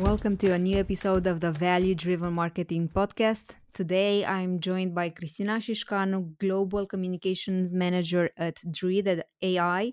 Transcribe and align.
Welcome 0.00 0.36
to 0.38 0.52
a 0.52 0.58
new 0.58 0.76
episode 0.76 1.26
of 1.26 1.40
the 1.40 1.50
Value 1.50 1.94
Driven 1.94 2.34
Marketing 2.34 2.86
Podcast. 2.86 3.54
Today, 3.76 4.24
I'm 4.24 4.58
joined 4.58 4.94
by 4.94 5.10
Cristina 5.10 5.58
Șișcanu, 5.58 6.38
Global 6.38 6.86
Communications 6.86 7.72
Manager 7.74 8.30
at 8.38 8.56
Druid 8.70 9.22
AI, 9.42 9.92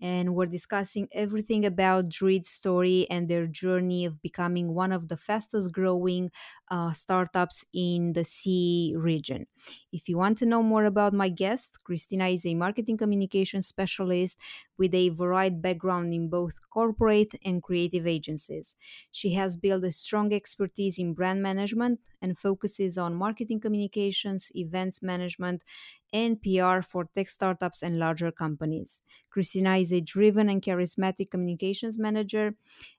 and 0.00 0.36
we're 0.36 0.46
discussing 0.46 1.08
everything 1.10 1.66
about 1.66 2.08
Druid's 2.08 2.50
story 2.50 3.08
and 3.10 3.28
their 3.28 3.48
journey 3.48 4.04
of 4.04 4.22
becoming 4.22 4.72
one 4.72 4.92
of 4.92 5.08
the 5.08 5.16
fastest 5.16 5.72
growing 5.72 6.30
uh, 6.70 6.92
startups 6.92 7.64
in 7.72 8.12
the 8.12 8.22
CE 8.22 8.94
region. 8.94 9.48
If 9.92 10.08
you 10.08 10.16
want 10.16 10.38
to 10.38 10.46
know 10.46 10.62
more 10.62 10.84
about 10.84 11.12
my 11.12 11.28
guest, 11.28 11.82
Cristina 11.84 12.28
is 12.28 12.46
a 12.46 12.54
marketing 12.54 12.96
communication 12.98 13.62
specialist 13.62 14.38
with 14.78 14.94
a 14.94 15.08
varied 15.10 15.62
background 15.62 16.12
in 16.12 16.28
both 16.28 16.58
corporate 16.70 17.34
and 17.44 17.62
creative 17.62 18.06
agencies. 18.06 18.76
She 19.10 19.30
has 19.34 19.56
built 19.56 19.84
a 19.84 19.90
strong 19.92 20.32
expertise 20.32 20.98
in 20.98 21.14
brand 21.14 21.42
management 21.42 22.00
and 22.20 22.38
focuses 22.38 22.98
on 22.98 23.14
marketing 23.24 23.60
communications, 23.60 24.50
events 24.54 25.02
management, 25.02 25.64
and 26.12 26.40
PR 26.42 26.80
for 26.82 27.02
tech 27.14 27.28
startups 27.28 27.82
and 27.82 27.98
larger 27.98 28.30
companies. 28.44 29.00
Cristina 29.30 29.76
is 29.84 29.92
a 29.92 30.00
driven 30.00 30.48
and 30.48 30.62
charismatic 30.62 31.30
communications 31.30 31.98
manager, 31.98 32.46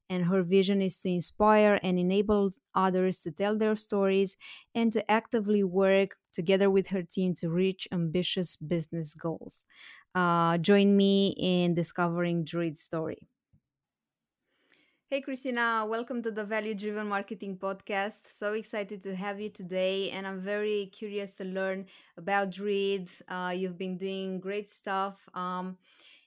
and 0.09 0.25
her 0.25 0.43
vision 0.43 0.81
is 0.81 0.99
to 1.01 1.09
inspire 1.09 1.79
and 1.81 1.97
enable 1.97 2.51
others 2.73 3.19
to 3.21 3.31
tell 3.31 3.57
their 3.57 3.75
stories 3.75 4.37
and 4.73 4.91
to 4.91 5.09
actively 5.09 5.63
work 5.63 6.17
together 6.33 6.69
with 6.69 6.87
her 6.87 7.01
team 7.03 7.33
to 7.33 7.49
reach 7.49 7.87
ambitious 7.91 8.55
business 8.55 9.13
goals. 9.13 9.65
Uh, 10.13 10.57
join 10.57 10.95
me 10.95 11.33
in 11.37 11.73
discovering 11.73 12.43
Druid's 12.43 12.81
story. 12.81 13.27
Hey, 15.07 15.21
Cristina, 15.21 15.85
welcome 15.87 16.23
to 16.23 16.31
the 16.31 16.43
Value 16.43 16.73
Driven 16.73 17.07
Marketing 17.07 17.57
Podcast. 17.57 18.21
So 18.27 18.53
excited 18.53 19.03
to 19.03 19.15
have 19.15 19.39
you 19.39 19.49
today, 19.49 20.09
and 20.09 20.25
I'm 20.25 20.41
very 20.41 20.87
curious 20.87 21.33
to 21.33 21.43
learn 21.43 21.85
about 22.17 22.49
Druid. 22.49 23.09
Uh, 23.27 23.53
you've 23.55 23.77
been 23.77 23.97
doing 23.97 24.39
great 24.39 24.67
stuff. 24.67 25.29
Um, 25.35 25.77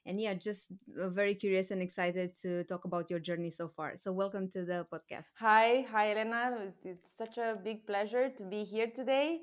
and 0.05 0.19
yeah, 0.19 0.33
just 0.33 0.71
uh, 0.97 1.09
very 1.09 1.35
curious 1.35 1.71
and 1.71 1.81
excited 1.81 2.31
to 2.41 2.63
talk 2.63 2.85
about 2.85 3.09
your 3.09 3.19
journey 3.19 3.49
so 3.49 3.67
far. 3.67 3.97
So, 3.97 4.13
welcome 4.13 4.47
to 4.51 4.63
the 4.63 4.87
podcast. 4.91 5.33
Hi, 5.39 5.85
hi, 5.91 6.11
Elena. 6.11 6.71
It's 6.85 7.11
such 7.17 7.37
a 7.37 7.57
big 7.61 7.85
pleasure 7.85 8.29
to 8.29 8.43
be 8.45 8.63
here 8.63 8.87
today 8.87 9.41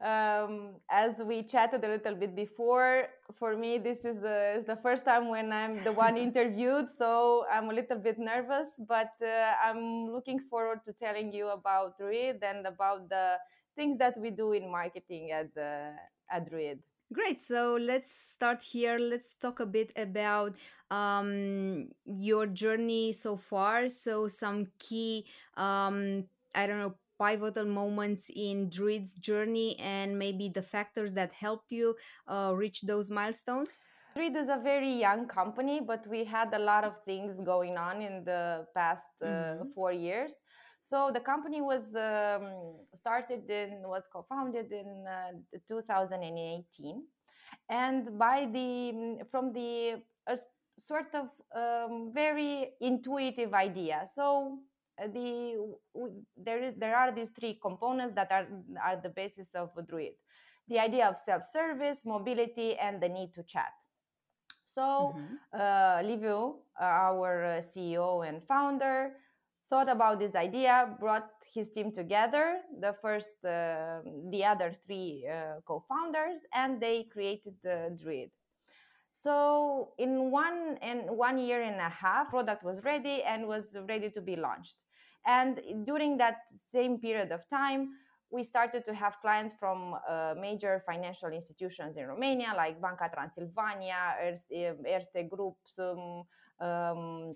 um, 0.00 0.76
as 0.90 1.20
we 1.24 1.42
chatted 1.42 1.84
a 1.84 1.88
little 1.88 2.14
bit 2.14 2.36
before 2.36 3.08
for 3.34 3.56
me 3.56 3.78
this 3.78 4.04
is 4.04 4.20
the 4.20 4.54
is 4.56 4.64
the 4.64 4.76
first 4.76 5.04
time 5.04 5.28
when 5.28 5.52
i'm 5.52 5.82
the 5.82 5.92
one 5.92 6.16
interviewed 6.28 6.88
so 6.88 7.44
i'm 7.52 7.68
a 7.70 7.72
little 7.72 7.98
bit 7.98 8.18
nervous 8.18 8.80
but 8.88 9.12
uh, 9.22 9.54
i'm 9.64 10.06
looking 10.06 10.38
forward 10.38 10.84
to 10.84 10.92
telling 10.92 11.32
you 11.32 11.48
about 11.48 11.98
druid 11.98 12.42
and 12.42 12.66
about 12.66 13.08
the 13.08 13.36
things 13.76 13.96
that 13.96 14.16
we 14.18 14.30
do 14.30 14.52
in 14.52 14.70
marketing 14.70 15.30
at 15.32 15.52
the 15.54 15.92
at 16.30 16.48
druid 16.48 16.78
Great. 17.10 17.40
So 17.40 17.78
let's 17.80 18.12
start 18.12 18.62
here. 18.62 18.98
Let's 18.98 19.32
talk 19.32 19.60
a 19.60 19.66
bit 19.66 19.94
about 19.96 20.56
um, 20.90 21.88
your 22.04 22.46
journey 22.46 23.14
so 23.14 23.38
far. 23.38 23.88
So 23.88 24.28
some 24.28 24.66
key, 24.78 25.24
um, 25.56 26.24
I 26.54 26.66
don't 26.66 26.78
know, 26.78 26.96
pivotal 27.20 27.66
moments 27.66 28.30
in 28.34 28.70
Druid's 28.70 29.14
journey 29.14 29.78
and 29.78 30.18
maybe 30.18 30.48
the 30.48 30.62
factors 30.62 31.12
that 31.12 31.32
helped 31.32 31.72
you 31.72 31.96
uh, 32.26 32.52
reach 32.54 32.82
those 32.82 33.10
milestones? 33.10 33.78
Druid 34.14 34.36
is 34.36 34.48
a 34.48 34.60
very 34.62 34.90
young 34.90 35.26
company, 35.26 35.80
but 35.80 36.06
we 36.06 36.24
had 36.24 36.52
a 36.54 36.58
lot 36.58 36.84
of 36.84 36.94
things 37.04 37.38
going 37.40 37.76
on 37.76 38.02
in 38.02 38.24
the 38.24 38.66
past 38.74 39.06
uh, 39.22 39.26
mm-hmm. 39.26 39.70
four 39.74 39.92
years. 39.92 40.34
So 40.80 41.10
the 41.12 41.20
company 41.20 41.60
was 41.60 41.94
um, 41.94 42.76
started 42.94 43.50
in 43.50 43.82
was 43.84 44.08
co-founded 44.12 44.72
in 44.72 45.04
uh, 45.06 45.58
2018, 45.68 47.02
and 47.68 48.18
by 48.18 48.48
the 48.50 49.18
from 49.30 49.52
the 49.52 50.02
sort 50.78 51.14
of 51.14 51.28
um, 51.54 52.10
very 52.14 52.70
intuitive 52.80 53.52
idea. 53.54 54.04
So 54.12 54.58
the 55.06 55.56
there 56.36 56.62
is 56.62 56.74
there 56.74 56.96
are 56.96 57.12
these 57.12 57.30
three 57.30 57.58
components 57.60 58.14
that 58.14 58.30
are 58.30 58.46
are 58.84 58.96
the 58.96 59.10
basis 59.10 59.54
of 59.54 59.70
Druid: 59.88 60.14
the 60.68 60.78
idea 60.78 61.08
of 61.08 61.18
self-service, 61.18 62.04
mobility, 62.04 62.76
and 62.76 63.00
the 63.00 63.08
need 63.08 63.32
to 63.34 63.42
chat. 63.42 63.72
So 64.64 65.14
mm-hmm. 65.16 65.34
uh, 65.54 66.02
Liviu, 66.04 66.56
our 66.78 67.44
uh, 67.44 67.48
CEO 67.60 68.28
and 68.28 68.44
founder, 68.44 69.14
thought 69.68 69.88
about 69.88 70.18
this 70.18 70.34
idea, 70.34 70.94
brought 71.00 71.30
his 71.54 71.70
team 71.70 71.90
together, 71.90 72.60
the 72.80 72.94
first, 73.00 73.42
uh, 73.44 74.00
the 74.30 74.44
other 74.44 74.72
three 74.86 75.26
uh, 75.26 75.60
co-founders, 75.64 76.40
and 76.54 76.80
they 76.80 77.04
created 77.04 77.54
the 77.62 77.96
Druid. 78.00 78.30
So 79.10 79.94
in 79.98 80.30
one 80.30 80.78
and 80.82 81.10
one 81.10 81.38
year 81.38 81.62
and 81.62 81.80
a 81.80 81.88
half, 81.88 82.28
product 82.28 82.62
was 82.62 82.84
ready 82.84 83.22
and 83.22 83.46
was 83.46 83.76
ready 83.88 84.10
to 84.10 84.20
be 84.20 84.36
launched. 84.36 84.76
And 85.26 85.60
during 85.84 86.16
that 86.18 86.38
same 86.72 86.98
period 86.98 87.32
of 87.32 87.48
time, 87.48 87.90
we 88.30 88.42
started 88.42 88.84
to 88.84 88.94
have 88.94 89.20
clients 89.20 89.54
from 89.58 89.96
uh, 90.06 90.34
major 90.38 90.82
financial 90.84 91.30
institutions 91.30 91.96
in 91.96 92.06
Romania, 92.06 92.52
like 92.56 92.80
Banca 92.80 93.10
Transilvania, 93.14 94.16
Erste, 94.22 94.76
Erste 94.86 95.28
Groups, 95.28 95.78
um, 95.78 96.24
um, 96.60 97.34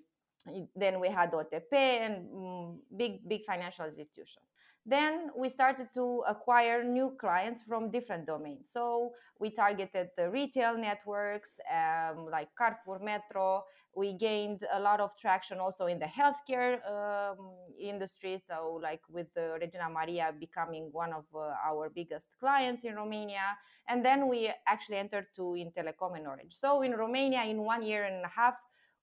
then 0.75 1.00
we 1.00 1.09
had 1.09 1.32
OTP 1.32 1.72
and 1.72 2.28
um, 2.34 2.81
big, 2.97 3.26
big 3.28 3.44
financial 3.44 3.87
institutions. 3.87 4.51
Then 4.84 5.31
we 5.37 5.48
started 5.48 5.88
to 5.94 6.25
acquire 6.26 6.82
new 6.82 7.15
clients 7.19 7.62
from 7.62 7.91
different 7.91 8.26
domains. 8.26 8.69
So 8.69 9.12
we 9.38 9.50
targeted 9.50 10.09
the 10.16 10.28
retail 10.28 10.76
networks 10.76 11.60
um, 11.70 12.26
like 12.28 12.48
Carrefour 12.59 12.98
Metro. 12.98 13.62
We 13.94 14.15
gained 14.15 14.66
a 14.72 14.81
lot 14.81 15.00
of 15.00 15.16
traction 15.16 15.59
also 15.59 15.87
in 15.87 16.00
the 16.00 16.06
healthcare 16.06 16.81
um, 16.91 17.53
industry. 17.78 18.38
So, 18.38 18.81
like 18.82 19.03
with 19.09 19.32
the 19.34 19.59
Regina 19.60 19.88
Maria 19.88 20.32
becoming 20.38 20.88
one 20.93 21.12
of 21.12 21.26
uh, 21.34 21.54
our 21.64 21.91
biggest 21.91 22.28
clients 22.41 22.84
in 22.84 22.97
Romania. 22.97 23.56
And 23.88 24.04
then 24.04 24.28
we 24.28 24.50
actually 24.66 24.97
entered 24.97 25.26
to 25.37 25.54
in 25.54 25.70
Telecom 25.72 26.16
and 26.16 26.26
Orange. 26.26 26.54
So, 26.54 26.82
in 26.82 26.93
Romania, 26.93 27.44
in 27.44 27.59
one 27.59 27.82
year 27.82 28.04
and 28.04 28.25
a 28.25 28.28
half, 28.28 28.54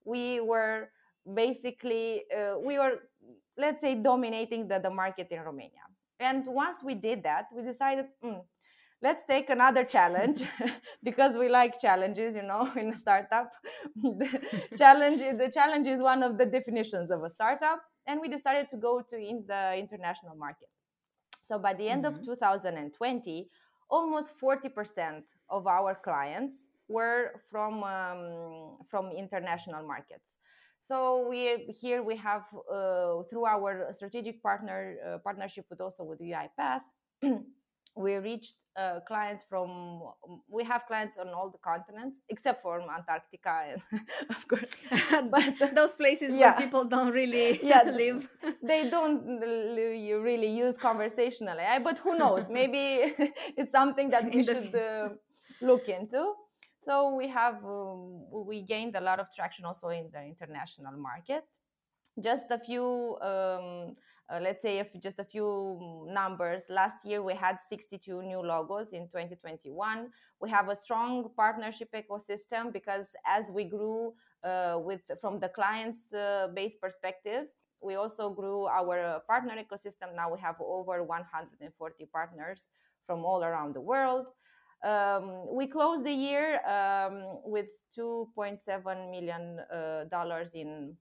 we 0.03 0.41
were 0.41 0.89
basically 1.33 2.23
uh, 2.35 2.59
we 2.59 2.79
were 2.79 2.99
let's 3.59 3.81
say 3.81 3.93
dominating 3.95 4.67
the, 4.67 4.79
the 4.79 4.89
market 4.89 5.27
in 5.31 5.41
romania. 5.41 5.85
And 6.19 6.45
once 6.47 6.83
we 6.83 6.95
did 6.95 7.23
that 7.23 7.45
we 7.55 7.61
decided 7.63 8.05
mm, 8.23 8.41
let's 9.01 9.23
take 9.25 9.49
another 9.49 9.83
challenge 9.83 10.43
because 11.03 11.37
we 11.37 11.49
like 11.49 11.79
challenges 11.79 12.35
you 12.35 12.43
know 12.43 12.71
in 12.81 12.89
a 12.89 12.97
startup. 12.97 13.51
The 13.95 14.29
challenge 14.77 15.21
the 15.43 15.51
challenge 15.53 15.87
is 15.87 16.01
one 16.01 16.23
of 16.23 16.37
the 16.37 16.45
definitions 16.45 17.11
of 17.11 17.23
a 17.23 17.29
startup 17.29 17.81
and 18.07 18.19
we 18.21 18.27
decided 18.27 18.67
to 18.69 18.77
go 18.77 19.01
to 19.09 19.15
in 19.17 19.45
the 19.47 19.77
international 19.77 20.35
market. 20.35 20.69
So 21.41 21.59
by 21.59 21.73
the 21.73 21.87
end 21.87 22.05
mm-hmm. 22.05 22.19
of 22.19 22.25
2020 22.25 23.49
almost 23.89 24.33
40% 24.39 25.23
of 25.49 25.65
our 25.65 25.95
clients 25.95 26.67
were 26.87 27.41
from 27.49 27.83
um, 27.83 28.77
from 28.87 29.11
international 29.11 29.85
markets 29.85 30.37
so 30.79 31.27
we 31.29 31.67
here 31.81 32.01
we 32.03 32.15
have 32.15 32.43
uh, 32.71 33.23
through 33.29 33.45
our 33.45 33.87
strategic 33.91 34.41
partner 34.41 34.95
uh, 35.05 35.17
partnership 35.19 35.65
with 35.69 35.81
also 35.81 36.03
with 36.03 36.19
UiPath. 36.19 36.81
we 37.95 38.15
reached 38.15 38.57
uh, 38.77 38.99
clients 39.05 39.43
from 39.43 40.01
we 40.47 40.63
have 40.63 40.85
clients 40.87 41.17
on 41.17 41.27
all 41.29 41.49
the 41.49 41.57
continents 41.57 42.21
except 42.29 42.61
for 42.61 42.79
antarctica 42.81 43.63
and 43.71 43.81
of 44.29 44.47
course. 44.47 44.71
But 45.29 45.75
those 45.75 45.95
places 45.95 46.33
yeah. 46.33 46.39
where 46.39 46.61
people 46.65 46.85
don't 46.85 47.11
really 47.11 47.59
yeah, 47.61 47.83
live. 47.83 48.29
They 48.63 48.89
don't 48.89 49.41
really 50.29 50.51
use 50.63 50.77
conversational 50.77 51.59
ai 51.59 51.79
but 51.79 51.97
who 51.99 52.17
knows? 52.17 52.49
Maybe 52.49 53.13
it's 53.57 53.71
something 53.71 54.09
that 54.11 54.33
we 54.33 54.43
should 54.43 54.73
uh, 54.73 55.09
look 55.61 55.89
into 55.89 56.33
so 56.89 57.13
we 57.13 57.27
have 57.27 57.63
um, 57.63 58.25
we 58.49 58.63
gained 58.63 58.95
a 58.95 59.01
lot 59.09 59.19
of 59.19 59.27
traction 59.35 59.63
also 59.63 59.89
in 59.89 60.09
the 60.11 60.23
international 60.33 60.97
market. 60.97 61.43
Just 62.19 62.47
a 62.49 62.57
few, 62.57 63.15
um, 63.21 63.93
uh, 64.27 64.39
let's 64.41 64.63
say, 64.63 64.79
if 64.79 64.89
just 64.99 65.19
a 65.19 65.23
few 65.23 65.47
numbers. 66.09 66.65
Last 66.81 67.05
year 67.05 67.21
we 67.21 67.35
had 67.35 67.57
62 67.61 68.23
new 68.23 68.41
logos 68.41 68.93
in 68.93 69.03
2021. 69.07 70.09
We 70.41 70.49
have 70.49 70.67
a 70.69 70.75
strong 70.75 71.29
partnership 71.37 71.89
ecosystem 71.93 72.73
because 72.73 73.09
as 73.37 73.51
we 73.51 73.65
grew 73.65 74.13
uh, 74.43 74.79
with 74.87 75.01
from 75.21 75.39
the 75.39 75.49
clients 75.49 76.11
uh, 76.11 76.47
base 76.55 76.75
perspective, 76.75 77.43
we 77.81 77.93
also 78.01 78.31
grew 78.31 78.65
our 78.65 79.21
partner 79.27 79.55
ecosystem. 79.65 80.15
Now 80.15 80.33
we 80.33 80.39
have 80.39 80.55
over 80.59 81.03
140 81.03 82.05
partners 82.11 82.67
from 83.05 83.23
all 83.25 83.43
around 83.43 83.75
the 83.75 83.81
world. 83.81 84.25
Um, 84.83 85.53
we 85.53 85.67
closed 85.67 86.05
the 86.05 86.13
year 86.13 86.61
um, 86.65 87.39
with 87.43 87.69
2.7 87.97 89.11
million 89.11 89.59
uh, 89.59 90.05
dollars 90.05 90.53
in 90.53 90.95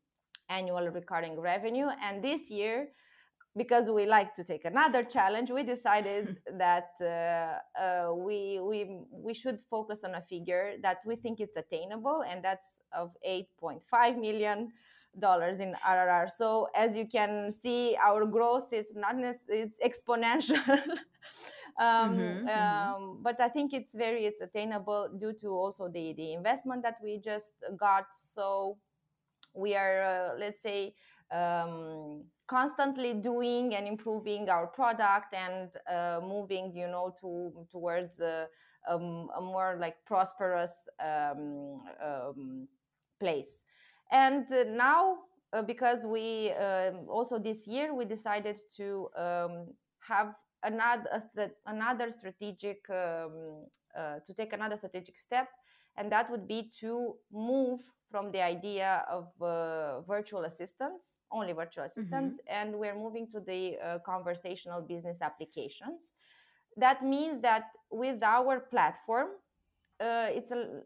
annual 0.49 0.89
recurring 0.89 1.39
revenue. 1.39 1.89
And 2.03 2.23
this 2.23 2.51
year, 2.51 2.89
because 3.57 3.91
we 3.91 4.07
like 4.07 4.35
to 4.35 4.45
take 4.45 4.65
another 4.65 5.03
challenge, 5.03 5.51
we 5.51 5.63
decided 5.63 6.39
that 6.59 6.91
uh, 7.01 7.81
uh, 7.81 8.15
we 8.15 8.61
we 8.61 9.01
we 9.11 9.35
should 9.35 9.61
focus 9.71 10.05
on 10.05 10.15
a 10.15 10.21
figure 10.21 10.75
that 10.83 10.99
we 11.07 11.17
think 11.17 11.41
it's 11.41 11.57
attainable, 11.57 12.25
and 12.29 12.43
that's 12.43 12.81
of 12.93 13.17
8.5 13.27 14.19
million 14.21 14.73
dollars 15.19 15.61
in 15.61 15.75
ARR. 15.87 16.29
So 16.29 16.69
as 16.75 16.97
you 16.97 17.07
can 17.07 17.51
see, 17.51 17.97
our 18.03 18.25
growth 18.25 18.73
is 18.73 18.95
not 18.95 19.17
it's 19.49 19.79
exponential. 19.85 20.99
um, 21.79 22.17
mm-hmm, 22.17 22.49
mm-hmm. 22.49 22.49
um, 22.49 23.19
but 23.23 23.41
I 23.41 23.49
think 23.49 23.73
it's 23.73 23.95
very 23.95 24.27
it's 24.27 24.41
attainable 24.41 25.11
due 25.17 25.33
to 25.41 25.49
also 25.49 25.89
the 25.89 26.13
the 26.15 26.33
investment 26.33 26.83
that 26.83 26.97
we 27.03 27.19
just 27.19 27.53
got. 27.77 28.07
So 28.21 28.79
we 29.55 29.77
are 29.77 30.03
uh, 30.03 30.39
let's 30.39 30.63
say 30.63 30.95
um, 31.31 32.25
constantly 32.49 33.15
doing 33.15 33.75
and 33.75 33.87
improving 33.87 34.49
our 34.49 34.67
product 34.67 35.35
and 35.35 35.71
uh, 35.89 36.21
moving 36.21 36.73
you 36.75 36.89
know 36.89 37.15
to 37.21 37.53
towards 37.71 38.19
uh, 38.21 38.47
um, 38.89 39.29
a 39.37 39.41
more 39.41 39.77
like 39.79 39.97
prosperous 40.07 40.73
um, 41.01 41.77
um 42.03 42.67
place 43.21 43.63
and 44.11 44.51
uh, 44.53 44.65
now 44.69 45.19
uh, 45.53 45.63
because 45.63 46.07
we 46.07 46.53
um, 46.53 47.07
also 47.09 47.39
this 47.39 47.67
year 47.67 47.95
we 47.95 48.05
decided 48.05 48.59
to 48.77 49.09
um, 49.17 49.67
have 50.01 50.35
another 50.63 51.23
another 51.67 52.11
strategic 52.11 52.89
uh, 52.91 53.29
to 54.27 54.35
take 54.37 54.53
another 54.53 54.77
strategic 54.77 55.17
step 55.19 55.49
and 55.99 56.13
that 56.13 56.31
would 56.31 56.47
be 56.47 56.71
to 56.81 57.17
move 57.33 57.81
from 58.11 58.31
the 58.31 58.41
idea 58.41 59.05
of 59.11 59.31
uh, 59.43 60.01
virtual 60.03 60.45
assistants, 60.45 61.17
only 61.31 61.53
virtual 61.53 61.85
mm-hmm. 61.85 62.01
assistants, 62.01 62.41
mm-hmm. 62.41 62.57
and 62.59 62.79
we're 62.79 62.95
moving 62.95 63.27
to 63.27 63.41
the 63.41 63.77
uh, 63.79 63.99
conversational 64.07 64.81
business 64.81 65.19
applications. 65.21 66.13
That 66.77 67.03
means 67.03 67.41
that 67.43 67.65
with 67.91 68.23
our 68.23 68.61
platform, 68.61 69.29
uh, 70.01 70.29
it's 70.31 70.53
a 70.53 70.83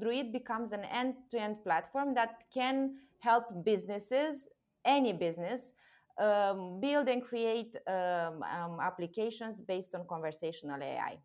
Druid 0.00 0.32
becomes 0.32 0.70
an 0.70 0.84
end-to-end 0.84 1.64
platform 1.64 2.14
that 2.14 2.44
can 2.54 2.94
help 3.18 3.44
businesses, 3.64 4.46
any 4.84 5.12
business, 5.12 5.72
um, 6.18 6.80
build 6.80 7.08
and 7.08 7.22
create 7.22 7.76
um, 7.86 8.42
um, 8.42 8.78
applications 8.80 9.60
based 9.60 9.94
on 9.94 10.06
conversational 10.06 10.82
AI 10.82 11.18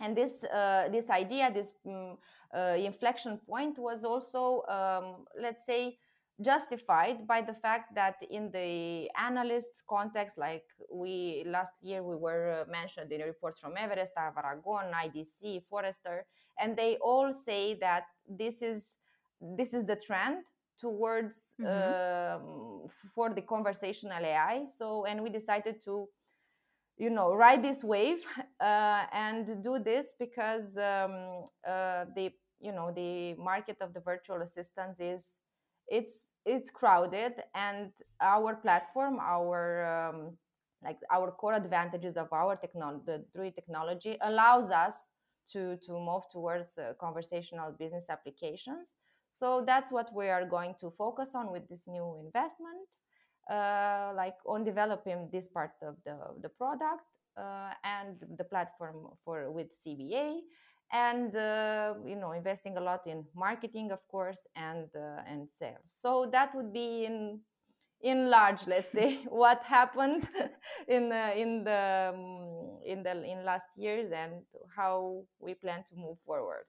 and 0.00 0.16
this 0.16 0.44
uh, 0.44 0.88
this 0.90 1.10
idea 1.10 1.50
this 1.52 1.74
um, 1.86 2.16
uh, 2.54 2.76
inflection 2.76 3.38
point 3.38 3.78
was 3.78 4.04
also 4.04 4.62
um, 4.68 5.26
let's 5.38 5.64
say 5.64 5.98
justified 6.40 7.26
by 7.26 7.42
the 7.42 7.52
fact 7.52 7.94
that 7.94 8.16
in 8.30 8.50
the 8.50 9.10
analysts 9.18 9.82
context 9.86 10.38
like 10.38 10.64
we 10.90 11.44
last 11.46 11.74
year 11.82 12.02
we 12.02 12.16
were 12.16 12.64
uh, 12.66 12.70
mentioned 12.70 13.12
in 13.12 13.20
reports 13.20 13.60
from 13.60 13.74
everest 13.76 14.12
avaragon 14.16 14.90
idc 15.04 15.62
forrester 15.68 16.24
and 16.58 16.76
they 16.76 16.96
all 17.02 17.30
say 17.30 17.74
that 17.74 18.04
this 18.26 18.62
is 18.62 18.96
this 19.40 19.74
is 19.74 19.84
the 19.84 19.96
trend 19.96 20.44
towards 20.80 21.54
mm-hmm. 21.60 22.42
um, 22.42 22.88
for 23.14 23.30
the 23.30 23.42
conversational 23.42 24.24
ai 24.24 24.64
so 24.66 25.04
and 25.04 25.22
we 25.22 25.30
decided 25.30 25.76
to 25.82 26.08
you 26.96 27.10
know 27.10 27.34
ride 27.34 27.62
this 27.62 27.82
wave 27.82 28.24
uh, 28.60 29.04
and 29.12 29.62
do 29.62 29.78
this 29.78 30.14
because 30.18 30.76
um, 30.76 31.44
uh, 31.66 32.04
the 32.14 32.30
you 32.60 32.72
know 32.72 32.92
the 32.94 33.34
market 33.34 33.78
of 33.80 33.92
the 33.94 34.00
virtual 34.00 34.42
assistants 34.42 35.00
is 35.00 35.38
it's 35.88 36.26
it's 36.46 36.70
crowded 36.70 37.34
and 37.54 37.90
our 38.20 38.54
platform 38.56 39.18
our 39.20 39.62
um, 39.94 40.36
like 40.82 40.98
our 41.10 41.30
core 41.30 41.54
advantages 41.54 42.16
of 42.16 42.32
our 42.32 42.56
technology 42.56 43.02
the 43.06 43.24
druid 43.34 43.54
technology 43.54 44.16
allows 44.22 44.70
us 44.70 44.94
to 45.52 45.76
to 45.84 45.92
move 45.92 46.24
towards 46.30 46.78
uh, 46.78 46.92
conversational 47.00 47.72
business 47.72 48.06
applications 48.10 48.94
so 49.30 49.62
that's 49.66 49.90
what 49.90 50.10
we 50.14 50.28
are 50.28 50.44
going 50.44 50.74
to 50.80 50.90
focus 50.90 51.34
on 51.34 51.50
with 51.52 51.68
this 51.68 51.86
new 51.86 52.16
investment 52.24 52.88
uh, 53.50 54.12
like 54.14 54.36
on 54.46 54.64
developing 54.64 55.28
this 55.32 55.48
part 55.48 55.72
of 55.82 55.96
the, 56.04 56.16
the 56.42 56.48
product 56.48 57.02
uh, 57.36 57.72
and 57.84 58.16
the 58.36 58.44
platform 58.44 59.08
for 59.24 59.50
with 59.50 59.68
CBA 59.84 60.40
and 60.92 61.34
uh, 61.36 61.94
you 62.06 62.16
know 62.16 62.32
investing 62.32 62.76
a 62.76 62.80
lot 62.80 63.06
in 63.06 63.24
marketing 63.34 63.92
of 63.92 64.06
course 64.08 64.40
and 64.56 64.88
uh, 64.96 65.22
and 65.26 65.48
sales. 65.48 65.86
So 65.86 66.28
that 66.32 66.54
would 66.54 66.72
be 66.72 67.04
in 67.04 67.40
in 68.02 68.30
large 68.30 68.66
let's 68.66 68.92
say 68.92 69.16
what 69.28 69.62
happened 69.64 70.28
in 70.88 71.08
the 71.08 71.38
in 71.38 71.64
the 71.64 72.12
um, 72.14 72.78
in 72.84 73.02
the 73.02 73.22
in 73.24 73.44
last 73.44 73.68
years 73.76 74.10
and 74.12 74.42
how 74.74 75.22
we 75.38 75.54
plan 75.54 75.82
to 75.88 75.96
move 75.96 76.18
forward 76.26 76.64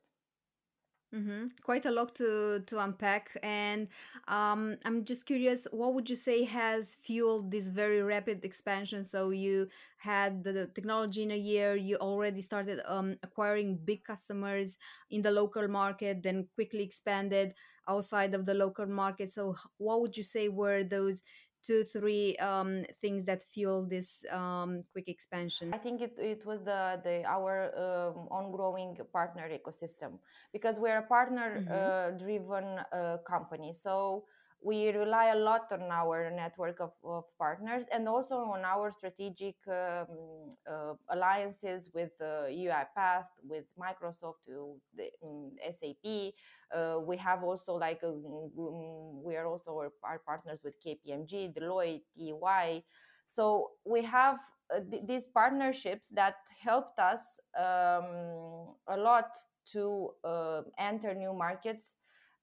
Mm-hmm. 1.13 1.47
Quite 1.61 1.85
a 1.85 1.91
lot 1.91 2.15
to 2.15 2.63
to 2.67 2.79
unpack, 2.79 3.35
and 3.43 3.89
um, 4.29 4.77
I'm 4.85 5.03
just 5.03 5.25
curious. 5.25 5.67
What 5.71 5.93
would 5.93 6.09
you 6.09 6.15
say 6.15 6.45
has 6.45 6.95
fueled 6.95 7.51
this 7.51 7.67
very 7.69 8.01
rapid 8.01 8.45
expansion? 8.45 9.03
So 9.03 9.31
you 9.31 9.67
had 9.97 10.41
the, 10.45 10.53
the 10.53 10.67
technology 10.67 11.23
in 11.23 11.31
a 11.31 11.35
year. 11.37 11.75
You 11.75 11.97
already 11.97 12.39
started 12.39 12.79
um, 12.87 13.17
acquiring 13.23 13.79
big 13.83 14.05
customers 14.05 14.77
in 15.09 15.21
the 15.21 15.31
local 15.31 15.67
market, 15.67 16.23
then 16.23 16.47
quickly 16.55 16.83
expanded 16.83 17.55
outside 17.89 18.33
of 18.33 18.45
the 18.45 18.53
local 18.53 18.85
market. 18.85 19.33
So 19.33 19.57
what 19.79 19.99
would 19.99 20.15
you 20.15 20.23
say 20.23 20.47
were 20.47 20.81
those 20.85 21.23
two 21.63 21.83
three 21.83 22.35
um, 22.37 22.83
things 23.01 23.25
that 23.25 23.43
fuel 23.43 23.83
this 23.83 24.25
um, 24.31 24.81
quick 24.91 25.07
expansion 25.07 25.73
i 25.73 25.77
think 25.77 26.01
it, 26.01 26.17
it 26.17 26.45
was 26.45 26.63
the, 26.63 26.99
the 27.03 27.23
our 27.25 27.71
um, 27.77 28.27
ongoing 28.29 28.97
partner 29.13 29.49
ecosystem 29.49 30.19
because 30.51 30.79
we're 30.79 30.99
a 30.99 31.07
partner 31.07 31.59
mm-hmm. 31.59 31.71
uh, 31.71 32.17
driven 32.17 32.65
uh, 32.91 33.17
company 33.25 33.73
so 33.73 34.23
we 34.63 34.89
rely 34.89 35.27
a 35.27 35.35
lot 35.35 35.71
on 35.71 35.81
our 35.91 36.29
network 36.29 36.79
of, 36.79 36.91
of 37.03 37.23
partners 37.39 37.85
and 37.91 38.07
also 38.07 38.35
on 38.35 38.63
our 38.63 38.91
strategic 38.91 39.55
um, 39.67 40.05
uh, 40.69 40.93
alliances 41.09 41.89
with 41.93 42.11
uh, 42.21 42.45
UiPath, 42.45 43.25
with 43.43 43.65
Microsoft, 43.79 44.45
uh, 44.49 44.77
the, 44.95 45.09
um, 45.23 45.51
SAP. 45.71 46.33
Uh, 46.73 46.99
we 46.99 47.17
have 47.17 47.43
also 47.43 47.73
like 47.73 48.03
a, 48.03 48.09
um, 48.09 48.51
um, 48.57 49.23
we 49.23 49.35
are 49.35 49.47
also 49.47 49.91
our 50.03 50.19
partners 50.19 50.61
with 50.63 50.75
KPMG, 50.85 51.53
Deloitte, 51.53 52.03
EY. 52.19 52.83
So 53.25 53.71
we 53.83 54.03
have 54.03 54.39
uh, 54.73 54.79
th- 54.91 55.03
these 55.07 55.27
partnerships 55.27 56.09
that 56.09 56.35
helped 56.61 56.99
us 56.99 57.39
um, 57.57 58.75
a 58.87 58.97
lot 58.97 59.25
to 59.73 60.11
uh, 60.23 60.61
enter 60.77 61.15
new 61.15 61.33
markets 61.33 61.95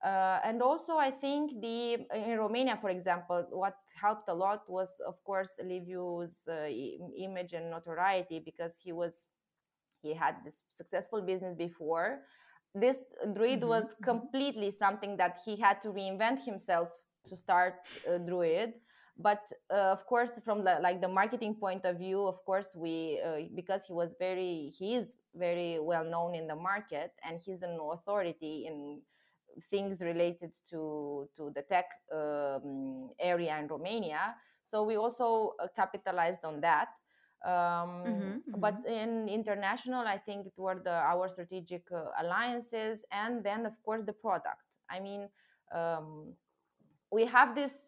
uh, 0.04 0.38
and 0.44 0.62
also, 0.62 0.96
I 0.96 1.10
think 1.10 1.60
the 1.60 2.06
in 2.14 2.38
Romania, 2.38 2.76
for 2.76 2.90
example, 2.90 3.46
what 3.50 3.74
helped 4.00 4.28
a 4.28 4.34
lot 4.34 4.62
was, 4.68 4.92
of 5.04 5.22
course, 5.24 5.54
Liviu's 5.60 6.46
uh, 6.46 6.68
image 7.18 7.52
and 7.52 7.68
notoriety 7.70 8.38
because 8.38 8.78
he 8.78 8.92
was 8.92 9.26
he 10.00 10.14
had 10.14 10.36
this 10.44 10.62
successful 10.72 11.20
business 11.20 11.56
before. 11.56 12.20
This 12.74 13.04
Druid 13.34 13.60
mm-hmm. 13.60 13.68
was 13.68 13.86
mm-hmm. 13.86 14.04
completely 14.04 14.70
something 14.70 15.16
that 15.16 15.38
he 15.44 15.56
had 15.56 15.82
to 15.82 15.88
reinvent 15.88 16.44
himself 16.44 16.90
to 17.26 17.34
start 17.34 17.74
uh, 18.08 18.18
Druid. 18.18 18.74
But 19.20 19.50
uh, 19.68 19.90
of 19.90 20.06
course, 20.06 20.38
from 20.44 20.62
the, 20.62 20.78
like 20.80 21.00
the 21.00 21.08
marketing 21.08 21.56
point 21.56 21.84
of 21.84 21.98
view, 21.98 22.24
of 22.24 22.44
course, 22.44 22.76
we 22.76 23.20
uh, 23.20 23.48
because 23.56 23.84
he 23.84 23.92
was 23.92 24.14
very 24.20 24.72
he 24.78 24.94
is 24.94 25.18
very 25.34 25.80
well 25.80 26.04
known 26.04 26.36
in 26.36 26.46
the 26.46 26.54
market 26.54 27.10
and 27.28 27.40
he's 27.44 27.62
an 27.62 27.80
authority 27.82 28.66
in 28.68 29.02
things 29.70 30.00
related 30.02 30.54
to 30.70 31.28
to 31.36 31.50
the 31.54 31.62
tech 31.62 31.86
um, 32.14 33.10
area 33.18 33.58
in 33.58 33.66
Romania. 33.66 34.34
So 34.62 34.82
we 34.84 34.96
also 34.96 35.54
uh, 35.62 35.68
capitalized 35.74 36.44
on 36.44 36.60
that. 36.60 36.88
Um, 37.44 37.52
mm-hmm, 37.52 38.22
mm-hmm. 38.22 38.60
But 38.60 38.84
in 38.86 39.28
international, 39.28 40.06
I 40.06 40.18
think 40.18 40.46
it 40.46 40.54
were 40.56 40.80
the 40.82 40.92
our 40.92 41.28
strategic 41.28 41.84
uh, 41.92 42.06
alliances, 42.20 43.04
and 43.12 43.44
then 43.44 43.66
of 43.66 43.80
course 43.82 44.02
the 44.02 44.12
product. 44.12 44.62
I 44.90 45.00
mean, 45.00 45.28
um, 45.72 46.34
we 47.12 47.26
have 47.26 47.54
this 47.54 47.78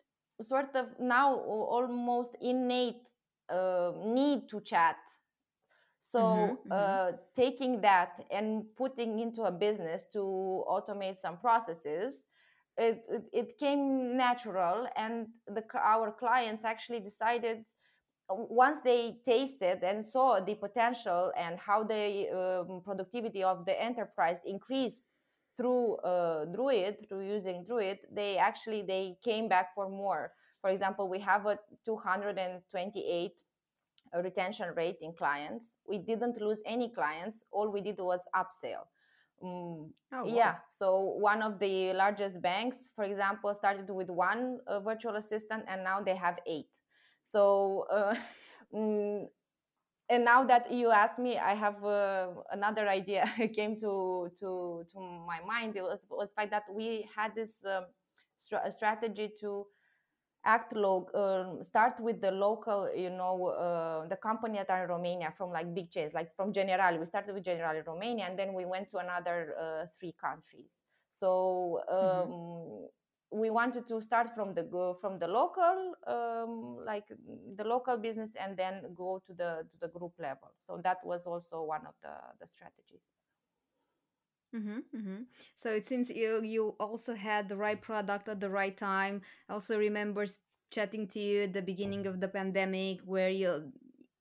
sort 0.41 0.75
of 0.75 0.87
now 0.99 1.35
almost 1.35 2.37
innate 2.41 3.09
uh, 3.51 3.93
need 4.05 4.49
to 4.49 4.61
chat 4.61 4.97
so 6.01 6.19
mm-hmm, 6.19 6.73
mm-hmm. 6.73 6.73
Uh, 6.73 7.13
taking 7.35 7.81
that 7.83 8.25
and 8.31 8.65
putting 8.77 9.21
into 9.21 9.43
a 9.43 9.51
business 9.53 10.07
to 10.15 10.65
automate 10.67 11.19
some 11.19 11.37
processes, 11.37 12.25
it, 12.79 13.05
it, 13.11 13.25
it 13.33 13.59
came 13.59 14.17
natural, 14.17 14.89
and 14.97 15.27
the, 15.47 15.63
our 15.79 16.11
clients 16.11 16.65
actually 16.65 17.01
decided 17.01 17.65
uh, 18.31 18.35
once 18.35 18.81
they 18.81 19.19
tasted 19.27 19.83
and 19.83 20.03
saw 20.03 20.41
the 20.41 20.55
potential 20.55 21.33
and 21.37 21.59
how 21.59 21.85
the 21.85 22.31
um, 22.31 22.81
productivity 22.83 23.45
of 23.45 23.67
the 23.67 23.83
enterprise 23.83 24.41
increased 24.47 25.05
through 25.55 25.97
uh, 25.97 26.47
druid 26.47 27.07
through 27.09 27.27
using 27.27 27.65
druid 27.67 27.99
they 28.13 28.39
actually 28.39 28.83
they 28.83 29.17
came 29.23 29.49
back 29.49 29.75
for 29.75 29.89
more 29.89 30.33
for 30.61 30.71
example 30.71 31.09
we 31.09 31.19
have 31.19 31.45
a 31.45 31.59
228 31.85 33.43
retention 34.23 34.69
rate 34.77 34.97
in 35.01 35.13
clients. 35.13 35.73
We 35.89 35.99
didn't 35.99 36.41
lose 36.41 36.61
any 36.67 36.91
clients. 36.91 37.45
All 37.53 37.71
we 37.71 37.81
did 37.81 37.99
was 37.99 38.23
upsell. 38.35 38.87
Um, 39.43 39.93
oh, 40.13 40.25
wow. 40.25 40.25
yeah. 40.25 40.55
So 40.69 41.01
one 41.19 41.43
of 41.43 41.59
the 41.59 41.93
largest 41.95 42.43
banks 42.43 42.91
for 42.95 43.05
example 43.05 43.55
started 43.55 43.89
with 43.89 44.11
one 44.11 44.59
uh, 44.67 44.81
virtual 44.81 45.17
assistant 45.17 45.65
and 45.69 45.83
now 45.83 46.01
they 46.01 46.15
have 46.17 46.39
eight. 46.47 46.67
So 47.23 47.87
uh, 47.91 48.15
mm, 48.75 49.27
and 50.11 50.25
now 50.25 50.43
that 50.45 50.73
you 50.73 50.91
asked 50.91 51.21
me 51.21 51.39
i 51.39 51.55
have 51.55 51.83
uh, 51.85 52.29
another 52.51 52.89
idea. 52.89 53.25
Came 53.55 53.77
to 53.77 54.31
to 54.41 54.85
to 54.93 55.01
my 55.01 55.41
mind. 55.47 55.77
It 55.77 55.83
was 55.83 56.05
was 56.11 56.29
the 56.29 56.35
fact 56.35 56.51
that 56.51 56.65
we 56.71 57.09
had 57.17 57.35
this 57.35 57.65
um, 57.65 57.85
strategy 58.37 59.33
to 59.41 59.67
act 60.45 60.75
low 60.75 61.07
uh, 61.15 61.63
start 61.63 62.01
with 62.01 62.21
the 62.21 62.31
local 62.31 62.89
you 62.95 63.11
know 63.11 63.47
uh, 63.49 64.07
the 64.09 64.17
company 64.17 64.59
that 64.59 64.71
are 64.71 64.85
in 64.85 64.89
romania 64.89 65.33
from 65.37 65.51
like 65.51 65.75
big 65.75 65.91
chains 65.91 66.15
like 66.15 66.35
from 66.35 66.53
Generali. 66.53 66.99
we 66.99 67.07
started 67.07 67.35
with 67.35 67.45
generali 67.45 67.87
romania 67.87 68.25
and 68.25 68.39
then 68.39 68.55
we 68.55 68.65
went 68.65 68.89
to 68.89 68.99
another 68.99 69.55
uh, 69.61 69.87
three 69.99 70.15
countries 70.19 70.79
so 71.11 71.83
mm-hmm. 71.91 72.23
um, 72.23 72.29
mm-hmm. 72.29 73.39
we 73.39 73.51
wanted 73.51 73.87
to 73.87 74.01
start 74.01 74.31
from 74.35 74.55
the 74.55 74.97
from 75.01 75.19
the 75.19 75.29
local 75.29 75.95
um, 76.07 76.79
like 76.87 77.09
the 77.57 77.65
local 77.65 77.99
business 77.99 78.31
and 78.41 78.57
then 78.57 78.83
go 78.95 79.21
to 79.27 79.35
the 79.35 79.67
to 79.71 79.77
the 79.81 79.89
group 79.89 80.15
level 80.19 80.51
so 80.59 80.81
that 80.83 80.99
was 81.05 81.27
also 81.27 81.63
one 81.63 81.85
of 81.87 81.95
the 82.03 82.15
the 82.41 82.47
strategies 82.47 83.11
Mm-hmm, 84.55 84.79
mm-hmm. 84.97 85.23
So 85.55 85.71
it 85.71 85.87
seems 85.87 86.11
you 86.11 86.43
you 86.43 86.75
also 86.81 87.15
had 87.15 87.49
the 87.49 87.57
right 87.57 87.81
product 87.81 88.29
at 88.29 88.41
the 88.41 88.51
right 88.51 88.77
time. 88.77 89.23
I 89.49 89.53
also 89.53 89.79
remember 89.79 90.27
chatting 90.71 91.07
to 91.09 91.21
you 91.21 91.43
at 91.45 91.53
the 91.53 91.63
beginning 91.63 92.07
of 92.07 92.21
the 92.21 92.29
pandemic 92.29 93.01
where 93.05 93.31
you 93.31 93.73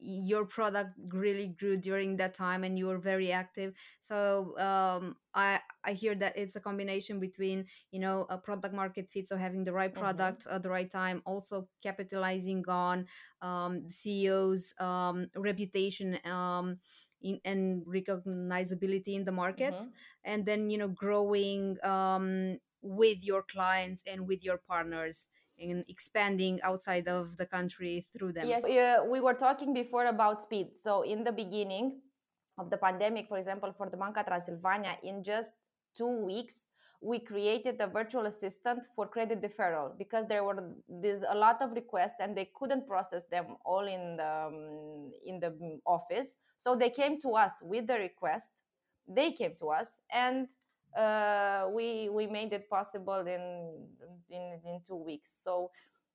your 0.02 0.46
product 0.46 0.92
really 1.10 1.48
grew 1.48 1.76
during 1.76 2.16
that 2.16 2.34
time 2.34 2.64
and 2.64 2.80
you 2.80 2.88
were 2.88 2.98
very 2.98 3.34
active 3.34 3.74
so 4.00 4.58
um, 4.58 5.16
i 5.36 5.60
i 5.84 5.92
hear 5.92 6.16
that 6.16 6.38
it's 6.38 6.56
a 6.56 6.60
combination 6.60 7.20
between 7.20 7.66
you 7.92 8.00
know 8.00 8.26
a 8.30 8.38
product 8.38 8.74
market 8.74 9.10
fit 9.10 9.28
so 9.28 9.36
having 9.36 9.66
the 9.66 9.74
right 9.74 9.92
mm-hmm. 9.92 10.02
product 10.02 10.46
mm-hmm. 10.46 10.56
at 10.56 10.64
the 10.64 10.70
right 10.70 10.90
time 10.90 11.22
also 11.26 11.68
capitalizing 11.84 12.64
on 12.70 13.06
um, 13.42 13.84
the 13.84 13.92
ceo's 13.92 14.74
um, 14.80 15.28
reputation 15.36 16.18
um, 16.26 16.78
in, 17.22 17.40
and 17.46 17.86
recognizability 17.86 19.16
in 19.16 19.26
the 19.26 19.32
market 19.32 19.74
mm-hmm. 19.74 19.90
and 20.24 20.46
then 20.46 20.70
you 20.70 20.78
know 20.78 20.88
growing 20.88 21.78
um, 21.84 22.58
with 22.82 23.24
your 23.24 23.44
clients 23.44 24.04
and 24.08 24.28
with 24.28 24.44
your 24.44 24.58
partners 24.68 25.30
and 25.60 25.84
expanding 25.90 26.60
outside 26.64 27.08
of 27.08 27.36
the 27.38 27.46
country 27.46 28.08
through 28.16 28.32
them 28.32 28.48
yes 28.48 28.68
uh, 28.68 29.04
we 29.06 29.20
were 29.20 29.34
talking 29.34 29.74
before 29.74 30.06
about 30.06 30.42
speed 30.42 30.76
so 30.76 31.02
in 31.02 31.24
the 31.24 31.32
beginning 31.32 32.00
of 32.58 32.70
the 32.70 32.78
pandemic 32.78 33.28
for 33.28 33.38
example 33.38 33.74
for 33.78 33.90
the 33.90 33.98
banca 33.98 34.24
transilvania 34.24 34.96
in 35.04 35.24
just 35.24 35.54
two 35.98 36.26
weeks 36.26 36.66
we 37.02 37.20
created 37.20 37.80
a 37.80 37.88
virtual 37.88 38.26
assistant 38.26 38.86
for 38.96 39.08
credit 39.08 39.42
deferral 39.42 39.98
because 39.98 40.28
there 40.28 40.44
were 40.44 40.74
there's 40.88 41.24
a 41.28 41.36
lot 41.36 41.62
of 41.62 41.72
requests 41.72 42.20
and 42.20 42.36
they 42.36 42.50
couldn't 42.54 42.86
process 42.88 43.26
them 43.28 43.56
all 43.66 43.88
in 43.88 44.18
the 44.18 44.48
um, 44.48 45.12
in 45.26 45.40
the 45.40 45.80
office. 45.86 46.36
So 46.58 46.76
they 46.76 46.90
came 46.90 47.22
to 47.22 47.30
us 47.30 47.62
with 47.62 47.88
the 47.88 47.96
request 47.96 48.52
they 49.10 49.32
came 49.32 49.54
to 49.60 49.70
us 49.70 50.00
and 50.14 50.48
uh, 50.96 51.68
we 51.74 52.10
we 52.10 52.28
made 52.28 52.54
it 52.54 52.70
possible 52.70 53.26
in 53.28 53.88
in 54.30 54.60
in 54.66 54.82
two 54.86 54.96
weeks. 54.96 55.40
So 55.44 55.72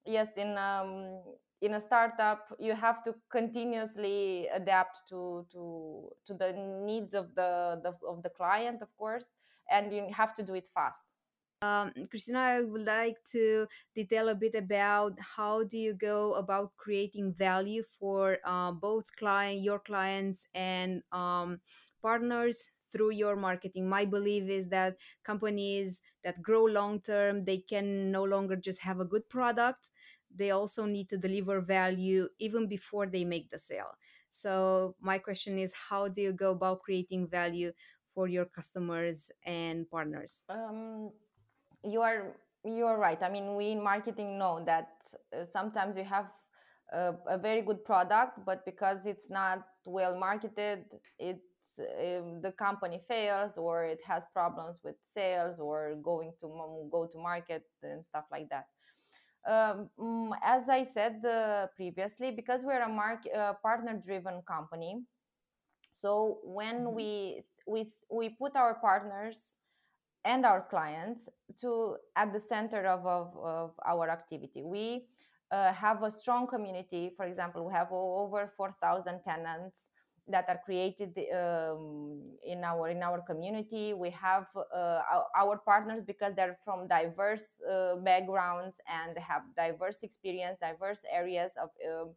yes 0.07 0.29
in 0.37 0.57
um, 0.59 1.21
in 1.61 1.75
a 1.75 1.81
startup 1.81 2.55
you 2.59 2.75
have 2.75 3.03
to 3.03 3.15
continuously 3.31 4.49
adapt 4.55 5.09
to 5.09 5.47
to 5.53 6.11
to 6.27 6.35
the 6.35 6.53
needs 6.85 7.15
of 7.15 7.35
the, 7.35 7.81
the 7.83 7.93
of 8.07 8.23
the 8.23 8.31
client 8.31 8.83
of 8.83 8.95
course 8.97 9.27
and 9.71 9.93
you 9.93 10.07
have 10.11 10.35
to 10.35 10.43
do 10.43 10.55
it 10.55 10.69
fast 10.75 11.05
um, 11.65 11.93
Cristina, 12.11 12.39
I 12.41 12.61
would 12.61 12.85
like 12.85 13.17
to 13.33 13.67
detail 13.95 14.29
a 14.29 14.35
bit 14.35 14.55
about 14.55 15.19
how 15.19 15.65
do 15.65 15.79
you 15.79 15.95
go 15.95 16.35
about 16.35 16.73
creating 16.77 17.33
value 17.33 17.83
for 17.99 18.39
uh, 18.45 18.71
both 18.73 19.07
client, 19.17 19.63
your 19.63 19.79
clients, 19.79 20.45
and 20.55 21.03
um, 21.13 21.61
partners 22.03 22.71
through 22.93 23.13
your 23.13 23.35
marketing. 23.35 23.89
My 23.89 24.05
belief 24.05 24.49
is 24.49 24.69
that 24.69 24.97
companies 25.25 26.03
that 26.23 26.43
grow 26.43 26.65
long 26.65 27.01
term, 27.01 27.45
they 27.45 27.59
can 27.59 28.13
no 28.13 28.25
longer 28.25 28.57
just 28.57 28.81
have 28.83 29.01
a 29.01 29.05
good 29.05 29.29
product. 29.29 29.91
They 30.37 30.51
also 30.51 30.85
need 30.85 31.09
to 31.11 31.17
deliver 31.17 31.61
value 31.61 32.29
even 32.39 32.69
before 32.69 33.07
they 33.07 33.25
make 33.25 33.51
the 33.51 33.59
sale. 33.59 33.95
So 34.31 34.97
my 35.01 35.19
question 35.19 35.59
is, 35.59 35.73
how 35.89 36.09
do 36.09 36.21
you 36.21 36.33
go 36.33 36.51
about 36.51 36.83
creating 36.83 37.29
value 37.29 37.73
for 38.15 38.29
your 38.29 38.45
customers 38.45 39.31
and 39.45 39.91
partners? 39.91 40.45
Um, 40.49 41.11
you 41.83 42.01
are 42.01 42.37
you 42.65 42.87
are 42.87 42.99
right. 42.99 43.23
I 43.23 43.29
mean, 43.29 43.57
we 43.57 43.73
in 43.73 43.83
marketing 43.83 44.39
know 44.39 44.63
that 44.65 44.89
uh, 45.37 45.45
sometimes 45.45 45.97
you 45.97 46.05
have 46.05 46.27
a, 46.93 47.15
a, 47.29 47.39
very 47.39 47.61
good 47.61 47.85
product, 47.85 48.41
but 48.47 48.65
because 48.65 49.05
it's 49.05 49.29
not 49.29 49.67
well 49.85 50.19
marketed, 50.19 50.85
it's 51.19 51.79
um, 51.79 52.41
the 52.41 52.53
company 52.53 53.01
fails 53.07 53.59
or 53.59 53.85
it 53.85 54.01
has 54.07 54.25
problems 54.33 54.81
with 54.83 54.97
sales 55.05 55.59
or 55.59 55.95
going 56.03 56.33
to 56.41 56.47
go 56.91 57.07
to 57.07 57.19
market 57.19 57.65
and 57.83 58.05
stuff 58.05 58.25
like 58.31 58.49
that. 58.49 58.67
Um, 59.47 59.91
mm, 59.99 60.33
as 60.43 60.71
I 60.71 60.85
said 60.85 61.23
uh, 61.25 61.67
previously, 61.77 62.31
because 62.31 62.63
we're 62.63 62.81
a 62.81 62.89
mark, 62.89 63.25
uh, 63.37 63.53
partner-driven 63.63 64.41
company, 64.49 65.03
so 65.93 66.39
when 66.45 66.85
mm-hmm. 66.85 66.95
we 66.95 67.45
we 67.67 67.87
we 68.11 68.29
put 68.31 68.57
our 68.57 68.75
partners 68.75 69.55
and 70.25 70.47
our 70.47 70.63
clients 70.63 71.29
to 71.61 71.97
at 72.17 72.33
the 72.33 72.41
center 72.41 72.87
of, 72.87 73.07
of, 73.07 73.37
of 73.37 73.73
our 73.87 74.09
activity. 74.09 74.63
We 74.63 75.07
uh, 75.51 75.73
have 75.73 76.03
a 76.03 76.11
strong 76.11 76.47
community. 76.47 77.13
For 77.17 77.27
example 77.27 77.67
we 77.67 77.73
have 77.75 77.89
over 77.91 78.53
4000 78.57 79.23
tenants 79.23 79.91
that 80.27 80.49
are 80.49 80.61
created 80.65 81.19
um, 81.35 82.23
in 82.45 82.65
our 82.65 82.89
in 82.89 83.03
our 83.03 83.21
community. 83.21 83.93
We 83.93 84.11
have 84.11 84.47
uh, 84.75 85.01
our 85.37 85.59
partners 85.59 86.03
because 86.03 86.35
they're 86.35 86.59
from 86.65 86.89
diverse 86.89 87.53
uh, 87.71 87.97
backgrounds 87.97 88.81
and 88.89 89.17
have 89.19 89.43
diverse 89.57 90.03
experience 90.03 90.59
diverse 90.61 91.03
areas 91.13 91.53
of 91.63 91.69
um, 91.87 92.15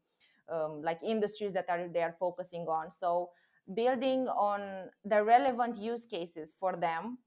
um, 0.49 0.81
like 0.81 1.03
industries 1.03 1.51
that 1.53 1.69
are 1.69 1.89
they 1.89 2.01
are 2.01 2.15
focusing 2.17 2.65
on. 2.67 2.89
So 2.91 3.29
building 3.73 4.27
on 4.29 4.89
the 5.03 5.23
relevant 5.23 5.75
use 5.75 6.05
cases 6.05 6.55
for 6.59 6.75
them 6.75 7.17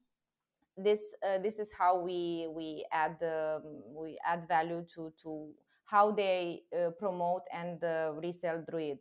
this 0.77 1.13
uh, 1.27 1.37
this 1.39 1.59
is 1.59 1.71
how 1.71 1.99
we 1.99 2.47
we 2.55 2.85
add 2.91 3.17
um, 3.21 3.61
we 3.93 4.17
add 4.25 4.47
value 4.47 4.83
to 4.95 5.13
to 5.21 5.49
how 5.85 6.11
they 6.11 6.63
uh, 6.75 6.89
promote 6.97 7.43
and 7.53 7.83
uh, 7.83 8.13
resell 8.15 8.63
druid 8.69 8.97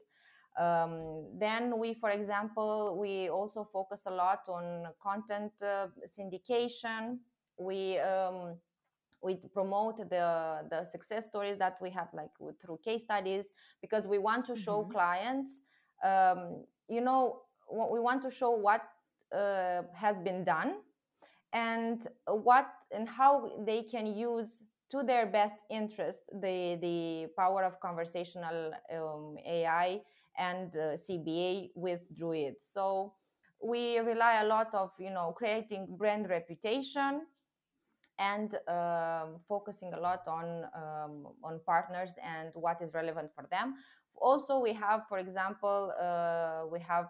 um, 0.58 1.26
then 1.38 1.78
we 1.78 1.94
for 1.94 2.10
example 2.10 2.98
we 3.00 3.28
also 3.28 3.64
focus 3.64 4.02
a 4.06 4.10
lot 4.10 4.40
on 4.48 4.86
content 5.00 5.52
uh, 5.62 5.86
syndication 6.06 7.18
we 7.58 7.98
um, 7.98 8.56
we 9.22 9.36
promote 9.52 9.96
the 9.96 10.66
the 10.70 10.84
success 10.84 11.26
stories 11.26 11.56
that 11.58 11.76
we 11.80 11.90
have 11.90 12.08
like 12.12 12.30
through 12.60 12.78
case 12.84 13.02
studies 13.02 13.52
because 13.80 14.06
we 14.06 14.18
want 14.18 14.44
to 14.44 14.56
show 14.56 14.82
mm-hmm. 14.82 14.92
clients 14.92 15.62
um, 16.04 16.64
you 16.90 17.00
know 17.00 17.42
we 17.72 18.00
want 18.00 18.20
to 18.22 18.30
show 18.30 18.50
what 18.50 18.82
uh, 19.34 19.82
has 19.94 20.16
been 20.18 20.44
done 20.44 20.74
and 21.52 22.08
what 22.26 22.68
and 22.92 23.08
how 23.08 23.52
they 23.64 23.82
can 23.82 24.06
use 24.06 24.62
to 24.90 25.02
their 25.04 25.26
best 25.26 25.56
interest 25.70 26.24
the 26.40 26.76
the 26.82 27.28
power 27.36 27.62
of 27.62 27.78
conversational 27.80 28.72
um, 28.92 29.36
AI 29.46 30.00
and 30.36 30.74
uh, 30.76 30.96
CBA 30.96 31.70
with 31.74 32.00
Druid. 32.16 32.56
So 32.60 33.14
we 33.62 33.98
rely 33.98 34.40
a 34.40 34.46
lot 34.46 34.74
of 34.74 34.90
you 34.98 35.10
know 35.10 35.32
creating 35.32 35.96
brand 35.96 36.28
reputation 36.28 37.22
and 38.20 38.54
um, 38.68 39.40
focusing 39.48 39.92
a 39.94 40.00
lot 40.00 40.28
on 40.28 40.64
um, 40.74 41.26
on 41.42 41.58
partners 41.66 42.14
and 42.22 42.50
what 42.54 42.80
is 42.82 42.92
relevant 42.92 43.30
for 43.34 43.46
them. 43.50 43.74
Also, 44.14 44.60
we 44.60 44.74
have, 44.74 45.00
for 45.08 45.18
example, 45.18 45.92
uh, 45.98 46.66
we 46.70 46.78
have 46.80 47.06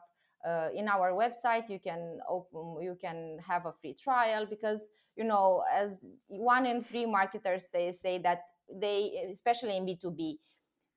uh, 0.47 0.69
in 0.75 0.88
our 0.88 1.12
website 1.12 1.69
you 1.69 1.79
can 1.79 2.19
open 2.29 2.83
you 2.83 2.97
can 2.99 3.38
have 3.47 3.67
a 3.67 3.73
free 3.73 3.95
trial 3.95 4.47
because 4.47 4.90
you 5.17 5.25
know 5.25 5.62
as 5.71 5.99
one 6.29 6.64
in 6.64 6.83
three 6.83 7.05
marketers 7.05 7.64
they 7.75 7.93
say 7.93 8.17
that 8.17 8.40
they 8.73 9.29
especially 9.31 9.76
in 9.76 9.85
b2b 9.85 10.37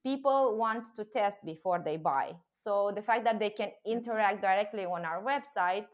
people 0.05 0.57
want 0.57 0.85
to 0.95 1.03
test 1.03 1.39
before 1.45 1.81
they 1.83 1.97
buy 1.97 2.31
so 2.51 2.91
the 2.95 3.01
fact 3.01 3.25
that 3.25 3.37
they 3.37 3.49
can 3.49 3.69
interact 3.85 4.41
directly 4.41 4.85
on 4.85 5.03
our 5.03 5.21
website 5.21 5.87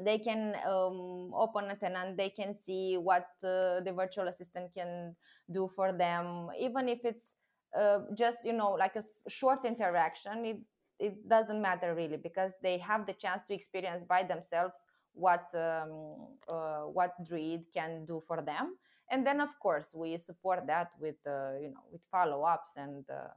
they 0.00 0.18
can 0.18 0.54
um, 0.66 1.32
open 1.34 1.70
a 1.70 1.76
tenant 1.76 2.16
they 2.16 2.30
can 2.30 2.54
see 2.58 2.96
what 2.96 3.26
uh, 3.44 3.80
the 3.80 3.92
virtual 3.94 4.28
assistant 4.28 4.72
can 4.72 5.14
do 5.50 5.68
for 5.68 5.92
them. 5.92 6.48
Even 6.58 6.88
if 6.88 7.04
it's 7.04 7.36
uh, 7.78 7.98
just 8.16 8.44
you 8.44 8.52
know 8.52 8.72
like 8.72 8.96
a 8.96 9.02
short 9.28 9.64
interaction 9.64 10.44
it 10.44 10.58
it 10.98 11.28
doesn't 11.28 11.60
matter 11.60 11.94
really 11.94 12.16
because 12.16 12.52
they 12.62 12.78
have 12.78 13.06
the 13.06 13.12
chance 13.12 13.42
to 13.42 13.54
experience 13.54 14.04
by 14.04 14.22
themselves 14.22 14.78
what 15.14 15.50
um, 15.54 16.28
uh, 16.48 16.82
what 16.82 17.12
druid 17.26 17.64
can 17.74 18.04
do 18.06 18.20
for 18.26 18.40
them. 18.40 18.76
And 19.10 19.26
then 19.26 19.40
of 19.40 19.58
course 19.58 19.92
we 19.94 20.16
support 20.16 20.66
that 20.68 20.88
with 20.98 21.16
uh, 21.26 21.58
you 21.60 21.68
know 21.68 21.84
with 21.90 22.04
follow-ups 22.10 22.72
and 22.76 23.04
uh, 23.10 23.34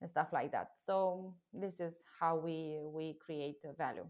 and 0.00 0.08
stuff 0.08 0.28
like 0.32 0.52
that. 0.52 0.68
So 0.76 1.34
this 1.52 1.80
is 1.80 1.98
how 2.20 2.36
we 2.36 2.80
we 2.84 3.18
create 3.20 3.58
value 3.76 4.06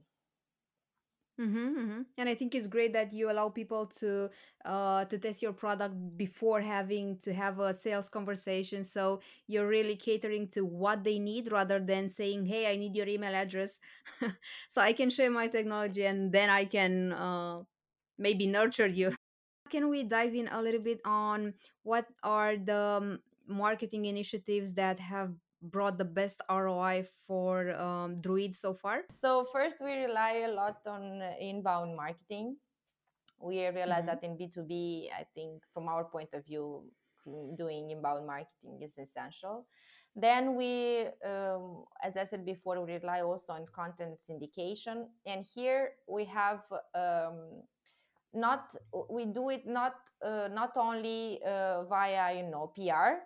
Mm-hmm, 1.40 1.78
mm-hmm. 1.78 2.00
And 2.18 2.28
I 2.28 2.34
think 2.34 2.56
it's 2.56 2.66
great 2.66 2.92
that 2.94 3.12
you 3.12 3.30
allow 3.30 3.48
people 3.48 3.86
to 4.02 4.28
uh, 4.64 5.04
to 5.04 5.18
test 5.18 5.40
your 5.40 5.52
product 5.52 5.94
before 6.16 6.60
having 6.60 7.16
to 7.18 7.32
have 7.32 7.60
a 7.60 7.72
sales 7.72 8.08
conversation. 8.08 8.82
So 8.82 9.20
you're 9.46 9.68
really 9.68 9.94
catering 9.94 10.48
to 10.48 10.64
what 10.64 11.04
they 11.04 11.20
need 11.20 11.52
rather 11.52 11.78
than 11.78 12.08
saying, 12.08 12.46
"Hey, 12.46 12.66
I 12.66 12.74
need 12.74 12.96
your 12.96 13.06
email 13.06 13.36
address, 13.36 13.78
so 14.68 14.80
I 14.82 14.92
can 14.92 15.10
share 15.10 15.30
my 15.30 15.46
technology, 15.46 16.04
and 16.06 16.32
then 16.32 16.50
I 16.50 16.64
can 16.64 17.12
uh, 17.12 17.62
maybe 18.18 18.46
nurture 18.46 18.86
you." 18.88 19.14
Can 19.70 19.88
we 19.90 20.02
dive 20.04 20.34
in 20.34 20.48
a 20.48 20.62
little 20.62 20.80
bit 20.80 21.00
on 21.04 21.54
what 21.84 22.06
are 22.22 22.56
the 22.56 23.00
um, 23.00 23.18
marketing 23.46 24.06
initiatives 24.06 24.72
that 24.74 24.98
have 24.98 25.34
brought 25.62 25.98
the 25.98 26.04
best 26.04 26.42
ROI 26.50 27.06
for 27.26 27.74
um, 27.76 28.20
Druid 28.20 28.56
so 28.56 28.74
far? 28.74 29.04
So 29.12 29.46
first, 29.52 29.76
we 29.80 29.92
rely 29.92 30.44
a 30.46 30.52
lot 30.52 30.78
on 30.86 31.22
uh, 31.22 31.32
inbound 31.40 31.96
marketing. 31.96 32.56
We 33.40 33.66
realize 33.68 34.04
mm-hmm. 34.04 34.06
that 34.06 34.24
in 34.24 34.36
B 34.36 34.48
two 34.52 34.64
B, 34.64 35.10
I 35.16 35.24
think 35.34 35.62
from 35.72 35.88
our 35.88 36.04
point 36.04 36.30
of 36.32 36.44
view, 36.44 36.84
doing 37.56 37.90
inbound 37.90 38.26
marketing 38.26 38.80
is 38.82 38.98
essential. 38.98 39.66
Then 40.16 40.56
we, 40.56 41.06
um, 41.24 41.84
as 42.02 42.16
I 42.16 42.24
said 42.24 42.44
before, 42.44 42.84
we 42.84 42.94
rely 42.94 43.20
also 43.20 43.52
on 43.52 43.66
content 43.72 44.18
syndication, 44.18 45.06
and 45.26 45.46
here 45.54 45.90
we 46.08 46.24
have. 46.24 46.64
Um, 46.94 47.62
not 48.34 48.74
we 49.08 49.24
do 49.24 49.48
it 49.48 49.66
not 49.66 49.94
uh, 50.24 50.48
not 50.52 50.76
only 50.76 51.40
uh, 51.46 51.84
via 51.84 52.36
you 52.36 52.50
know 52.50 52.72
PR. 52.74 53.24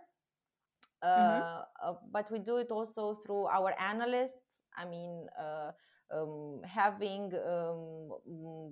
Uh, 1.03 1.65
uh, 1.85 1.95
but 2.13 2.31
we 2.31 2.39
do 2.39 2.59
it 2.59 2.71
also 2.71 3.15
through 3.15 3.47
our 3.47 3.75
analysts. 3.81 4.61
I 4.77 4.85
mean, 4.85 5.27
uh, 5.39 5.73
um, 6.15 6.61
having 6.65 7.33
um, 7.35 8.11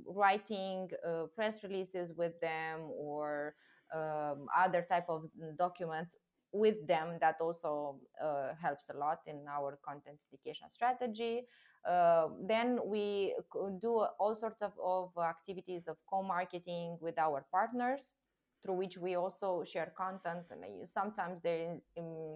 writing 0.07 0.89
press 1.35 1.65
releases 1.65 2.15
with 2.15 2.39
them 2.41 2.91
or 2.97 3.55
um, 3.95 4.47
other 4.57 4.87
type 4.89 5.07
of 5.09 5.25
documents 5.59 6.17
with 6.53 6.87
them 6.87 7.19
that 7.21 7.37
also 7.41 8.01
uh, 8.23 8.55
helps 8.61 8.91
a 8.91 8.97
lot 8.97 9.19
in 9.27 9.45
our 9.49 9.79
content 9.85 10.19
syndication 10.21 10.71
strategy. 10.71 11.43
Uh, 11.89 12.29
then 12.47 12.79
we 12.85 13.35
do 13.81 14.07
all 14.19 14.35
sorts 14.35 14.61
of, 14.63 14.73
of 14.85 15.11
activities 15.19 15.89
of 15.89 15.97
co-marketing 16.09 16.99
with 17.01 17.19
our 17.19 17.47
partners 17.51 18.15
through 18.63 18.75
which 18.75 18.99
we 18.99 19.15
also 19.15 19.65
share 19.65 19.93
content 19.97 20.45
and 20.51 20.89
sometimes 20.89 21.41
they 21.41 21.69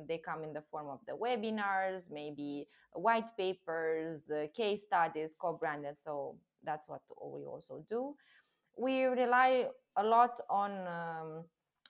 they 0.08 0.18
come 0.18 0.42
in 0.42 0.52
the 0.52 0.62
form 0.70 0.88
of 0.88 1.00
the 1.06 1.12
webinars 1.12 2.10
maybe 2.10 2.66
white 2.94 3.36
papers 3.36 4.30
case 4.54 4.82
studies 4.82 5.34
co-branded 5.38 5.98
so 5.98 6.36
that's 6.64 6.88
what 6.88 7.02
we 7.22 7.44
also 7.44 7.84
do. 7.88 8.14
We 8.76 9.04
rely 9.04 9.68
a 9.96 10.04
lot 10.04 10.40
on 10.50 10.72
um, 10.88 11.44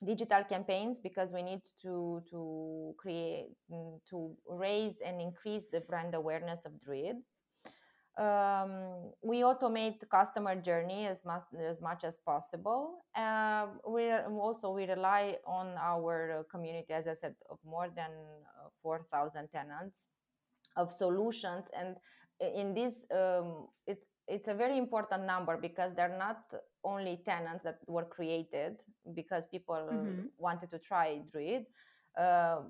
digital 0.05 0.45
campaigns 0.45 0.99
because 0.99 1.33
we 1.33 1.43
need 1.43 1.63
to 1.83 2.23
to 2.31 2.95
create 2.99 3.47
mm, 3.73 3.99
to 4.11 4.37
raise 4.49 4.99
and 5.05 5.21
increase 5.21 5.67
the 5.73 5.81
brand 5.81 6.15
awareness 6.15 6.67
of 6.67 6.73
druid 6.83 7.17
um, 8.17 9.11
we 9.23 9.41
automate 9.41 9.99
the 9.99 10.07
customer 10.07 10.55
journey 10.55 11.07
as 11.07 11.25
much 11.25 11.43
as 11.59 11.81
much 11.81 12.05
as 12.05 12.17
possible. 12.19 13.05
Uh, 13.17 13.67
we 13.89 14.13
also 14.13 14.73
we 14.73 14.87
rely 14.87 15.37
on 15.47 15.75
our 15.81 16.47
community, 16.51 16.93
as 16.93 17.09
I 17.09 17.15
said, 17.15 17.35
of 17.51 17.59
more 17.65 17.89
than 17.95 18.11
uh, 18.11 18.69
four 18.83 19.07
thousand 19.11 19.49
tenants 19.49 20.07
of 20.77 20.93
solutions, 20.93 21.67
and 21.77 21.97
in 22.41 22.75
this 22.75 23.05
um, 23.11 23.67
it 23.87 23.99
it's 24.29 24.49
a 24.49 24.55
very 24.55 24.79
important 24.79 25.25
number 25.27 25.57
because 25.57 25.93
they're 25.95 26.17
not 26.17 26.39
only 26.85 27.21
tenants 27.25 27.63
that 27.65 27.79
were 27.87 28.05
created 28.05 28.81
because 29.15 29.45
people 29.47 29.89
mm-hmm. 29.93 30.27
wanted 30.39 30.71
to 30.71 30.79
try 30.79 31.21
Druid. 31.31 31.67
Uh, 32.17 32.61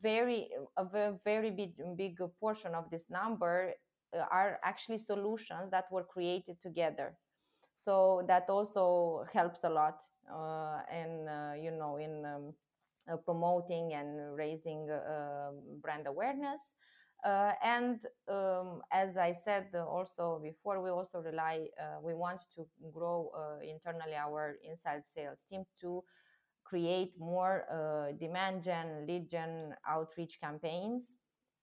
very 0.00 0.48
a 0.76 1.14
very 1.24 1.50
big, 1.50 1.72
big 1.96 2.16
portion 2.38 2.76
of 2.76 2.88
this 2.88 3.10
number 3.10 3.72
uh, 3.72 3.89
are 4.30 4.58
actually 4.64 4.98
solutions 4.98 5.70
that 5.70 5.84
were 5.90 6.04
created 6.04 6.60
together. 6.60 7.16
So 7.74 8.22
that 8.28 8.50
also 8.50 9.24
helps 9.32 9.64
a 9.64 9.70
lot 9.70 10.02
uh, 10.32 10.80
in 10.92 11.28
uh, 11.28 11.54
you 11.60 11.70
know 11.70 11.96
in 11.96 12.24
um, 12.24 12.54
uh, 13.10 13.16
promoting 13.18 13.92
and 13.94 14.36
raising 14.36 14.90
uh, 14.90 15.50
brand 15.80 16.06
awareness. 16.06 16.74
Uh, 17.24 17.52
and 17.62 18.06
um, 18.30 18.80
as 18.92 19.18
i 19.18 19.30
said 19.30 19.66
also 19.74 20.40
before 20.42 20.80
we 20.82 20.88
also 20.88 21.18
rely 21.18 21.66
we 22.02 22.14
want 22.14 22.40
to 22.54 22.66
grow 22.94 23.30
internally 23.62 24.14
our 24.14 24.56
inside 24.66 25.04
sales 25.04 25.44
team 25.46 25.62
to 25.78 26.02
create 26.64 27.14
more 27.18 27.66
demand 28.18 28.62
gen 28.62 29.06
lead 29.06 29.28
gen 29.30 29.74
outreach 29.86 30.40
campaigns 30.40 31.16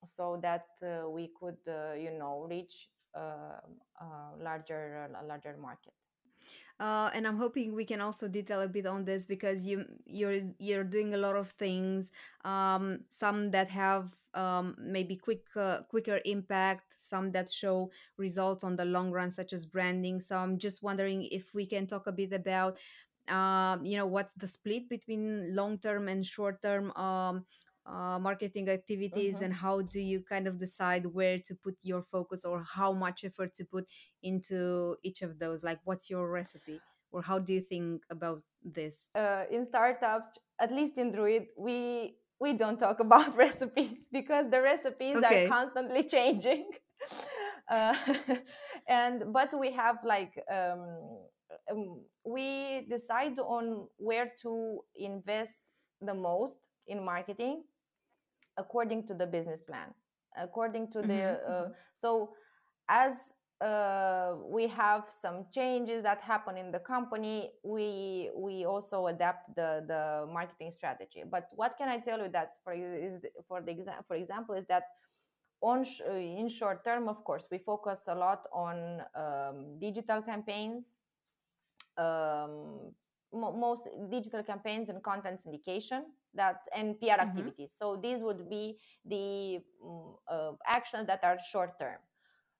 so 0.03 0.37
that 0.41 0.67
uh, 0.83 1.09
we 1.09 1.31
could 1.39 1.57
uh, 1.67 1.93
you 1.93 2.11
know 2.11 2.45
reach 2.49 2.89
uh, 3.15 3.59
a 4.01 4.07
larger 4.43 5.09
a 5.21 5.25
larger 5.25 5.55
market 5.57 5.93
uh, 6.79 7.09
and 7.13 7.27
I'm 7.27 7.37
hoping 7.37 7.73
we 7.73 7.85
can 7.85 8.01
also 8.01 8.27
detail 8.27 8.61
a 8.61 8.67
bit 8.67 8.85
on 8.85 9.03
this 9.03 9.25
because 9.25 9.65
you 9.65 9.85
you're 10.05 10.41
you're 10.59 10.83
doing 10.83 11.13
a 11.13 11.17
lot 11.17 11.35
of 11.35 11.49
things. 11.51 12.11
Um, 12.45 12.99
some 13.09 13.49
that 13.51 13.69
have 13.71 14.15
um, 14.35 14.75
maybe 14.77 15.15
quick 15.15 15.43
uh, 15.55 15.79
quicker 15.89 16.19
impact, 16.25 16.93
some 16.99 17.31
that 17.31 17.49
show 17.51 17.89
results 18.17 18.63
on 18.63 18.75
the 18.75 18.85
long 18.85 19.11
run, 19.11 19.31
such 19.31 19.53
as 19.53 19.65
branding. 19.65 20.21
So 20.21 20.37
I'm 20.37 20.59
just 20.59 20.83
wondering 20.83 21.27
if 21.31 21.53
we 21.55 21.65
can 21.65 21.87
talk 21.87 22.05
a 22.05 22.11
bit 22.11 22.31
about, 22.31 22.77
um, 23.27 23.83
you 23.83 23.97
know, 23.97 24.05
what's 24.05 24.33
the 24.35 24.47
split 24.47 24.87
between 24.87 25.55
long 25.55 25.79
term 25.79 26.07
and 26.07 26.23
short 26.23 26.61
term 26.61 26.91
um, 26.95 27.45
uh, 27.87 28.19
marketing 28.19 28.69
activities 28.69 29.35
uh-huh. 29.35 29.45
and 29.45 29.53
how 29.53 29.81
do 29.81 29.99
you 29.99 30.21
kind 30.21 30.47
of 30.47 30.57
decide 30.57 31.05
where 31.05 31.39
to 31.39 31.55
put 31.55 31.75
your 31.83 32.01
focus 32.01 32.43
or 32.45 32.63
how 32.63 32.91
much 32.91 33.23
effort 33.23 33.53
to 33.53 33.63
put 33.65 33.85
into 34.23 34.95
each 35.03 35.21
of 35.21 35.39
those 35.39 35.63
like 35.63 35.79
what's 35.85 36.09
your 36.09 36.29
recipe 36.29 36.79
or 37.11 37.21
how 37.21 37.39
do 37.39 37.53
you 37.53 37.61
think 37.61 38.03
about 38.09 38.41
this 38.63 39.09
uh, 39.15 39.43
in 39.49 39.63
startups 39.65 40.31
at 40.59 40.71
least 40.71 40.97
in 40.97 41.11
druid 41.11 41.45
we 41.57 42.17
we 42.39 42.53
don't 42.53 42.79
talk 42.79 42.99
about 43.07 43.35
recipes 43.35 44.07
because 44.11 44.49
the 44.49 44.61
recipes 44.61 45.17
okay. 45.17 45.45
are 45.45 45.47
constantly 45.47 46.03
changing 46.03 46.69
uh, 47.69 47.95
and 48.87 49.31
but 49.31 49.57
we 49.57 49.71
have 49.71 49.97
like 50.03 50.33
um, 50.51 51.19
um, 51.71 52.01
we 52.25 52.85
decide 52.89 53.39
on 53.39 53.87
where 53.97 54.31
to 54.41 54.79
invest 54.95 55.59
the 56.01 56.13
most 56.13 56.69
in 56.87 57.03
marketing 57.03 57.63
according 58.57 59.05
to 59.05 59.13
the 59.13 59.27
business 59.27 59.61
plan 59.61 59.93
according 60.37 60.89
to 60.91 61.01
the 61.01 61.07
mm-hmm. 61.07 61.51
uh, 61.51 61.55
mm-hmm. 61.55 61.71
so 61.93 62.31
as 62.89 63.33
uh, 63.61 64.35
we 64.45 64.67
have 64.67 65.05
some 65.09 65.45
changes 65.51 66.03
that 66.03 66.21
happen 66.21 66.57
in 66.57 66.71
the 66.71 66.79
company 66.79 67.51
we 67.63 68.29
we 68.35 68.65
also 68.65 69.07
adapt 69.07 69.55
the 69.55 69.83
the 69.87 70.31
marketing 70.31 70.69
strategy 70.69 71.23
but 71.29 71.49
what 71.55 71.75
can 71.77 71.89
i 71.89 71.97
tell 71.97 72.21
you 72.21 72.29
that 72.29 72.53
for 72.63 72.73
is 72.73 73.19
for 73.47 73.61
the 73.61 73.71
exam 73.71 73.95
for 74.07 74.15
example 74.15 74.53
is 74.53 74.65
that 74.67 74.83
on 75.61 75.83
sh- 75.83 76.01
uh, 76.07 76.13
in 76.13 76.47
short 76.47 76.85
term 76.85 77.07
of 77.07 77.23
course 77.23 77.47
we 77.49 77.57
focus 77.57 78.03
a 78.07 78.15
lot 78.15 78.45
on 78.53 79.01
um, 79.15 79.79
digital 79.79 80.21
campaigns 80.21 80.93
um, 81.97 82.93
most 83.33 83.89
digital 84.09 84.43
campaigns 84.43 84.89
and 84.89 85.01
content 85.01 85.41
syndication 85.43 86.03
that 86.33 86.57
and 86.75 86.99
PR 86.99 87.05
mm-hmm. 87.05 87.21
activities. 87.21 87.73
So 87.75 87.95
these 87.95 88.21
would 88.21 88.49
be 88.49 88.77
the 89.05 89.59
mm, 89.83 90.15
uh, 90.29 90.51
actions 90.67 91.05
that 91.07 91.23
are 91.23 91.37
short 91.51 91.79
term. 91.79 91.97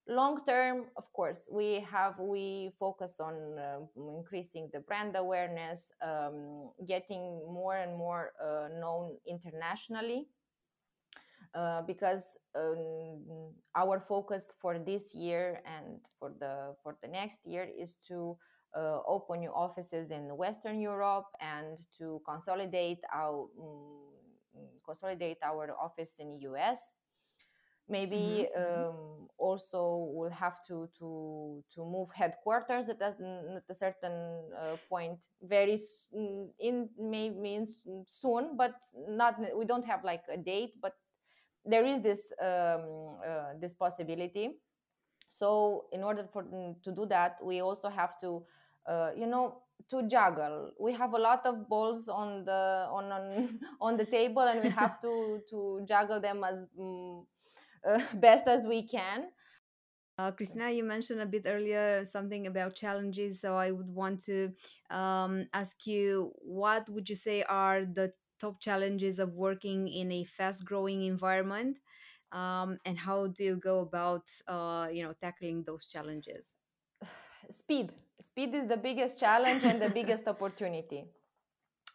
Long 0.09 0.45
term, 0.45 0.85
of 0.95 1.11
course, 1.11 1.49
we 1.51 1.81
have 1.91 2.17
we 2.17 2.71
focus 2.79 3.19
on 3.19 3.59
uh, 3.59 3.79
increasing 4.17 4.69
the 4.71 4.79
brand 4.79 5.15
awareness, 5.17 5.91
um, 6.01 6.71
getting 6.87 7.43
more 7.51 7.75
and 7.75 7.97
more 7.97 8.31
uh, 8.41 8.69
known 8.79 9.17
internationally. 9.27 10.29
uh, 11.57 11.81
because 11.81 12.37
um, 12.55 13.53
our 13.75 13.99
focus 13.99 14.53
for 14.61 14.77
this 14.79 15.13
year 15.13 15.61
and 15.65 15.99
for 16.19 16.33
the 16.39 16.75
for 16.83 16.95
the 17.01 17.07
next 17.07 17.39
year 17.45 17.67
is 17.77 17.97
to 18.07 18.37
uh, 18.77 19.01
open 19.07 19.39
new 19.39 19.51
offices 19.51 20.11
in 20.11 20.37
Western 20.37 20.79
Europe 20.79 21.27
and 21.41 21.77
to 21.97 22.21
consolidate 22.25 22.99
our 23.13 23.47
um, 23.59 24.07
consolidate 24.85 25.37
our 25.43 25.75
office 25.81 26.19
in 26.19 26.29
the 26.29 26.37
US. 26.49 26.93
Maybe 27.89 28.47
mm-hmm. 28.47 28.61
mm-hmm. 28.61 28.89
um, 28.89 29.27
also 29.37 30.09
we'll 30.11 30.29
have 30.29 30.59
to 30.67 30.89
to 30.99 31.63
to 31.73 31.85
move 31.85 32.09
headquarters 32.11 32.89
at 32.89 33.01
a, 33.01 33.15
at 33.55 33.63
a 33.69 33.73
certain 33.73 34.43
uh, 34.55 34.75
point 34.89 35.27
very 35.41 35.77
mm, 36.13 36.49
in 36.59 36.89
may 36.99 37.29
means 37.29 37.83
soon, 38.05 38.57
but 38.57 38.75
not 39.07 39.35
we 39.55 39.65
don't 39.65 39.85
have 39.85 40.03
like 40.03 40.23
a 40.29 40.37
date, 40.37 40.73
but 40.81 40.93
there 41.65 41.85
is 41.85 42.01
this 42.01 42.31
um, 42.41 43.17
uh, 43.25 43.53
this 43.59 43.73
possibility. 43.73 44.59
So 45.29 45.85
in 45.91 46.03
order 46.03 46.23
for 46.31 46.43
to 46.83 46.91
do 46.91 47.05
that, 47.07 47.39
we 47.43 47.61
also 47.61 47.89
have 47.89 48.17
to 48.19 48.45
uh, 48.87 49.11
you 49.15 49.27
know 49.27 49.61
to 49.89 50.07
juggle 50.07 50.71
we 50.79 50.91
have 50.93 51.13
a 51.13 51.17
lot 51.17 51.45
of 51.45 51.67
balls 51.69 52.09
on 52.09 52.43
the 52.45 52.87
on 52.91 53.11
on, 53.11 53.59
on 53.81 53.97
the 53.97 54.05
table 54.05 54.41
and 54.41 54.63
we 54.63 54.69
have 54.69 54.99
to 55.01 55.39
to 55.49 55.81
juggle 55.87 56.19
them 56.19 56.43
as 56.43 56.65
um, 56.79 57.25
uh, 57.87 57.99
best 58.15 58.47
as 58.47 58.65
we 58.65 58.83
can 58.83 59.27
uh, 60.17 60.31
Cristina, 60.31 60.71
you 60.71 60.83
mentioned 60.83 61.21
a 61.21 61.25
bit 61.27 61.43
earlier 61.45 62.03
something 62.03 62.47
about 62.47 62.73
challenges. 62.75 63.39
So 63.39 63.55
I 63.55 63.71
would 63.71 63.87
want 63.89 64.19
to 64.25 64.51
um, 64.89 65.45
ask 65.53 65.85
you, 65.85 66.31
what 66.37 66.89
would 66.89 67.07
you 67.07 67.15
say 67.15 67.43
are 67.43 67.85
the 67.85 68.13
top 68.39 68.59
challenges 68.59 69.19
of 69.19 69.33
working 69.33 69.87
in 69.87 70.11
a 70.11 70.23
fast-growing 70.23 71.03
environment, 71.03 71.79
um, 72.31 72.77
and 72.85 72.97
how 72.97 73.27
do 73.27 73.43
you 73.43 73.55
go 73.57 73.79
about, 73.79 74.23
uh, 74.47 74.87
you 74.91 75.03
know, 75.03 75.13
tackling 75.21 75.63
those 75.63 75.85
challenges? 75.87 76.55
speed 77.51 77.91
speed 78.21 78.55
is 78.55 78.67
the 78.67 78.77
biggest 78.77 79.19
challenge 79.19 79.63
and 79.63 79.81
the 79.81 79.89
biggest 79.89 80.27
opportunity. 80.33 81.05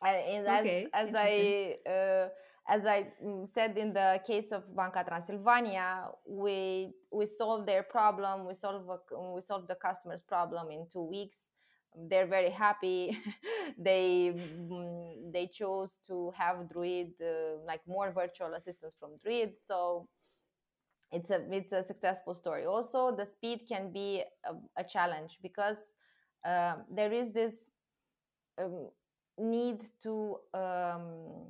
And 0.04 0.46
as, 0.46 0.60
okay, 0.60 0.88
as 0.92 1.14
i 1.14 1.76
uh, 1.88 2.28
as 2.68 2.86
i 2.86 3.06
mm, 3.24 3.48
said 3.48 3.78
in 3.78 3.92
the 3.92 4.20
case 4.26 4.50
of 4.50 4.74
banca 4.74 5.04
transilvania 5.08 6.10
we 6.26 6.92
we 7.12 7.26
solved 7.26 7.68
their 7.68 7.84
problem 7.84 8.46
we 8.46 8.54
solved 8.54 8.88
we 9.34 9.40
solved 9.40 9.68
the 9.68 9.76
customer's 9.76 10.22
problem 10.22 10.70
in 10.70 10.86
two 10.92 11.04
weeks. 11.04 11.48
They're 11.94 12.26
very 12.26 12.50
happy. 12.50 13.18
They 13.78 14.32
mm, 14.34 15.32
they 15.32 15.46
chose 15.46 15.98
to 16.08 16.32
have 16.36 16.68
druid 16.70 17.12
uh, 17.20 17.60
like 17.66 17.82
more 17.86 18.12
virtual 18.12 18.54
assistants 18.54 18.96
from 18.98 19.10
druid. 19.22 19.60
So 19.60 20.08
it's 21.12 21.30
a 21.30 21.40
it's 21.50 21.72
a 21.72 21.82
successful 21.82 22.34
story. 22.34 22.64
Also 22.64 23.14
the 23.14 23.26
speed 23.26 23.60
can 23.68 23.92
be 23.92 24.22
a, 24.44 24.54
a 24.80 24.84
challenge 24.84 25.38
because 25.42 25.94
uh, 26.44 26.74
there 26.90 27.12
is 27.12 27.32
this 27.32 27.70
um, 28.58 28.88
need 29.38 29.84
to 30.02 30.36
um, 30.54 31.46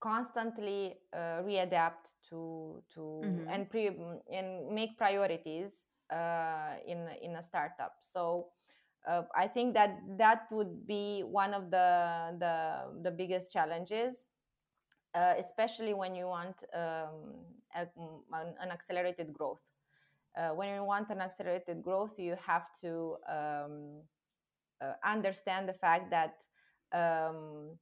constantly 0.00 0.94
uh, 1.12 1.42
readapt 1.42 2.14
to 2.28 2.82
to 2.94 3.22
mm-hmm. 3.24 3.48
and 3.50 3.70
pre 3.70 3.90
and 4.32 4.70
make 4.70 4.96
priorities 4.96 5.84
uh, 6.12 6.74
in 6.86 7.08
in 7.22 7.36
a 7.36 7.42
startup 7.42 7.96
so 8.00 8.46
uh, 9.08 9.22
I 9.34 9.46
think 9.46 9.74
that 9.74 9.98
that 10.18 10.48
would 10.50 10.86
be 10.86 11.22
one 11.22 11.54
of 11.54 11.70
the 11.70 12.36
the, 12.38 13.00
the 13.02 13.10
biggest 13.10 13.52
challenges 13.52 14.26
uh, 15.14 15.34
especially 15.38 15.94
when 15.94 16.14
you 16.14 16.26
want 16.26 16.64
um, 16.74 17.42
a, 17.74 17.86
an, 18.32 18.70
accelerated 18.70 19.32
growth. 19.32 19.62
Uh, 20.36 20.50
when 20.50 20.72
you 20.74 20.84
want 20.84 21.10
an 21.10 21.20
accelerated 21.20 21.82
growth, 21.82 22.18
you 22.18 22.36
have 22.46 22.68
to 22.80 23.16
um, 23.28 24.02
uh, 24.80 24.92
understand 25.04 25.68
the 25.68 25.72
fact 25.74 26.10
that 26.10 26.34
um, 26.92 27.78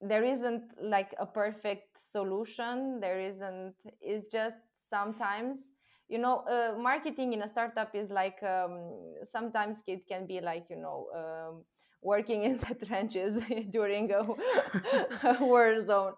there 0.00 0.24
isn't 0.24 0.64
like 0.82 1.14
a 1.18 1.26
perfect 1.26 1.98
solution. 2.00 3.00
There 3.00 3.20
isn't. 3.20 3.74
It's 4.00 4.28
just 4.28 4.56
sometimes 4.78 5.70
you 6.08 6.18
know 6.18 6.44
uh, 6.50 6.76
marketing 6.78 7.32
in 7.32 7.42
a 7.42 7.48
startup 7.48 7.94
is 7.94 8.10
like 8.10 8.42
um, 8.42 9.14
sometimes 9.22 9.82
it 9.86 10.06
can 10.08 10.26
be 10.26 10.40
like 10.40 10.66
you 10.70 10.76
know 10.76 11.06
um, 11.14 11.64
working 12.02 12.42
in 12.44 12.58
the 12.58 12.74
trenches 12.86 13.42
during 13.70 14.10
a, 14.12 14.20
a 15.24 15.36
war 15.44 15.80
zone, 15.80 16.14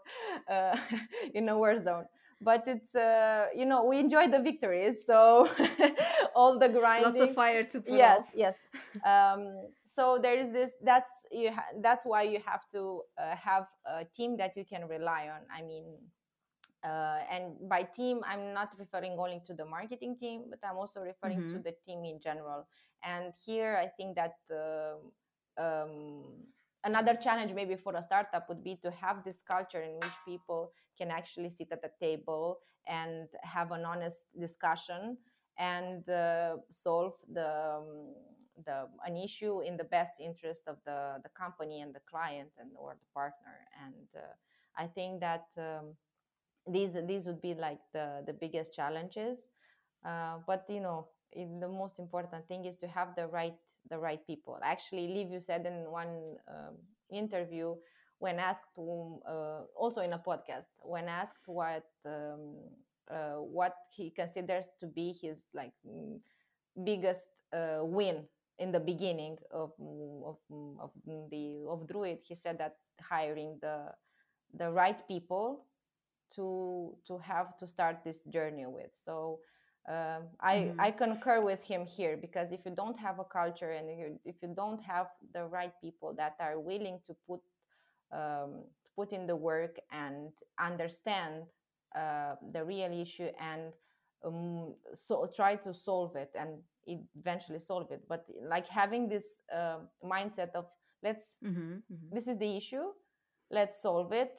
uh, 0.48 0.76
in 1.34 1.48
a 1.48 1.56
war 1.56 1.78
zone. 1.78 2.06
But 2.40 2.64
it's 2.66 2.94
uh, 2.94 3.46
you 3.56 3.64
know 3.64 3.84
we 3.84 3.98
enjoy 3.98 4.28
the 4.28 4.40
victories, 4.40 5.06
so 5.06 5.48
all 6.34 6.58
the 6.58 6.68
grinding. 6.68 7.12
Lots 7.12 7.20
of 7.22 7.34
fire 7.34 7.64
to 7.64 7.80
put 7.80 7.94
Yes, 7.94 8.20
off. 8.20 8.30
yes. 8.34 8.56
Um, 9.04 9.68
so 9.86 10.18
there 10.18 10.36
is 10.38 10.52
this. 10.52 10.72
That's 10.82 11.10
you. 11.32 11.50
Ha- 11.52 11.72
that's 11.80 12.04
why 12.04 12.22
you 12.22 12.40
have 12.44 12.68
to 12.72 13.02
uh, 13.18 13.36
have 13.36 13.66
a 13.86 14.04
team 14.04 14.36
that 14.36 14.56
you 14.56 14.64
can 14.64 14.86
rely 14.86 15.28
on. 15.28 15.42
I 15.50 15.62
mean, 15.62 15.84
uh, 16.86 17.18
and 17.30 17.68
by 17.68 17.82
team 17.82 18.20
i'm 18.26 18.52
not 18.52 18.74
referring 18.78 19.16
only 19.18 19.40
to 19.44 19.54
the 19.54 19.64
marketing 19.64 20.16
team 20.16 20.44
but 20.50 20.58
i'm 20.62 20.76
also 20.76 21.00
referring 21.00 21.40
mm-hmm. 21.40 21.56
to 21.56 21.58
the 21.58 21.74
team 21.84 22.04
in 22.04 22.20
general 22.20 22.66
and 23.02 23.32
here 23.44 23.76
i 23.80 23.86
think 23.86 24.14
that 24.14 24.36
uh, 24.52 24.96
um, 25.58 26.22
another 26.84 27.14
challenge 27.14 27.52
maybe 27.52 27.76
for 27.76 27.94
a 27.94 28.02
startup 28.02 28.48
would 28.48 28.62
be 28.62 28.76
to 28.76 28.90
have 28.90 29.24
this 29.24 29.42
culture 29.42 29.82
in 29.82 29.94
which 29.94 30.12
people 30.24 30.72
can 30.96 31.10
actually 31.10 31.50
sit 31.50 31.68
at 31.72 31.82
the 31.82 31.90
table 32.00 32.58
and 32.86 33.28
have 33.42 33.72
an 33.72 33.84
honest 33.84 34.26
discussion 34.38 35.16
and 35.58 36.08
uh, 36.08 36.56
solve 36.70 37.14
the 37.32 37.48
um, 37.48 38.14
the 38.64 38.88
an 39.04 39.16
issue 39.16 39.60
in 39.60 39.76
the 39.76 39.84
best 39.84 40.14
interest 40.20 40.62
of 40.66 40.76
the 40.84 41.18
the 41.22 41.28
company 41.30 41.80
and 41.80 41.94
the 41.94 42.00
client 42.08 42.50
and 42.58 42.70
or 42.76 42.94
the 42.98 43.06
partner. 43.14 43.56
And 43.84 44.08
uh, 44.16 44.34
i 44.78 44.86
think 44.86 45.20
that 45.20 45.46
um, 45.58 45.94
these 46.66 46.92
these 47.06 47.26
would 47.26 47.40
be 47.40 47.54
like 47.54 47.80
the 47.92 48.22
the 48.26 48.32
biggest 48.32 48.74
challenges. 48.74 49.48
Uh, 50.04 50.38
but 50.46 50.64
you 50.68 50.80
know 50.80 51.08
the 51.34 51.68
most 51.68 51.98
important 51.98 52.46
thing 52.48 52.64
is 52.64 52.76
to 52.78 52.88
have 52.88 53.14
the 53.16 53.26
right 53.26 53.58
the 53.90 53.98
right 53.98 54.24
people. 54.26 54.58
Actually, 54.62 55.08
Liviu 55.08 55.40
said 55.40 55.66
in 55.66 55.90
one 55.90 56.36
um, 56.48 56.76
interview 57.10 57.74
when 58.18 58.38
asked 58.38 58.74
to, 58.74 59.20
uh, 59.28 59.60
also 59.76 60.00
in 60.00 60.12
a 60.14 60.18
podcast 60.18 60.68
when 60.82 61.08
asked 61.08 61.46
what 61.46 61.84
um, 62.06 62.56
uh, 63.10 63.36
what 63.36 63.74
he 63.94 64.10
considers 64.10 64.68
to 64.80 64.86
be 64.86 65.12
his 65.12 65.42
like 65.54 65.72
biggest 66.84 67.28
uh, 67.52 67.80
win 67.82 68.24
in 68.58 68.72
the 68.72 68.80
beginning 68.80 69.36
of, 69.50 69.72
of, 70.24 70.36
of 70.80 70.90
the 71.30 71.64
of 71.68 71.86
druid 71.86 72.18
he 72.22 72.34
said 72.34 72.58
that 72.58 72.76
hiring 73.00 73.58
the 73.60 73.86
the 74.54 74.70
right 74.70 75.06
people 75.08 75.66
to 76.34 76.96
to 77.06 77.18
have 77.18 77.56
to 77.56 77.66
start 77.66 77.98
this 78.04 78.24
journey 78.24 78.66
with 78.66 78.90
so 78.92 79.38
um, 79.88 80.24
I, 80.40 80.56
mm-hmm. 80.56 80.80
I 80.80 80.90
concur 80.90 81.44
with 81.44 81.62
him 81.62 81.86
here 81.86 82.16
because 82.16 82.50
if 82.50 82.64
you 82.64 82.72
don't 82.74 82.96
have 82.98 83.20
a 83.20 83.24
culture 83.24 83.70
and 83.70 83.88
you, 83.88 84.18
if 84.24 84.36
you 84.42 84.52
don't 84.54 84.80
have 84.80 85.06
the 85.32 85.44
right 85.44 85.72
people 85.80 86.12
that 86.16 86.34
are 86.40 86.58
willing 86.58 86.98
to 87.06 87.14
put 87.26 87.40
um, 88.12 88.64
to 88.82 88.90
put 88.96 89.12
in 89.12 89.26
the 89.26 89.36
work 89.36 89.76
and 89.92 90.32
understand 90.58 91.44
uh, 91.94 92.34
the 92.52 92.64
real 92.64 92.92
issue 92.92 93.28
and 93.40 93.72
um, 94.24 94.74
so 94.92 95.28
try 95.34 95.54
to 95.54 95.72
solve 95.72 96.16
it 96.16 96.30
and 96.34 96.58
eventually 96.86 97.60
solve 97.60 97.90
it 97.90 98.02
but 98.08 98.24
like 98.48 98.66
having 98.68 99.08
this 99.08 99.40
uh, 99.54 99.78
mindset 100.04 100.50
of 100.54 100.66
let's 101.02 101.38
mm-hmm, 101.44 101.74
mm-hmm. 101.74 102.14
this 102.14 102.26
is 102.26 102.38
the 102.38 102.56
issue 102.56 102.86
let's 103.50 103.80
solve 103.80 104.12
it 104.12 104.32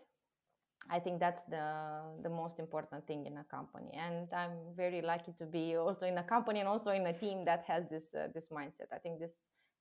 I 0.90 1.00
think 1.00 1.20
that's 1.20 1.44
the 1.44 2.02
the 2.24 2.30
most 2.30 2.60
important 2.60 3.06
thing 3.08 3.26
in 3.26 3.38
a 3.38 3.44
company, 3.44 3.92
and 3.94 4.28
I'm 4.34 4.76
very 4.76 5.02
lucky 5.02 5.34
to 5.38 5.46
be 5.46 5.76
also 5.76 6.06
in 6.06 6.18
a 6.18 6.24
company 6.24 6.60
and 6.60 6.70
also 6.70 6.92
in 6.92 7.06
a 7.06 7.14
team 7.14 7.46
that 7.46 7.66
has 7.68 7.90
this 7.90 8.08
uh, 8.16 8.28
this 8.34 8.50
mindset. 8.50 8.90
I 8.94 9.00
think 9.00 9.20
this 9.20 9.34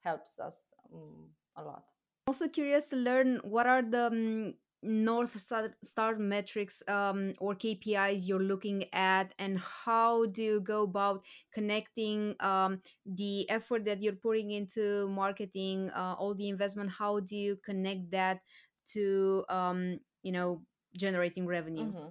helps 0.03 0.39
us 0.39 0.65
um, 0.93 1.31
a 1.57 1.63
lot. 1.63 1.85
Also 2.27 2.49
curious 2.49 2.89
to 2.89 2.97
learn 2.97 3.41
what 3.45 3.67
are 3.67 3.83
the 3.83 4.07
um, 4.07 4.55
North 4.83 5.39
Star, 5.41 6.17
metrics 6.17 6.83
um, 6.89 7.35
or 7.39 7.55
KPIs 7.55 8.27
you're 8.27 8.43
looking 8.43 8.85
at, 8.93 9.35
and 9.39 9.59
how 9.59 10.27
do 10.27 10.43
you 10.43 10.61
go 10.61 10.83
about 10.83 11.25
connecting 11.53 12.35
um, 12.41 12.81
the 13.05 13.49
effort 13.51 13.85
that 13.85 14.03
you're 14.03 14.13
putting 14.13 14.51
into 14.51 15.09
marketing, 15.09 15.91
uh, 15.91 16.15
all 16.19 16.35
the 16.35 16.49
investment? 16.49 16.91
How 16.91 17.21
do 17.21 17.37
you 17.37 17.57
connect 17.65 18.11
that 18.11 18.41
to 18.93 19.45
um, 19.49 20.01
you 20.23 20.33
know 20.33 20.63
generating 20.97 21.47
revenue? 21.47 21.87
Mm-hmm. 21.87 22.09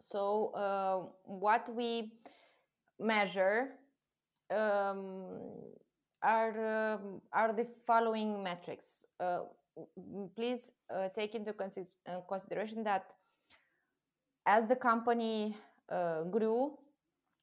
So, 0.00 0.52
uh, 0.54 1.10
what 1.24 1.68
we 1.74 2.12
measure 2.98 3.72
um, 4.50 5.26
are 6.22 6.94
um, 6.94 7.20
are 7.32 7.52
the 7.52 7.66
following 7.86 8.42
metrics. 8.42 9.06
Uh, 9.18 9.40
please 10.36 10.72
uh, 10.94 11.08
take 11.14 11.34
into 11.34 11.54
uh, 11.54 12.20
consideration 12.28 12.84
that 12.84 13.12
as 14.46 14.66
the 14.66 14.76
company 14.76 15.56
uh, 15.88 16.24
grew 16.24 16.76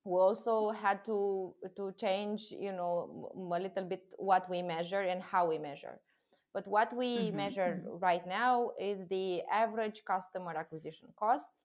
we 0.07 0.19
also 0.19 0.71
had 0.71 1.03
to 1.03 1.53
to 1.75 1.91
change 1.99 2.51
you 2.51 2.71
know 2.71 3.29
a 3.35 3.59
little 3.59 3.83
bit 3.83 4.13
what 4.17 4.49
we 4.49 4.61
measure 4.61 5.01
and 5.01 5.21
how 5.21 5.47
we 5.47 5.57
measure 5.57 5.99
but 6.53 6.67
what 6.67 6.95
we 6.95 7.17
mm-hmm, 7.17 7.37
measure 7.37 7.81
mm-hmm. 7.81 7.97
right 7.99 8.25
now 8.27 8.71
is 8.79 9.07
the 9.07 9.41
average 9.51 10.03
customer 10.05 10.55
acquisition 10.55 11.09
cost 11.17 11.63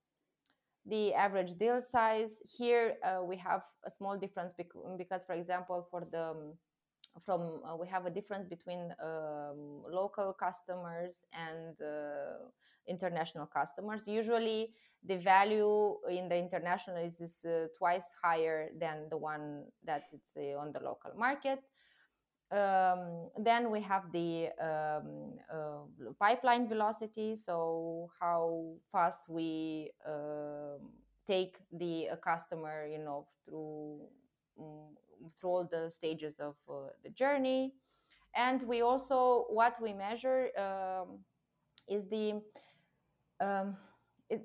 the 0.86 1.14
average 1.14 1.54
deal 1.54 1.80
size. 1.80 2.42
Here 2.58 2.94
uh, 3.04 3.22
we 3.24 3.36
have 3.36 3.62
a 3.86 3.90
small 3.90 4.18
difference 4.18 4.54
because 4.98 5.24
for 5.24 5.34
example 5.34 5.86
for 5.90 6.06
the 6.10 6.30
um, 6.30 6.54
from 7.24 7.60
uh, 7.64 7.76
we 7.76 7.86
have 7.88 8.06
a 8.06 8.10
difference 8.10 8.48
between 8.48 8.92
um, 9.02 9.82
local 9.90 10.32
customers 10.32 11.24
and 11.32 11.76
uh, 11.80 12.48
international 12.88 13.46
customers. 13.46 14.04
Usually 14.06 14.70
the 15.04 15.18
value 15.18 15.96
in 16.08 16.28
the 16.28 16.36
international 16.36 16.96
is, 16.96 17.20
is 17.20 17.44
uh, 17.44 17.66
twice 17.76 18.06
higher 18.22 18.70
than 18.80 19.08
the 19.10 19.18
one 19.18 19.66
that 19.84 20.04
it's 20.12 20.36
uh, 20.36 20.58
on 20.58 20.72
the 20.72 20.80
local 20.80 21.12
market 21.16 21.58
um, 22.52 23.30
then 23.38 23.70
we 23.70 23.80
have 23.80 24.12
the 24.12 24.50
um, 24.60 25.38
uh, 25.52 26.12
pipeline 26.20 26.68
velocity. 26.68 27.34
So 27.34 28.10
how 28.20 28.74
fast 28.90 29.28
we 29.28 29.90
uh, 30.06 30.78
take 31.26 31.58
the 31.72 32.08
customer 32.22 32.86
you 32.86 32.98
know 32.98 33.26
through 33.44 34.00
um, 34.60 34.96
through 35.36 35.50
all 35.50 35.68
the 35.70 35.90
stages 35.90 36.40
of 36.40 36.56
uh, 36.68 36.90
the 37.02 37.10
journey. 37.10 37.72
And 38.34 38.62
we 38.62 38.82
also 38.82 39.46
what 39.48 39.80
we 39.80 39.92
measure 39.92 40.50
um, 40.58 41.18
is 41.88 42.08
the 42.08 42.42
um, 43.40 43.76
it, 44.30 44.44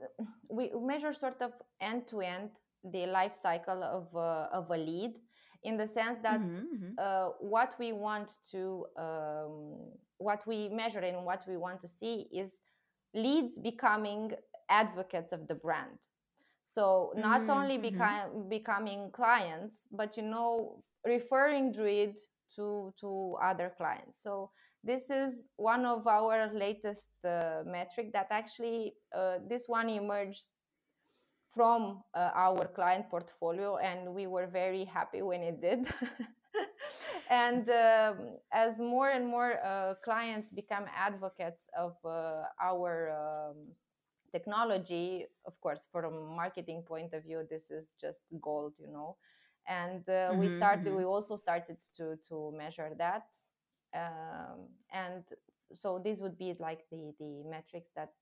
we 0.50 0.72
measure 0.82 1.14
sort 1.14 1.42
of 1.42 1.52
end 1.80 2.08
to 2.08 2.22
end 2.22 2.52
the 2.84 3.06
life 3.08 3.34
cycle 3.34 3.84
of, 3.84 4.16
uh, 4.16 4.48
of 4.52 4.70
a 4.72 4.78
lead 4.78 5.20
in 5.68 5.76
the 5.78 5.88
sense 5.88 6.18
that 6.28 6.40
mm-hmm, 6.40 6.68
mm-hmm. 6.74 6.94
Uh, 6.98 7.30
what 7.56 7.72
we 7.82 7.90
want 8.06 8.30
to 8.52 8.62
um, 9.06 9.56
what 10.28 10.42
we 10.52 10.60
measure 10.82 11.04
and 11.10 11.26
what 11.30 11.42
we 11.50 11.58
want 11.66 11.80
to 11.86 11.90
see 12.00 12.16
is 12.42 12.50
leads 13.14 13.54
becoming 13.72 14.24
advocates 14.70 15.32
of 15.38 15.42
the 15.50 15.58
brand 15.66 16.00
so 16.64 16.86
not 17.16 17.42
mm-hmm, 17.42 17.58
only 17.58 17.78
mm-hmm. 17.78 18.02
beca- 18.02 18.50
becoming 18.58 19.02
clients 19.12 19.76
but 20.00 20.10
you 20.18 20.24
know 20.24 20.52
referring 21.06 21.66
druid 21.78 22.16
to 22.56 22.94
to 23.02 23.10
other 23.50 23.70
clients 23.80 24.16
so 24.26 24.34
this 24.84 25.10
is 25.10 25.32
one 25.58 25.84
of 25.86 26.08
our 26.08 26.38
latest 26.66 27.12
uh, 27.26 27.62
metric 27.66 28.08
that 28.14 28.28
actually 28.42 28.94
uh, 29.20 29.38
this 29.52 29.64
one 29.68 29.90
emerged 29.90 30.48
from 31.54 32.04
uh, 32.14 32.32
our 32.36 32.66
client 32.68 33.10
portfolio 33.10 33.78
and 33.78 34.14
we 34.14 34.28
were 34.28 34.48
very 34.48 34.84
happy 34.84 35.22
when 35.22 35.42
it 35.42 35.62
did 35.62 35.88
and 37.30 37.70
um, 37.70 38.38
as 38.52 38.80
more 38.80 39.10
and 39.10 39.28
more 39.28 39.60
uh, 39.64 39.94
clients 40.04 40.52
become 40.52 40.86
advocates 40.96 41.70
of 41.78 41.96
uh, 42.06 42.44
our 42.62 43.12
um, 43.12 43.56
technology 44.32 45.26
of 45.46 45.60
course 45.62 45.88
from 45.92 46.14
a 46.14 46.36
marketing 46.36 46.84
point 46.86 47.14
of 47.14 47.24
view 47.24 47.44
this 47.50 47.72
is 47.72 47.88
just 48.00 48.22
gold 48.42 48.74
you 48.78 48.88
know 48.88 49.16
and 49.68 50.08
uh, 50.10 50.12
mm-hmm, 50.32 50.40
we 50.40 50.50
started 50.50 50.86
mm-hmm. 50.86 50.98
we 50.98 51.04
also 51.04 51.36
started 51.36 51.78
to 51.96 52.18
to 52.28 52.52
measure 52.58 52.92
that 52.98 53.24
um, 53.96 54.68
and 54.94 55.24
so 55.74 56.00
these 56.04 56.22
would 56.22 56.38
be 56.38 56.56
like 56.60 56.86
the 56.92 57.14
the 57.20 57.44
metrics 57.50 57.90
that 57.96 58.14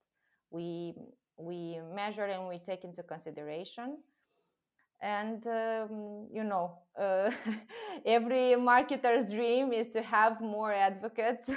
we 0.50 0.94
we 1.38 1.78
measure 1.94 2.24
and 2.24 2.48
we 2.48 2.58
take 2.58 2.84
into 2.84 3.02
consideration 3.02 3.98
and 5.02 5.46
um, 5.46 6.26
you 6.32 6.42
know 6.44 6.78
uh, 6.98 7.30
every 8.06 8.54
marketer's 8.56 9.30
dream 9.30 9.72
is 9.72 9.88
to 9.88 10.02
have 10.02 10.40
more 10.40 10.72
advocates 10.72 11.50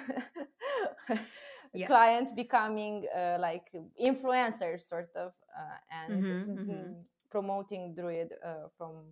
yeah. 1.74 1.88
client 1.88 2.36
becoming 2.36 3.06
uh, 3.16 3.38
like 3.40 3.72
influencers 4.02 4.82
sort 4.82 5.10
of 5.16 5.32
uh, 5.58 5.78
and 5.92 6.24
mm-hmm, 6.24 6.52
mm-hmm. 6.52 6.92
promoting 7.32 7.94
druid 7.96 8.34
uh, 8.46 8.68
from 8.78 9.06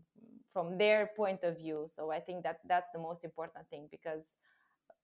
from 0.52 0.78
their 0.78 1.12
point 1.16 1.44
of 1.44 1.58
view 1.58 1.88
so 1.88 2.12
i 2.12 2.20
think 2.20 2.44
that 2.44 2.58
that's 2.68 2.90
the 2.94 3.00
most 3.00 3.24
important 3.24 3.66
thing 3.70 3.88
because 3.92 4.36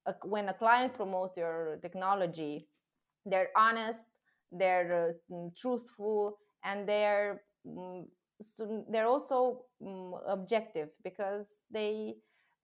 a, 0.06 0.14
when 0.26 0.50
a 0.50 0.54
client 0.54 0.94
promotes 0.94 1.38
your 1.38 1.78
technology 1.82 2.68
they're 3.26 3.52
honest 3.56 4.04
they're 4.58 5.16
uh, 5.32 5.34
mm, 5.34 5.56
truthful 5.56 6.38
and 6.64 6.88
they're 6.88 7.42
so 8.42 8.86
they're 8.90 9.08
also 9.08 9.62
um, 9.86 10.16
objective 10.28 10.90
because 11.04 11.60
they 11.72 12.16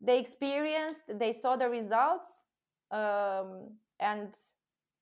they 0.02 0.20
experienced 0.20 1.04
they 1.18 1.34
saw 1.34 1.56
the 1.56 1.70
results 1.70 2.46
um, 2.92 3.70
and 4.00 4.34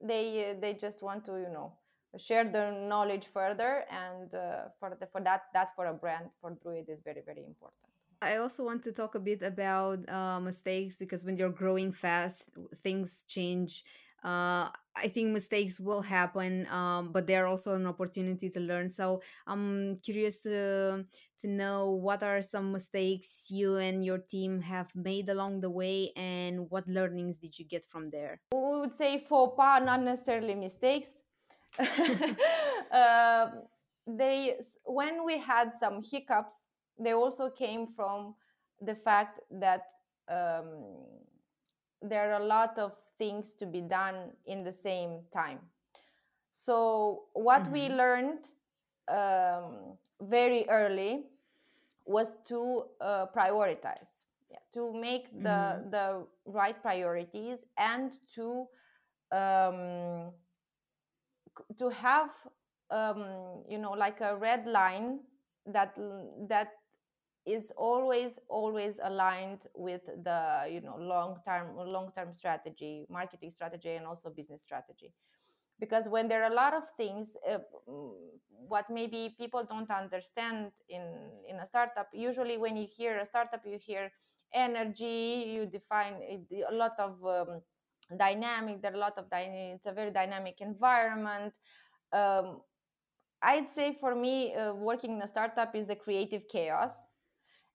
they 0.02 0.56
they 0.62 0.73
just 0.73 1.02
want 1.02 1.26
to 1.26 1.34
you 1.34 1.50
know 1.52 1.73
share 2.17 2.45
their 2.45 2.71
knowledge 2.71 3.28
further 3.34 3.84
and 3.91 4.34
uh, 4.34 4.69
for 4.80 4.95
the, 5.00 5.06
for 5.08 5.21
that 5.21 5.43
that 5.54 5.76
for 5.76 5.88
a 5.88 5.93
brand 5.93 6.26
for 6.41 6.52
druid 6.62 6.89
is 6.89 7.02
very 7.02 7.21
very 7.26 7.43
important 7.45 7.88
I 8.21 8.38
also 8.38 8.63
want 8.63 8.84
to 8.84 8.91
talk 8.91 9.13
a 9.13 9.19
bit 9.19 9.43
about 9.43 10.10
uh, 10.10 10.39
mistakes 10.39 10.95
because 10.95 11.23
when 11.23 11.38
you're 11.38 11.52
growing 11.52 11.91
fast, 11.91 12.45
things 12.82 13.23
change. 13.28 13.84
Uh, 14.28 14.68
I 14.94 15.08
think 15.08 15.32
mistakes 15.32 15.80
will 15.80 16.02
happen, 16.02 16.68
um, 16.68 17.13
but 17.13 17.28
they're 17.28 17.48
also 17.48 17.76
an 17.76 17.88
opportunity 17.88 18.50
to 18.50 18.60
learn. 18.60 18.90
So 18.90 19.22
I'm 19.46 20.00
curious 20.04 20.40
to 20.40 21.06
to 21.40 21.48
know 21.48 21.92
what 21.92 22.24
are 22.24 22.42
some 22.42 22.74
mistakes 22.74 23.48
you 23.50 23.78
and 23.78 24.04
your 24.04 24.18
team 24.18 24.60
have 24.60 24.92
made 24.96 25.30
along 25.30 25.62
the 25.62 25.70
way, 25.70 26.12
and 26.18 26.70
what 26.70 26.86
learnings 26.90 27.38
did 27.38 27.58
you 27.58 27.63
get 27.63 27.86
from 27.86 28.10
there? 28.10 28.42
We 28.52 28.80
would 28.82 28.92
say 28.92 29.20
faux 29.20 29.56
pas, 29.56 29.80
not 29.80 30.02
necessarily 30.02 30.56
mistakes. 30.56 31.22
uh, 31.80 33.48
they 34.08 34.60
when 34.84 35.24
we 35.24 35.38
had 35.38 35.72
some 35.78 36.02
hiccups 36.02 36.63
they 37.00 37.13
also 37.13 37.50
came 37.50 37.88
from 37.88 38.36
the 38.82 38.96
fact 38.96 39.40
that 39.52 39.84
um, 40.30 41.06
there 42.02 42.32
are 42.32 42.42
a 42.42 42.46
lot 42.46 42.78
of 42.78 42.94
things 43.18 43.54
to 43.56 43.66
be 43.66 43.82
done 43.82 44.32
in 44.46 44.64
the 44.64 44.74
same 44.74 45.22
time. 45.34 45.60
So, 46.52 47.26
what 47.34 47.64
mm-hmm. 47.64 47.74
we 47.74 47.90
learned 47.90 48.50
um, 49.10 49.98
very 50.22 50.68
early 50.70 51.26
was 52.06 52.38
to 52.48 52.84
uh, 53.02 53.26
prioritize, 53.36 54.26
yeah, 54.50 54.58
to 54.74 54.94
make 54.94 55.32
the 55.44 55.50
mm-hmm. 55.50 55.90
the 55.90 56.26
right 56.46 56.82
priorities, 56.82 57.66
and 57.78 58.18
to 58.36 58.68
um, 59.32 60.32
to 61.78 61.90
have 61.90 62.32
um, 62.92 63.64
you 63.70 63.78
know 63.78 63.92
like 63.92 64.22
a 64.22 64.36
red 64.36 64.66
line 64.68 65.20
that 65.66 65.94
that 66.48 66.74
is 67.48 67.72
always 67.78 68.40
always 68.50 69.00
aligned 69.04 69.68
with 69.76 70.02
the 70.24 70.68
you 70.70 70.82
know 70.82 70.98
long 70.98 71.38
term 71.46 71.76
long 71.78 72.12
term 72.16 72.34
strategy 72.34 73.06
marketing 73.10 73.50
strategy 73.52 73.92
and 73.92 74.06
also 74.06 74.30
business 74.30 74.64
strategy. 74.64 75.14
Because 75.80 76.10
when 76.10 76.28
there 76.28 76.44
are 76.44 76.52
a 76.52 76.56
lot 76.56 76.74
of 76.74 76.90
things 76.98 77.38
uh, 77.48 77.60
what 78.68 78.90
maybe 78.90 79.36
people 79.38 79.64
don't 79.64 79.90
understand 79.92 80.72
in 80.90 81.04
in 81.48 81.58
a 81.58 81.66
startup 81.66 82.08
usually 82.14 82.58
when 82.58 82.76
you 82.76 82.86
hear 82.98 83.18
a 83.18 83.26
startup 83.26 83.62
you 83.66 83.78
hear 83.80 84.12
energy 84.54 85.46
you 85.54 85.66
define 85.66 86.16
a 86.70 86.74
lot 86.74 86.94
of 87.00 87.14
um, 87.26 87.62
dynamic 88.18 88.82
there 88.82 88.92
are 88.92 88.96
a 88.96 89.06
lot 89.08 89.18
of 89.18 89.30
dy- 89.30 89.74
it's 89.76 89.86
a 89.88 89.92
very 89.92 90.12
dynamic 90.12 90.62
environment. 90.62 91.54
Um, 92.12 92.62
i'd 93.44 93.70
say 93.70 93.94
for 93.94 94.16
me 94.16 94.56
uh, 94.56 94.74
working 94.74 95.12
in 95.14 95.22
a 95.22 95.28
startup 95.28 95.76
is 95.76 95.88
the 95.88 95.96
creative 95.96 96.48
chaos 96.48 97.02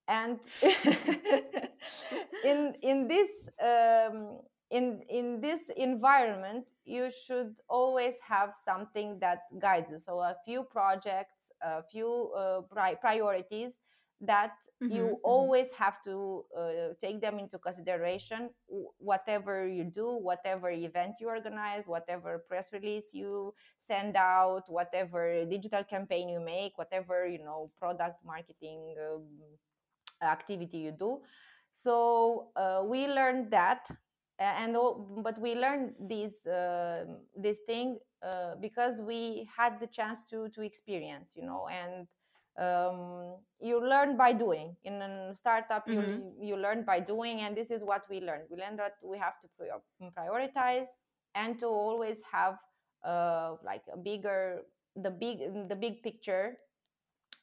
and 0.09 0.41
in 2.45 2.75
in 2.83 3.09
this 3.09 3.49
um, 3.63 4.39
in 4.73 5.03
in 5.09 5.41
this 5.41 5.69
environment 5.77 6.73
you 6.85 7.11
should 7.11 7.61
always 7.69 8.17
have 8.27 8.57
something 8.57 9.19
that 9.21 9.41
guides 9.61 9.91
you 9.91 9.99
so 9.99 10.19
a 10.19 10.35
few 10.45 10.65
projects 10.65 11.53
a 11.63 11.83
few 11.83 12.33
uh, 12.37 12.63
pri- 12.71 12.95
priorities 12.95 13.79
that 14.23 14.53
mm-hmm, 14.83 14.97
you 14.97 15.03
mm-hmm. 15.03 15.25
always 15.25 15.69
have 15.77 16.01
to 16.03 16.45
uh, 16.57 16.95
take 17.01 17.21
them 17.21 17.39
into 17.39 17.59
consideration 17.59 18.49
whatever 18.99 19.69
you 19.69 19.85
do 19.85 20.17
whatever 20.17 20.71
event 20.71 21.17
you 21.21 21.29
organize 21.29 21.87
whatever 21.87 22.43
press 22.49 22.73
release 22.73 23.13
you 23.13 23.53
send 23.79 24.17
out 24.17 24.65
whatever 24.69 25.45
digital 25.45 25.85
campaign 25.85 26.31
you 26.31 26.41
make 26.41 26.79
whatever 26.79 27.27
you 27.27 27.39
know 27.45 27.71
product 27.79 28.25
marketing 28.25 28.95
um, 29.05 29.27
activity 30.23 30.79
you 30.79 30.93
do. 30.93 31.21
So 31.71 32.49
uh, 32.57 32.83
we 32.87 33.07
learned 33.07 33.51
that 33.51 33.89
and 34.39 34.77
but 35.23 35.39
we 35.39 35.55
learned 35.55 35.95
this 36.01 36.47
uh, 36.47 37.05
this 37.37 37.61
thing 37.67 37.99
uh, 38.23 38.57
because 38.61 39.01
we 39.01 39.49
had 39.57 39.79
the 39.81 39.87
chance 39.87 40.25
to 40.31 40.49
to 40.51 40.63
experience 40.63 41.35
you 41.37 41.45
know 41.45 41.69
and 41.69 42.07
um, 42.59 43.37
you 43.61 43.81
learn 43.81 44.17
by 44.17 44.33
doing. 44.33 44.77
In 44.85 45.01
a 45.01 45.35
startup 45.35 45.87
mm-hmm. 45.87 46.01
you, 46.01 46.49
you 46.49 46.57
learn 46.57 46.85
by 46.85 47.01
doing 47.01 47.41
and 47.41 47.57
this 47.57 47.71
is 47.71 47.83
what 47.85 48.05
we 48.11 48.21
learned. 48.21 48.45
We 48.51 48.59
learned 48.59 48.79
that 48.79 48.97
we 49.05 49.19
have 49.19 49.35
to 49.41 49.49
prioritize 50.19 50.89
and 51.35 51.59
to 51.61 51.67
always 51.67 52.21
have 52.31 52.59
uh, 53.05 53.57
like 53.65 53.83
a 53.93 53.97
bigger 53.97 54.63
the 54.97 55.11
big 55.11 55.69
the 55.69 55.77
big 55.77 56.03
picture 56.03 56.59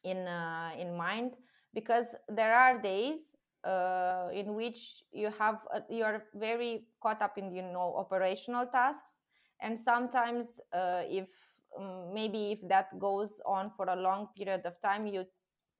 in 0.04 0.28
uh, 0.28 0.72
in 0.78 0.96
mind 0.96 1.34
because 1.74 2.16
there 2.28 2.54
are 2.54 2.80
days 2.82 3.36
uh, 3.64 4.30
in 4.34 4.56
which 4.56 5.04
you 5.12 5.30
have 5.38 5.60
uh, 5.74 5.82
you 5.90 6.04
are 6.04 6.24
very 6.36 6.86
caught 7.02 7.22
up 7.22 7.38
in 7.38 7.54
you 7.54 7.62
know 7.62 7.94
operational 7.98 8.66
tasks. 8.68 9.16
And 9.62 9.78
sometimes 9.78 10.62
uh, 10.74 11.04
if 11.06 11.30
um, 11.78 12.14
maybe 12.14 12.52
if 12.52 12.68
that 12.70 12.98
goes 12.98 13.42
on 13.46 13.72
for 13.76 13.86
a 13.90 13.96
long 13.96 14.30
period 14.36 14.66
of 14.66 14.80
time 14.80 15.06
you 15.08 15.26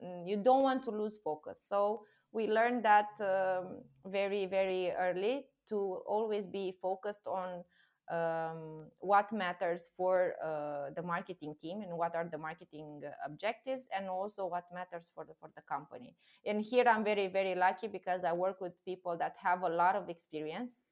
mm, 0.02 0.26
you 0.26 0.36
don't 0.36 0.62
want 0.62 0.84
to 0.84 0.90
lose 0.90 1.18
focus. 1.22 1.64
So 1.66 2.04
we 2.32 2.46
learned 2.46 2.84
that 2.84 3.08
um, 3.20 3.82
very 4.06 4.46
very 4.46 4.92
early 4.92 5.46
to 5.68 6.02
always 6.06 6.46
be 6.46 6.76
focused 6.82 7.26
on 7.26 7.64
um, 8.10 8.86
what 8.98 9.32
matters 9.32 9.90
for 9.96 10.34
uh, 10.42 10.90
the 10.96 11.02
marketing 11.02 11.54
team 11.60 11.80
and 11.82 11.96
what 11.96 12.14
are 12.14 12.28
the 12.30 12.38
marketing 12.38 13.00
objectives 13.24 13.86
and 13.96 14.08
also 14.08 14.46
what 14.46 14.64
matters 14.74 15.10
for 15.14 15.24
the 15.24 15.34
for 15.40 15.48
the 15.54 15.62
company. 15.62 16.14
And 16.44 16.62
here 16.62 16.84
i'm 16.86 17.04
very 17.04 17.28
very 17.28 17.54
lucky 17.54 17.88
because 17.88 18.24
i 18.24 18.32
work 18.32 18.60
with 18.60 18.72
people 18.84 19.16
that 19.18 19.36
have 19.42 19.62
a 19.62 19.68
lot 19.68 19.94
of 19.94 20.08
experience. 20.08 20.82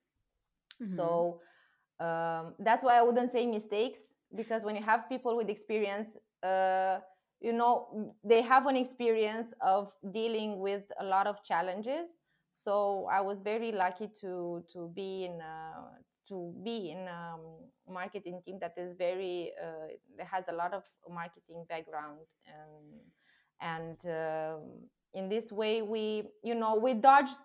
Mm-hmm. 0.81 0.95
so 0.95 1.41
um, 1.99 2.55
that's 2.61 2.85
why 2.85 2.99
i 2.99 3.03
wouldn't 3.03 3.31
say 3.31 3.45
mistakes 3.47 4.01
because 4.37 4.63
when 4.65 4.77
you 4.77 4.83
have 4.83 5.09
people 5.09 5.37
with 5.37 5.49
experience 5.49 6.09
uh, 6.45 6.99
you 7.41 7.53
know 7.53 8.15
they 8.23 8.43
have 8.43 8.67
an 8.67 8.77
experience 8.77 9.53
of 9.61 9.93
dealing 10.13 10.61
with 10.61 10.85
a 11.01 11.05
lot 11.05 11.27
of 11.27 11.43
challenges. 11.43 12.09
So 12.53 13.07
i 13.11 13.21
was 13.21 13.43
very 13.43 13.73
lucky 13.73 14.09
to 14.21 14.65
to 14.73 14.91
be 14.95 15.25
in 15.25 15.41
a, 15.41 15.55
to 16.29 16.55
be 16.65 16.91
in 16.91 17.07
a 17.09 17.37
marketing 17.91 18.41
team 18.45 18.59
that 18.61 18.75
is 18.77 18.95
very 18.95 19.53
uh, 19.63 19.89
that 20.17 20.27
has 20.27 20.45
a 20.49 20.53
lot 20.53 20.75
of 20.75 20.83
marketing 21.11 21.65
background 21.69 22.27
um, 22.49 23.01
and 23.61 24.07
uh, 24.07 24.57
in 25.15 25.29
this 25.29 25.51
way 25.51 25.83
we 25.83 26.25
you 26.43 26.55
know 26.55 26.77
we 26.77 26.95
dodged 26.95 27.39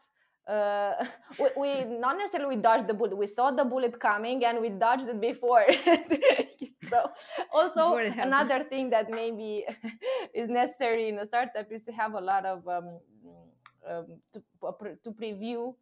uh, 0.47 1.05
we, 1.39 1.47
we, 1.55 1.83
not 1.85 2.17
necessarily 2.17 2.57
we 2.57 2.61
dodged 2.61 2.87
the 2.87 2.93
bullet 2.93 3.17
we 3.17 3.27
saw 3.27 3.51
the 3.51 3.63
bullet 3.63 3.99
coming 3.99 4.43
and 4.45 4.59
we 4.59 4.69
dodged 4.69 5.07
it 5.07 5.19
before. 5.19 5.65
So 6.89 7.09
also 7.51 7.97
another 7.97 8.63
thing 8.63 8.89
that 8.91 9.09
maybe 9.09 9.65
is 10.33 10.47
necessary 10.49 11.09
in 11.09 11.17
a 11.19 11.25
startup 11.25 11.71
is 11.71 11.81
to 11.83 11.91
have 11.91 12.13
a 12.13 12.21
lot 12.21 12.45
of 12.45 12.67
um, 12.67 12.99
um, 13.89 14.05
to, 14.33 14.43
to 15.03 15.11
preview 15.11 15.73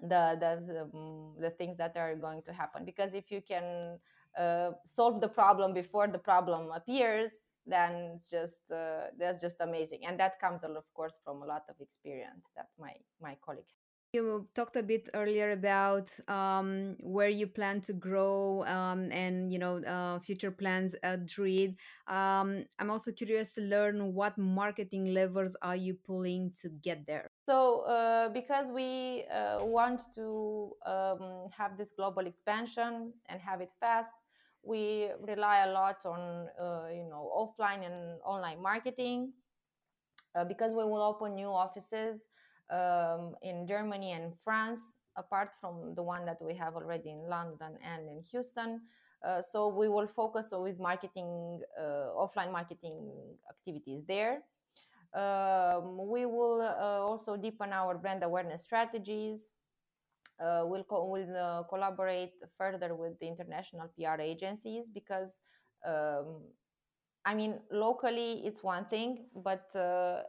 the 0.00 0.36
the, 0.40 0.82
um, 0.82 1.34
the, 1.38 1.50
things 1.50 1.76
that 1.78 1.96
are 1.96 2.14
going 2.14 2.42
to 2.42 2.52
happen. 2.52 2.84
Because 2.84 3.14
if 3.14 3.30
you 3.30 3.40
can 3.40 3.98
uh, 4.38 4.72
solve 4.84 5.20
the 5.20 5.28
problem 5.28 5.72
before 5.72 6.06
the 6.06 6.18
problem 6.18 6.70
appears 6.70 7.32
then 7.66 8.20
just 8.30 8.60
uh, 8.70 9.08
that's 9.18 9.40
just 9.40 9.60
amazing. 9.60 10.06
And 10.06 10.18
that 10.20 10.38
comes 10.38 10.62
of 10.62 10.84
course 10.94 11.18
from 11.24 11.42
a 11.42 11.46
lot 11.46 11.64
of 11.68 11.74
experience 11.80 12.50
that 12.56 12.68
my 12.78 12.92
my 13.20 13.36
colleague 13.44 13.64
you 14.16 14.48
talked 14.54 14.76
a 14.76 14.82
bit 14.82 15.08
earlier 15.14 15.52
about 15.52 16.08
um, 16.28 16.96
where 17.00 17.28
you 17.28 17.46
plan 17.46 17.80
to 17.82 17.92
grow 17.92 18.64
um, 18.66 19.12
and 19.12 19.52
you 19.52 19.58
know 19.58 19.82
uh, 19.84 20.18
future 20.18 20.50
plans 20.50 20.94
at 21.02 21.26
Druid. 21.26 21.76
Um, 22.08 22.64
I'm 22.78 22.90
also 22.90 23.12
curious 23.12 23.52
to 23.52 23.60
learn 23.60 24.14
what 24.14 24.38
marketing 24.38 25.12
levers 25.12 25.54
are 25.62 25.76
you 25.76 25.94
pulling 25.94 26.52
to 26.62 26.68
get 26.68 27.06
there. 27.06 27.26
So, 27.48 27.80
uh, 27.82 28.28
because 28.30 28.68
we 28.72 29.24
uh, 29.32 29.64
want 29.64 30.00
to 30.16 30.72
um, 30.84 31.48
have 31.56 31.76
this 31.76 31.92
global 31.92 32.26
expansion 32.26 33.12
and 33.28 33.40
have 33.40 33.60
it 33.60 33.70
fast, 33.78 34.14
we 34.62 35.10
rely 35.20 35.64
a 35.66 35.72
lot 35.72 36.04
on 36.06 36.48
uh, 36.58 36.88
you 36.90 37.04
know 37.10 37.30
offline 37.36 37.84
and 37.84 38.18
online 38.24 38.60
marketing 38.62 39.32
uh, 40.34 40.44
because 40.44 40.72
we 40.72 40.84
will 40.84 41.02
open 41.02 41.34
new 41.34 41.48
offices 41.48 42.16
um, 42.70 43.34
in 43.42 43.66
Germany 43.66 44.12
and 44.12 44.38
France, 44.38 44.94
apart 45.16 45.50
from 45.60 45.94
the 45.94 46.02
one 46.02 46.24
that 46.26 46.40
we 46.40 46.54
have 46.54 46.74
already 46.74 47.10
in 47.10 47.28
London 47.28 47.78
and 47.82 48.08
in 48.08 48.22
Houston. 48.30 48.82
Uh, 49.24 49.40
so 49.40 49.68
we 49.68 49.88
will 49.88 50.06
focus 50.06 50.52
with 50.52 50.78
marketing, 50.78 51.60
uh, 51.78 52.12
offline 52.14 52.52
marketing 52.52 53.10
activities 53.50 54.04
there. 54.06 54.42
Um, 55.14 55.96
we 56.08 56.26
will 56.26 56.60
uh, 56.60 57.00
also 57.00 57.36
deepen 57.36 57.72
our 57.72 57.96
brand 57.96 58.22
awareness 58.22 58.62
strategies 58.62 59.52
uh, 60.38 60.64
we'll, 60.66 60.84
co- 60.84 61.06
we'll 61.06 61.36
uh, 61.36 61.62
collaborate 61.64 62.34
further 62.58 62.94
with 62.94 63.18
the 63.20 63.26
international 63.26 63.88
PR 63.96 64.20
agencies 64.20 64.90
because, 64.90 65.40
um, 65.84 66.42
I 67.26 67.34
mean, 67.34 67.58
locally 67.72 68.40
it's 68.44 68.62
one 68.62 68.84
thing, 68.84 69.26
but 69.34 69.74
uh, 69.74 70.22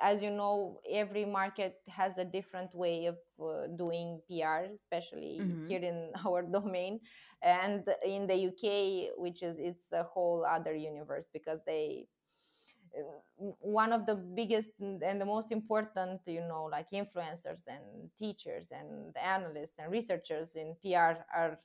as 0.00 0.22
you 0.22 0.30
know, 0.30 0.80
every 0.88 1.24
market 1.24 1.78
has 1.88 2.18
a 2.18 2.24
different 2.24 2.72
way 2.72 3.06
of 3.06 3.16
uh, 3.42 3.66
doing 3.76 4.20
PR, 4.28 4.72
especially 4.72 5.40
mm-hmm. 5.42 5.66
here 5.66 5.80
in 5.80 6.12
our 6.24 6.42
domain, 6.42 7.00
and 7.42 7.82
in 8.06 8.28
the 8.28 8.46
UK, 8.46 9.18
which 9.18 9.42
is 9.42 9.56
it's 9.58 9.90
a 9.92 10.04
whole 10.04 10.46
other 10.48 10.76
universe 10.76 11.28
because 11.32 11.62
they 11.66 12.06
one 13.60 13.92
of 13.92 14.06
the 14.06 14.14
biggest 14.14 14.70
and 14.80 15.20
the 15.20 15.24
most 15.24 15.52
important 15.52 16.20
you 16.26 16.40
know 16.40 16.64
like 16.64 16.90
influencers 16.90 17.62
and 17.68 18.10
teachers 18.18 18.72
and 18.72 19.16
analysts 19.16 19.78
and 19.78 19.92
researchers 19.92 20.56
in 20.56 20.74
pr 20.82 21.14
are 21.32 21.56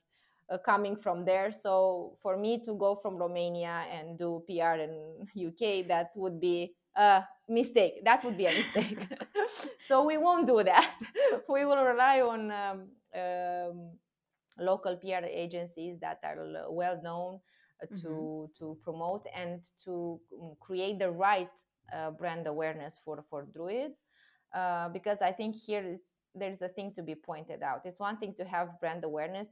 uh, 0.50 0.58
coming 0.58 0.96
from 0.96 1.24
there 1.24 1.50
so 1.50 2.16
for 2.22 2.36
me 2.36 2.60
to 2.60 2.74
go 2.76 2.94
from 2.96 3.16
romania 3.16 3.84
and 3.90 4.18
do 4.18 4.42
pr 4.46 4.80
in 4.80 5.26
uk 5.46 5.86
that 5.88 6.10
would 6.16 6.40
be 6.40 6.74
a 6.96 7.22
mistake 7.48 8.04
that 8.04 8.24
would 8.24 8.36
be 8.36 8.46
a 8.46 8.52
mistake 8.52 9.06
so 9.80 10.04
we 10.04 10.16
won't 10.16 10.46
do 10.46 10.62
that 10.62 10.96
we 11.48 11.64
will 11.64 11.84
rely 11.84 12.20
on 12.20 12.50
um, 12.50 12.88
um, 13.14 13.90
local 14.58 14.96
pr 14.96 15.24
agencies 15.26 15.98
that 16.00 16.18
are 16.24 16.36
well 16.70 17.00
known 17.02 17.40
uh, 17.82 17.86
to 17.94 18.08
mm-hmm. 18.08 18.52
to 18.58 18.78
promote 18.82 19.26
and 19.34 19.62
to 19.84 20.18
um, 20.40 20.54
create 20.60 20.98
the 20.98 21.10
right 21.10 21.50
uh, 21.92 22.10
brand 22.10 22.46
awareness 22.46 22.98
for 23.04 23.22
for 23.28 23.46
Druid, 23.54 23.92
uh, 24.54 24.88
because 24.88 25.20
I 25.20 25.30
think 25.30 25.54
here 25.54 25.98
there's 26.34 26.62
a 26.62 26.68
thing 26.68 26.92
to 26.94 27.02
be 27.02 27.14
pointed 27.14 27.62
out. 27.62 27.82
It's 27.84 28.00
one 28.00 28.16
thing 28.16 28.34
to 28.38 28.44
have 28.44 28.80
brand 28.80 29.04
awareness. 29.04 29.48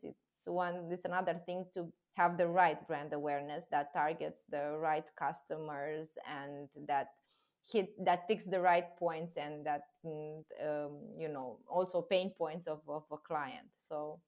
One. 0.47 0.89
It's 0.91 1.05
another 1.05 1.41
thing 1.47 1.67
to 1.75 1.93
have 2.15 2.39
the 2.39 2.47
right 2.47 2.87
brand 2.87 3.13
awareness 3.13 3.65
that 3.71 3.93
targets 3.93 4.43
the 4.49 4.77
right 4.79 5.09
customers 5.17 6.17
and 6.29 6.69
that 6.87 7.09
hit 7.71 7.93
that 8.05 8.29
ticks 8.29 8.45
the 8.45 8.61
right 8.61 8.97
points 8.97 9.37
and 9.37 9.65
that 9.65 9.83
mm, 10.05 10.43
um, 10.63 10.99
you 11.19 11.29
know 11.29 11.59
also 11.69 12.03
pain 12.03 12.31
points 12.37 12.67
of, 12.67 12.81
of 12.89 13.05
a 13.11 13.17
client 13.17 13.69
so 13.77 14.21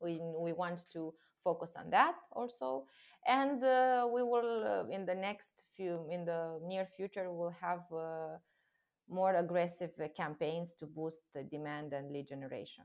we 0.00 0.20
we 0.38 0.52
want 0.52 0.84
to 0.92 1.12
focus 1.42 1.72
on 1.76 1.90
that 1.90 2.14
also 2.32 2.86
and 3.26 3.64
uh, 3.64 4.08
we 4.12 4.22
will 4.22 4.64
uh, 4.64 4.88
in 4.88 5.04
the 5.04 5.14
next 5.14 5.64
few 5.76 6.06
in 6.10 6.24
the 6.24 6.58
near 6.64 6.86
future 6.86 7.32
we'll 7.32 7.56
have 7.60 7.82
uh, 7.92 8.36
more 9.08 9.34
aggressive 9.34 9.90
campaigns 10.16 10.72
to 10.72 10.86
boost 10.86 11.22
the 11.34 11.42
demand 11.42 11.92
and 11.92 12.12
lead 12.12 12.28
generation 12.28 12.84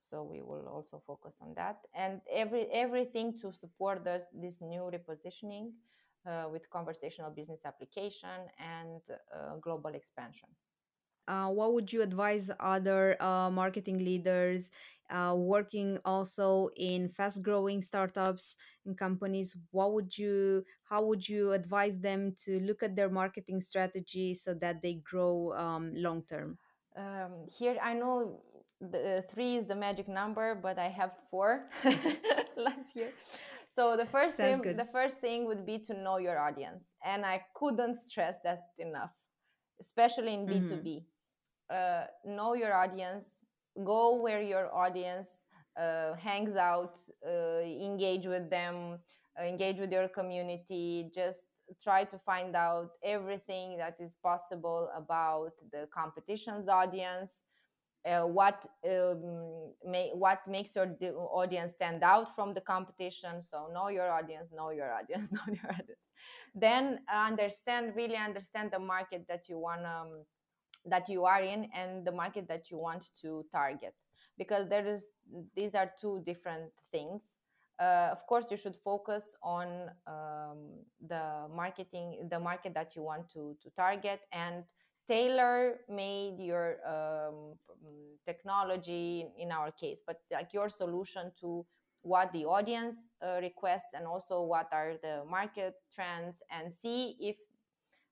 so 0.00 0.22
we 0.22 0.40
will 0.42 0.66
also 0.68 1.02
focus 1.06 1.36
on 1.40 1.54
that. 1.54 1.78
And 1.94 2.20
every 2.32 2.66
everything 2.72 3.38
to 3.40 3.52
support 3.52 4.04
this 4.04 4.26
this 4.32 4.60
new 4.60 4.90
repositioning 4.90 5.72
uh, 6.26 6.48
with 6.50 6.68
conversational 6.70 7.30
business 7.30 7.60
application 7.64 8.48
and 8.58 9.00
uh, 9.10 9.56
global 9.56 9.94
expansion. 9.94 10.48
Uh, 11.26 11.48
what 11.50 11.74
would 11.74 11.92
you 11.92 12.00
advise 12.00 12.50
other 12.58 13.22
uh, 13.22 13.50
marketing 13.50 13.98
leaders 13.98 14.70
uh, 15.10 15.34
working 15.36 15.98
also 16.04 16.70
in 16.76 17.06
fast 17.10 17.42
growing 17.42 17.82
startups 17.82 18.56
and 18.86 18.96
companies? 18.96 19.54
What 19.70 19.92
would 19.92 20.16
you 20.16 20.64
how 20.84 21.04
would 21.04 21.28
you 21.28 21.52
advise 21.52 21.98
them 21.98 22.34
to 22.44 22.60
look 22.60 22.82
at 22.82 22.96
their 22.96 23.10
marketing 23.10 23.60
strategy 23.60 24.32
so 24.32 24.54
that 24.54 24.80
they 24.80 24.94
grow 25.04 25.52
um, 25.52 25.92
long 25.94 26.22
term? 26.22 26.56
Um, 26.96 27.44
here 27.46 27.76
i 27.82 27.92
know 27.92 28.40
the 28.80 29.24
three 29.30 29.56
is 29.56 29.66
the 29.66 29.74
magic 29.74 30.08
number 30.08 30.54
but 30.54 30.78
i 30.78 30.88
have 30.88 31.12
four. 31.30 31.68
Last 32.56 32.96
year. 32.96 33.10
So 33.68 33.96
the 33.96 34.06
first 34.06 34.36
Sounds 34.36 34.60
thing 34.60 34.62
good. 34.62 34.76
the 34.76 34.84
first 34.86 35.20
thing 35.20 35.46
would 35.46 35.64
be 35.64 35.78
to 35.80 35.94
know 35.94 36.18
your 36.18 36.38
audience 36.38 36.84
and 37.04 37.24
i 37.24 37.42
couldn't 37.54 37.96
stress 37.98 38.38
that 38.44 38.62
enough 38.78 39.12
especially 39.80 40.34
in 40.34 40.46
b2b 40.46 40.84
mm-hmm 40.84 40.98
uh, 41.70 42.04
know 42.24 42.54
your 42.54 42.74
audience 42.74 43.36
go 43.84 44.20
where 44.20 44.42
your 44.42 44.74
audience 44.74 45.44
uh, 45.78 46.14
hangs 46.14 46.56
out 46.56 46.98
uh, 47.26 47.60
engage 47.60 48.26
with 48.26 48.50
them 48.50 48.98
uh, 49.38 49.44
engage 49.44 49.78
with 49.78 49.92
your 49.92 50.08
community 50.08 51.10
just 51.14 51.46
try 51.82 52.04
to 52.04 52.18
find 52.18 52.56
out 52.56 52.90
everything 53.04 53.76
that 53.76 53.96
is 54.00 54.18
possible 54.22 54.90
about 54.96 55.52
the 55.72 55.86
competition's 55.92 56.68
audience 56.68 57.44
uh, 58.06 58.22
what 58.22 58.66
um, 58.88 59.72
may, 59.84 60.10
what 60.14 60.40
makes 60.46 60.76
your 60.76 60.96
audience 61.32 61.72
stand 61.72 62.02
out 62.02 62.34
from 62.34 62.54
the 62.54 62.60
competition. 62.60 63.42
So 63.42 63.68
know 63.72 63.88
your 63.88 64.10
audience 64.10 64.50
know 64.54 64.70
your 64.70 64.92
audience 64.92 65.32
know 65.32 65.40
your 65.46 65.70
audience. 65.70 66.06
Then 66.54 67.00
understand 67.12 67.94
really 67.96 68.16
understand 68.16 68.70
the 68.72 68.78
market 68.78 69.26
that 69.28 69.48
you 69.48 69.58
want 69.58 69.84
um, 69.84 70.24
that 70.86 71.08
you 71.08 71.24
are 71.24 71.42
in 71.42 71.68
and 71.74 72.06
the 72.06 72.12
market 72.12 72.48
that 72.48 72.70
you 72.70 72.78
want 72.78 73.04
to 73.20 73.44
target. 73.52 73.94
Because 74.38 74.68
there 74.68 74.86
is 74.86 75.12
these 75.56 75.74
are 75.74 75.90
two 76.00 76.22
different 76.24 76.70
things. 76.92 77.36
Uh, 77.80 78.08
of 78.10 78.26
course 78.26 78.50
you 78.50 78.56
should 78.56 78.76
focus 78.84 79.36
on 79.42 79.90
um, 80.06 80.58
the 81.06 81.46
marketing 81.54 82.28
the 82.30 82.38
market 82.38 82.74
that 82.74 82.96
you 82.96 83.02
want 83.02 83.28
to 83.30 83.56
to 83.62 83.70
target 83.76 84.20
and 84.32 84.64
tailor 85.08 85.80
made 85.88 86.38
your 86.38 86.76
um, 86.86 87.54
technology 88.26 89.26
in 89.38 89.50
our 89.50 89.70
case 89.72 90.02
but 90.06 90.18
like 90.30 90.52
your 90.52 90.68
solution 90.68 91.32
to 91.40 91.64
what 92.02 92.32
the 92.32 92.44
audience 92.44 92.94
uh, 93.22 93.38
requests 93.40 93.94
and 93.94 94.06
also 94.06 94.42
what 94.42 94.68
are 94.72 94.94
the 95.02 95.22
market 95.28 95.74
trends 95.94 96.42
and 96.50 96.72
see 96.72 97.16
if 97.20 97.36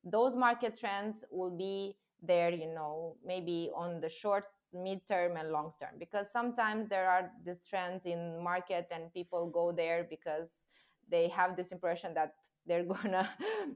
those 0.04 0.34
market 0.34 0.78
trends 0.78 1.24
will 1.30 1.56
be 1.56 1.96
there 2.22 2.50
you 2.50 2.66
know 2.66 3.16
maybe 3.24 3.70
on 3.74 4.00
the 4.00 4.08
short 4.08 4.46
midterm 4.74 5.38
and 5.38 5.50
long 5.50 5.72
term. 5.80 5.94
Because 5.98 6.30
sometimes 6.30 6.88
there 6.88 7.08
are 7.08 7.30
the 7.44 7.56
trends 7.68 8.06
in 8.06 8.42
market 8.42 8.86
and 8.90 9.12
people 9.12 9.50
go 9.50 9.72
there 9.72 10.06
because 10.08 10.48
they 11.08 11.28
have 11.28 11.56
this 11.56 11.72
impression 11.72 12.14
that 12.14 12.34
they're 12.66 12.84
gonna 12.94 13.28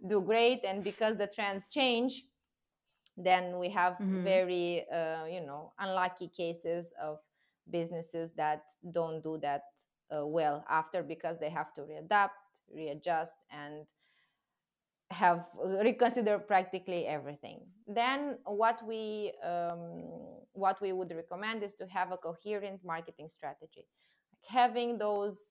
do 0.06 0.20
great 0.20 0.60
and 0.64 0.82
because 0.84 1.16
the 1.16 1.26
trends 1.26 1.68
change 1.68 2.24
then 3.16 3.58
we 3.58 3.68
have 3.68 3.94
mm-hmm. 3.94 4.24
very 4.24 4.84
uh, 4.90 5.24
you 5.24 5.40
know 5.40 5.72
unlucky 5.78 6.28
cases 6.28 6.92
of 7.00 7.18
businesses 7.70 8.32
that 8.34 8.62
don't 8.92 9.22
do 9.22 9.38
that 9.38 9.62
uh, 10.10 10.26
well 10.26 10.64
after 10.68 11.02
because 11.02 11.38
they 11.38 11.50
have 11.50 11.72
to 11.74 11.82
readapt 11.82 12.40
readjust 12.74 13.34
and 13.50 13.86
have 15.10 15.46
reconsider 15.82 16.38
practically 16.38 17.06
everything 17.06 17.60
then 17.86 18.38
what 18.44 18.80
we 18.86 19.32
um, 19.44 20.02
what 20.52 20.80
we 20.80 20.92
would 20.92 21.12
recommend 21.14 21.62
is 21.62 21.74
to 21.74 21.86
have 21.86 22.12
a 22.12 22.16
coherent 22.16 22.80
marketing 22.84 23.28
strategy 23.28 23.86
like 24.32 24.46
having 24.48 24.98
those 24.98 25.49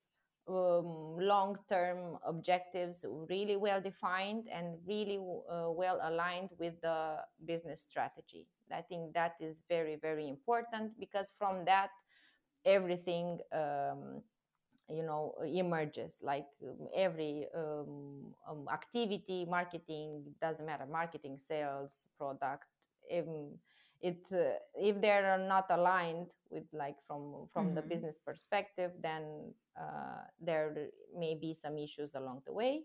um, 0.50 1.18
long-term 1.20 2.18
objectives 2.26 3.06
really 3.30 3.56
well 3.58 3.82
defined 3.82 4.48
and 4.52 4.78
really 4.88 5.18
uh, 5.50 5.70
well 5.72 6.00
aligned 6.04 6.50
with 6.60 6.82
the 6.82 7.18
business 7.46 7.82
strategy. 7.82 8.48
I 8.72 8.82
think 8.82 9.14
that 9.14 9.36
is 9.40 9.64
very 9.70 9.96
very 9.96 10.28
important 10.30 11.00
because 11.00 11.32
from 11.38 11.66
that 11.66 11.90
everything 12.66 13.40
um, 13.54 14.22
you 14.90 15.04
know 15.04 15.34
emerges. 15.46 16.18
Like 16.22 16.48
um, 16.64 16.88
every 16.96 17.48
um, 17.56 18.34
um, 18.50 18.68
activity 18.72 19.46
marketing 19.50 20.24
doesn't 20.42 20.66
matter 20.66 20.86
marketing 20.86 21.38
sales 21.38 22.08
product 22.18 22.66
um, 23.16 23.52
it 24.02 24.26
uh, 24.32 24.58
if 24.76 25.02
they 25.02 25.12
are 25.12 25.38
not 25.38 25.66
aligned 25.70 26.36
with 26.50 26.64
like 26.74 26.96
from 27.06 27.48
from 27.52 27.68
mm-hmm. 27.68 27.76
the 27.76 27.82
business 27.82 28.18
perspective 28.26 28.92
then 29.02 29.54
uh, 29.80 30.24
there 30.40 30.90
may 31.18 31.36
be 31.36 31.54
some 31.54 31.78
issues 31.78 32.16
along 32.16 32.42
the 32.46 32.54
way. 32.54 32.84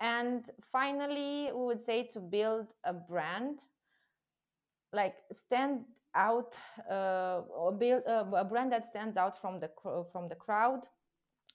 And 0.00 0.50
finally 0.60 1.50
we 1.54 1.64
would 1.64 1.80
say 1.80 2.04
to 2.12 2.20
build 2.20 2.68
a 2.84 2.92
brand 2.92 3.60
like 4.92 5.18
stand 5.30 5.84
out 6.14 6.56
uh, 6.90 7.40
or 7.48 7.72
build 7.72 8.02
uh, 8.06 8.24
a 8.34 8.44
brand 8.44 8.72
that 8.72 8.84
stands 8.84 9.16
out 9.16 9.40
from 9.40 9.60
the 9.60 9.70
from 10.12 10.28
the 10.28 10.34
crowd. 10.34 10.86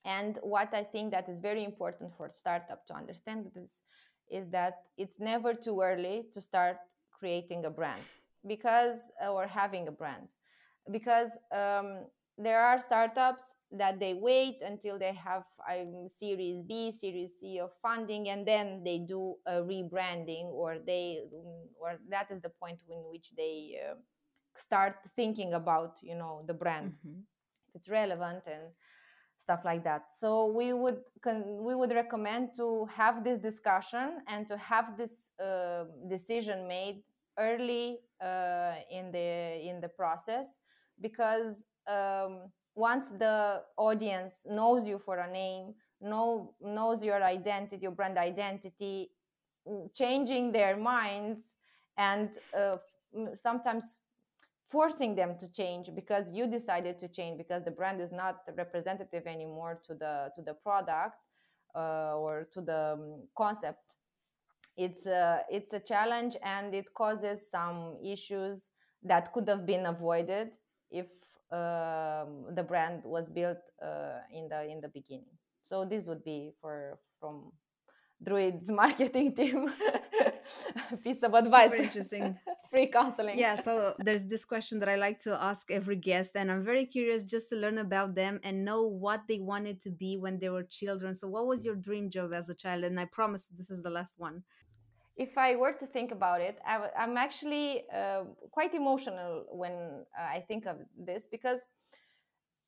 And 0.05 0.39
what 0.41 0.73
I 0.73 0.83
think 0.83 1.11
that 1.11 1.27
is 1.27 1.39
very 1.39 1.63
important 1.63 2.13
for 2.15 2.29
startup 2.31 2.85
to 2.87 2.93
understand 2.93 3.51
this 3.53 3.81
is 4.29 4.49
that 4.51 4.83
it's 4.97 5.19
never 5.19 5.53
too 5.53 5.81
early 5.81 6.27
to 6.31 6.41
start 6.41 6.77
creating 7.11 7.65
a 7.65 7.69
brand 7.69 8.03
because 8.45 8.99
or 9.27 9.47
having 9.47 9.87
a 9.87 9.91
brand. 9.91 10.27
Because 10.91 11.37
um, 11.51 12.05
there 12.37 12.61
are 12.61 12.79
startups 12.79 13.55
that 13.71 13.99
they 13.99 14.13
wait 14.13 14.57
until 14.61 14.97
they 14.99 15.13
have 15.13 15.43
um, 15.69 16.07
series 16.07 16.61
b 16.61 16.91
series 16.91 17.37
c 17.39 17.59
of 17.59 17.71
funding 17.81 18.29
and 18.29 18.47
then 18.47 18.81
they 18.83 18.99
do 18.99 19.35
a 19.47 19.53
rebranding 19.53 20.45
or 20.45 20.77
they 20.85 21.19
or 21.81 21.97
that 22.09 22.29
is 22.31 22.41
the 22.41 22.49
point 22.49 22.81
in 22.89 22.97
which 23.11 23.31
they 23.35 23.79
uh, 23.89 23.95
start 24.55 24.95
thinking 25.15 25.53
about 25.53 25.97
you 26.01 26.15
know 26.15 26.43
the 26.47 26.53
brand. 26.53 26.93
Mm-hmm. 26.93 27.19
if 27.69 27.75
it's 27.75 27.89
relevant 27.89 28.43
and 28.47 28.63
stuff 29.37 29.61
like 29.65 29.83
that. 29.83 30.13
So 30.13 30.51
we 30.55 30.73
would 30.73 31.01
con- 31.21 31.63
we 31.63 31.75
would 31.75 31.91
recommend 31.91 32.53
to 32.57 32.85
have 32.87 33.23
this 33.23 33.39
discussion 33.39 34.21
and 34.27 34.47
to 34.47 34.57
have 34.57 34.97
this 34.97 35.31
uh, 35.39 35.85
decision 36.09 36.67
made 36.67 37.03
early 37.37 37.99
uh, 38.21 38.75
in 38.91 39.11
the 39.11 39.59
in 39.67 39.79
the 39.81 39.89
process 39.89 40.55
because 41.01 41.63
um, 41.87 42.51
once 42.75 43.09
the 43.09 43.61
audience 43.77 44.45
knows 44.47 44.85
you 44.85 44.99
for 44.99 45.17
a 45.19 45.31
name 45.31 45.73
know 46.01 46.53
knows 46.61 47.03
your 47.03 47.23
identity 47.23 47.81
your 47.81 47.91
brand 47.91 48.17
identity 48.17 49.09
changing 49.93 50.51
their 50.51 50.77
minds 50.77 51.55
and 51.97 52.29
uh, 52.57 52.77
sometimes 53.33 53.97
forcing 54.69 55.15
them 55.15 55.35
to 55.39 55.49
change 55.51 55.89
because 55.95 56.31
you 56.31 56.45
decided 56.45 56.99
to 56.99 57.07
change 57.07 57.37
because 57.37 57.63
the 57.63 57.71
brand 57.71 58.01
is 58.01 58.11
not 58.11 58.41
representative 58.57 59.25
anymore 59.25 59.81
to 59.85 59.93
the 59.95 60.29
to 60.35 60.41
the 60.41 60.53
product 60.53 61.15
uh, 61.75 62.15
or 62.17 62.47
to 62.51 62.61
the 62.61 62.93
um, 62.93 63.23
concept 63.35 63.95
it's 64.77 65.07
a 65.07 65.41
it's 65.49 65.73
a 65.73 65.79
challenge 65.79 66.37
and 66.43 66.73
it 66.73 66.93
causes 66.93 67.49
some 67.49 67.97
issues 68.05 68.69
that 69.03 69.33
could 69.33 69.47
have 69.47 69.65
been 69.65 69.85
avoided 69.87 70.49
if 70.91 71.09
um, 71.51 72.45
the 72.55 72.63
brand 72.65 73.01
was 73.03 73.27
built 73.27 73.57
uh, 73.81 74.19
in 74.31 74.47
the 74.47 74.63
in 74.69 74.79
the 74.79 74.89
beginning. 74.89 75.35
So 75.63 75.83
this 75.83 76.07
would 76.07 76.23
be 76.23 76.51
for 76.61 76.99
from 77.19 77.51
druid's 78.23 78.71
marketing 78.83 79.33
team. 79.33 79.71
Piece 81.03 81.23
of 81.23 81.33
advice. 81.33 81.71
Super 81.71 81.83
interesting. 81.83 82.37
Free 82.69 82.87
counseling. 82.87 83.37
Yeah 83.37 83.55
so 83.55 83.95
there's 83.99 84.25
this 84.25 84.43
question 84.43 84.79
that 84.79 84.89
i 84.89 84.95
like 84.95 85.19
to 85.19 85.41
ask 85.41 85.71
every 85.71 85.95
guest 85.95 86.31
and 86.35 86.51
i'm 86.51 86.65
very 86.65 86.85
curious 86.85 87.23
just 87.23 87.49
to 87.49 87.55
learn 87.55 87.77
about 87.77 88.13
them 88.13 88.41
and 88.43 88.65
know 88.65 88.83
what 88.83 89.21
they 89.29 89.39
wanted 89.39 89.79
to 89.81 89.89
be 89.89 90.17
when 90.17 90.37
they 90.37 90.49
were 90.49 90.63
children. 90.63 91.15
So 91.15 91.29
what 91.29 91.47
was 91.47 91.63
your 91.65 91.75
dream 91.75 92.09
job 92.09 92.33
as 92.33 92.49
a 92.49 92.53
child? 92.55 92.83
And 92.83 92.99
i 92.99 93.05
promise 93.05 93.47
this 93.47 93.69
is 93.71 93.81
the 93.81 93.89
last 93.89 94.15
one 94.17 94.43
if 95.17 95.37
I 95.37 95.55
were 95.55 95.73
to 95.73 95.85
think 95.85 96.11
about 96.11 96.41
it, 96.41 96.59
i 96.65 96.73
w- 96.73 96.91
I'm 96.97 97.17
actually 97.17 97.83
uh, 97.93 98.23
quite 98.51 98.73
emotional 98.73 99.45
when 99.51 100.05
uh, 100.17 100.21
I 100.21 100.43
think 100.47 100.65
of 100.65 100.77
this 100.97 101.27
because 101.27 101.61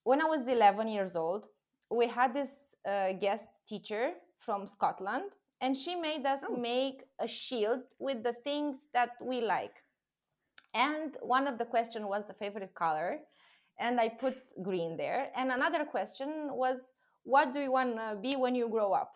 when 0.04 0.22
I 0.22 0.26
was 0.26 0.48
11 0.48 0.88
years 0.88 1.16
old, 1.16 1.48
we 1.92 2.08
had 2.08 2.34
this 2.34 2.52
uh, 2.88 3.14
guest 3.14 3.48
teacher 3.68 4.14
from 4.40 4.68
Scotland 4.68 5.32
and 5.62 5.76
she 5.78 5.96
made 5.96 6.26
us 6.26 6.42
oh. 6.50 6.56
make 6.56 7.04
a 7.20 7.28
shield 7.28 7.84
with 8.00 8.24
the 8.24 8.34
things 8.44 8.88
that 8.94 9.12
we 9.22 9.42
like. 9.42 9.84
And 10.74 11.18
one 11.22 11.48
of 11.48 11.58
the 11.58 11.66
question 11.66 12.08
was 12.08 12.26
the 12.26 12.34
favorite 12.34 12.74
color 12.74 13.20
and 13.80 14.00
i 14.00 14.10
put 14.10 14.38
green 14.62 14.98
there. 14.98 15.30
And 15.36 15.52
another 15.52 15.86
question 15.86 16.50
was 16.52 16.94
what 17.24 17.54
do 17.54 17.60
you 17.60 17.72
want 17.72 17.96
to 17.98 18.18
be 18.22 18.36
when 18.36 18.56
you 18.56 18.68
grow 18.70 18.94
up 18.94 19.14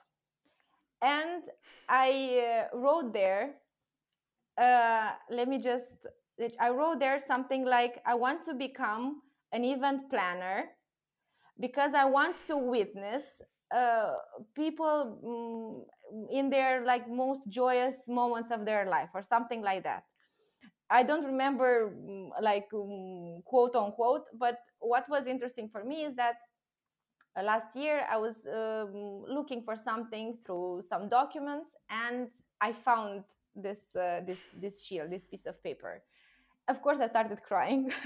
and 1.03 1.43
i 1.89 2.67
uh, 2.71 2.77
wrote 2.77 3.13
there 3.13 3.55
uh, 4.57 5.11
let 5.29 5.47
me 5.47 5.59
just 5.59 5.95
i 6.59 6.69
wrote 6.69 6.99
there 6.99 7.19
something 7.19 7.65
like 7.65 8.01
i 8.05 8.15
want 8.15 8.41
to 8.41 8.53
become 8.53 9.21
an 9.51 9.63
event 9.63 10.09
planner 10.09 10.65
because 11.59 11.93
i 11.93 12.05
want 12.05 12.35
to 12.47 12.57
witness 12.57 13.41
uh, 13.73 14.13
people 14.55 15.19
mm, 15.25 16.29
in 16.31 16.49
their 16.49 16.85
like 16.85 17.09
most 17.09 17.49
joyous 17.49 18.07
moments 18.07 18.51
of 18.51 18.65
their 18.65 18.85
life 18.85 19.09
or 19.13 19.23
something 19.23 19.61
like 19.61 19.83
that. 19.83 20.03
I 20.89 21.01
don't 21.03 21.25
remember 21.25 21.91
mm, 21.91 22.29
like 22.41 22.67
um, 22.73 23.41
quote 23.45 23.75
unquote 23.75 24.25
but 24.37 24.59
what 24.79 25.09
was 25.09 25.27
interesting 25.27 25.69
for 25.69 25.83
me 25.83 26.03
is 26.03 26.15
that 26.15 26.35
uh, 27.35 27.43
last 27.43 27.75
year 27.75 28.05
i 28.09 28.17
was 28.17 28.45
um, 28.47 29.23
looking 29.27 29.61
for 29.61 29.75
something 29.75 30.33
through 30.33 30.81
some 30.81 31.07
documents 31.07 31.75
and 31.89 32.29
i 32.61 32.71
found 32.71 33.23
this 33.55 33.95
uh, 33.95 34.21
this 34.25 34.41
this 34.59 34.85
shield 34.85 35.09
this 35.09 35.27
piece 35.27 35.45
of 35.45 35.61
paper 35.63 36.01
of 36.67 36.81
course 36.81 36.99
i 36.99 37.05
started 37.05 37.41
crying 37.43 37.91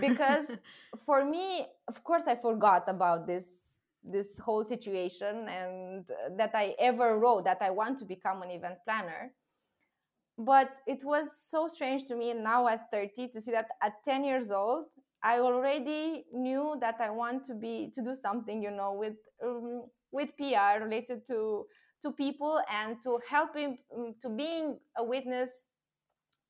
because 0.00 0.50
for 1.04 1.24
me, 1.24 1.66
of 1.88 2.02
course, 2.04 2.24
I 2.26 2.34
forgot 2.34 2.88
about 2.88 3.26
this 3.26 3.58
this 4.04 4.36
whole 4.36 4.64
situation 4.64 5.46
and 5.48 6.04
that 6.36 6.50
I 6.54 6.74
ever 6.80 7.18
wrote 7.20 7.44
that 7.44 7.58
I 7.60 7.70
want 7.70 7.98
to 7.98 8.04
become 8.04 8.42
an 8.42 8.50
event 8.50 8.78
planner. 8.84 9.32
But 10.36 10.70
it 10.88 11.04
was 11.04 11.38
so 11.38 11.68
strange 11.68 12.06
to 12.08 12.16
me 12.16 12.34
now 12.34 12.66
at 12.66 12.90
30 12.90 13.28
to 13.28 13.40
see 13.40 13.52
that 13.52 13.68
at 13.80 14.02
10 14.04 14.24
years 14.24 14.50
old, 14.50 14.86
I 15.22 15.38
already 15.38 16.24
knew 16.32 16.76
that 16.80 17.00
I 17.00 17.10
want 17.10 17.44
to 17.44 17.54
be 17.54 17.90
to 17.94 18.02
do 18.02 18.14
something, 18.14 18.62
you 18.62 18.70
know, 18.70 18.92
with 18.94 19.16
um, 19.44 19.84
with 20.10 20.36
PR 20.36 20.82
related 20.82 21.26
to 21.26 21.66
to 22.02 22.12
people 22.12 22.60
and 22.70 23.00
to 23.02 23.20
helping 23.28 23.78
um, 23.96 24.14
to 24.20 24.28
being 24.28 24.78
a 24.96 25.04
witness 25.04 25.64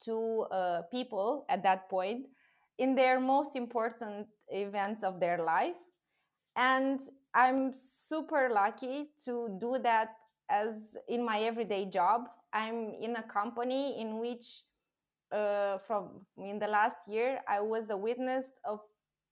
to 0.05 0.47
uh, 0.51 0.83
people 0.91 1.45
at 1.49 1.63
that 1.63 1.89
point 1.89 2.27
in 2.79 2.95
their 2.95 3.21
most 3.21 3.55
important 3.55 4.27
events 4.49 5.05
of 5.05 5.21
their 5.21 5.39
life. 5.39 5.77
And 6.57 7.01
i'm 7.35 7.73
super 7.73 8.51
lucky 8.53 9.09
to 9.25 9.57
do 9.59 9.79
that 9.83 10.09
as 10.51 10.95
in 11.09 11.25
my 11.25 11.41
everyday 11.41 11.87
job. 11.87 12.29
I'm 12.53 12.93
in 13.01 13.17
a 13.17 13.23
company 13.23 13.99
in 14.01 14.19
which 14.19 14.63
uh, 15.33 15.79
from 15.79 16.27
in 16.39 16.59
the 16.59 16.67
last 16.69 16.97
year 17.09 17.41
i 17.49 17.61
was 17.61 17.91
a 17.91 17.97
witness 17.97 18.53
of 18.65 18.81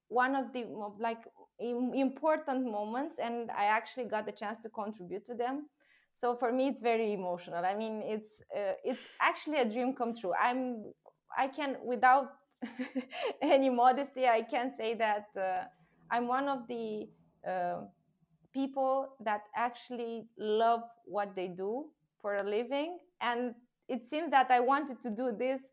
one 0.09 0.35
of 0.35 0.53
the 0.53 0.65
like 0.99 1.25
important 1.95 2.65
moments 2.71 3.19
and 3.19 3.51
i 3.53 3.65
actually 3.65 4.05
got 4.05 4.27
the 4.27 4.33
chance 4.33 4.59
to 4.59 4.69
contribute 4.69 5.25
to 5.25 5.35
them. 5.35 5.67
So 6.13 6.35
for 6.35 6.53
me 6.53 6.67
it's 6.69 6.83
very 6.83 7.13
emotional. 7.13 7.65
I 7.65 7.75
mean 7.77 8.03
it's 8.05 8.31
uh, 8.57 8.73
it's 8.85 9.01
actually 9.21 9.59
a 9.59 9.65
dream 9.69 9.95
come 9.95 10.15
true. 10.15 10.33
I'm 10.41 10.85
i 11.39 11.47
can 11.47 11.77
without 11.85 12.27
any 13.43 13.71
modesty 13.71 14.27
i 14.27 14.43
can 14.43 14.71
say 14.77 14.95
that 14.95 15.27
uh, 15.41 15.63
i'm 16.11 16.27
one 16.27 16.49
of 16.49 16.67
the 16.69 17.09
uh, 17.47 17.83
people 18.53 19.09
that 19.25 19.43
actually 19.57 20.27
love 20.39 20.83
what 21.05 21.35
they 21.37 21.49
do 21.49 21.87
for 22.21 22.37
a 22.37 22.43
living. 22.43 22.99
And 23.21 23.55
it 23.89 24.09
seems 24.09 24.31
that 24.31 24.51
i 24.51 24.61
wanted 24.61 25.01
to 25.03 25.11
do 25.11 25.33
this 25.37 25.69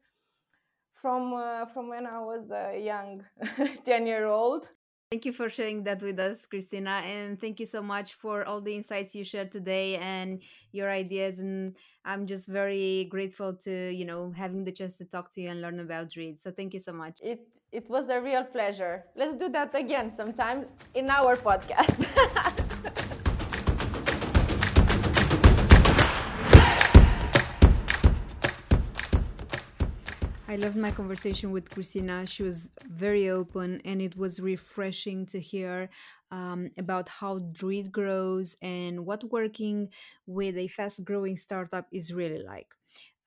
from 1.01 1.33
uh, 1.33 1.65
from 1.65 1.89
when 1.89 2.05
i 2.05 2.19
was 2.19 2.49
a 2.51 2.79
young 2.79 3.23
10 3.85 4.05
year 4.05 4.25
old 4.25 4.69
Thank 5.09 5.23
you 5.23 5.31
for 5.31 5.47
sharing 5.47 5.85
that 5.85 6.03
with 6.03 6.19
us, 6.19 6.45
Cristina. 6.45 7.01
And 7.05 7.39
thank 7.39 7.61
you 7.61 7.65
so 7.65 7.81
much 7.81 8.15
for 8.15 8.43
all 8.43 8.59
the 8.59 8.75
insights 8.75 9.15
you 9.15 9.23
shared 9.23 9.53
today 9.53 9.95
and 9.95 10.41
your 10.73 10.89
ideas. 10.91 11.39
And 11.39 11.77
I'm 12.03 12.27
just 12.27 12.49
very 12.49 13.07
grateful 13.09 13.53
to, 13.63 13.89
you 13.89 14.03
know, 14.03 14.33
having 14.35 14.65
the 14.65 14.71
chance 14.73 14.97
to 14.97 15.05
talk 15.05 15.31
to 15.35 15.41
you 15.41 15.49
and 15.49 15.61
learn 15.61 15.79
about 15.79 16.11
Druid. 16.11 16.41
So 16.41 16.51
thank 16.51 16.73
you 16.73 16.81
so 16.81 16.91
much. 16.91 17.21
It 17.23 17.47
it 17.71 17.89
was 17.89 18.09
a 18.09 18.19
real 18.19 18.43
pleasure. 18.43 19.05
Let's 19.15 19.35
do 19.35 19.47
that 19.49 19.73
again 19.75 20.11
sometime 20.11 20.65
in 20.93 21.09
our 21.09 21.37
podcast. 21.37 22.63
I 30.49 30.55
loved 30.55 30.77
my 30.77 30.91
conversation 30.91 31.51
with 31.51 31.69
Cristina. 31.69 32.25
She 32.25 32.41
was 32.41 32.69
very 32.87 33.29
open, 33.29 33.81
and 33.83 34.01
it 34.01 34.15
was 34.15 34.39
refreshing 34.39 35.25
to 35.27 35.41
hear 35.41 35.89
um, 36.31 36.69
about 36.77 37.09
how 37.09 37.39
Druid 37.51 37.91
grows 37.91 38.55
and 38.61 39.05
what 39.05 39.29
working 39.29 39.89
with 40.25 40.57
a 40.57 40.69
fast 40.69 41.03
growing 41.03 41.35
startup 41.35 41.87
is 41.91 42.13
really 42.13 42.41
like. 42.43 42.73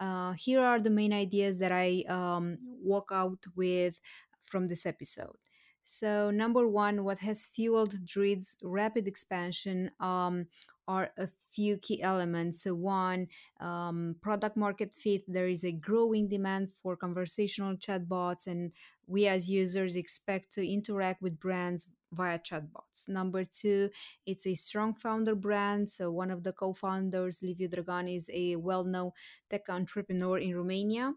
Uh, 0.00 0.32
here 0.32 0.62
are 0.62 0.80
the 0.80 0.88
main 0.88 1.12
ideas 1.12 1.58
that 1.58 1.72
I 1.72 2.04
um, 2.08 2.56
walk 2.82 3.10
out 3.12 3.44
with 3.54 4.00
from 4.46 4.66
this 4.66 4.86
episode. 4.86 5.36
So, 5.84 6.30
number 6.30 6.66
one, 6.68 7.04
what 7.04 7.18
has 7.18 7.46
fueled 7.46 7.94
Druid's 8.06 8.56
rapid 8.62 9.06
expansion 9.06 9.90
um, 10.00 10.46
are 10.90 11.10
a 11.16 11.28
few 11.48 11.78
key 11.78 12.02
elements. 12.02 12.64
So, 12.64 12.74
one, 12.74 13.28
um, 13.60 14.16
product 14.20 14.56
market 14.56 14.92
fit. 14.92 15.22
There 15.28 15.46
is 15.46 15.64
a 15.64 15.72
growing 15.88 16.28
demand 16.28 16.64
for 16.82 16.96
conversational 16.96 17.76
chatbots, 17.76 18.46
and 18.48 18.72
we 19.06 19.28
as 19.28 19.48
users 19.48 19.94
expect 19.94 20.52
to 20.54 20.62
interact 20.66 21.22
with 21.22 21.38
brands 21.38 21.86
via 22.12 22.38
chatbots. 22.40 23.08
Number 23.08 23.44
two, 23.44 23.90
it's 24.26 24.46
a 24.46 24.54
strong 24.54 24.94
founder 24.94 25.36
brand. 25.36 25.88
So, 25.88 26.10
one 26.10 26.32
of 26.32 26.42
the 26.42 26.52
co 26.52 26.72
founders, 26.72 27.40
Liviu 27.40 27.68
Dragan, 27.72 28.12
is 28.12 28.28
a 28.34 28.56
well 28.56 28.84
known 28.84 29.12
tech 29.48 29.68
entrepreneur 29.68 30.38
in 30.38 30.56
Romania. 30.56 31.14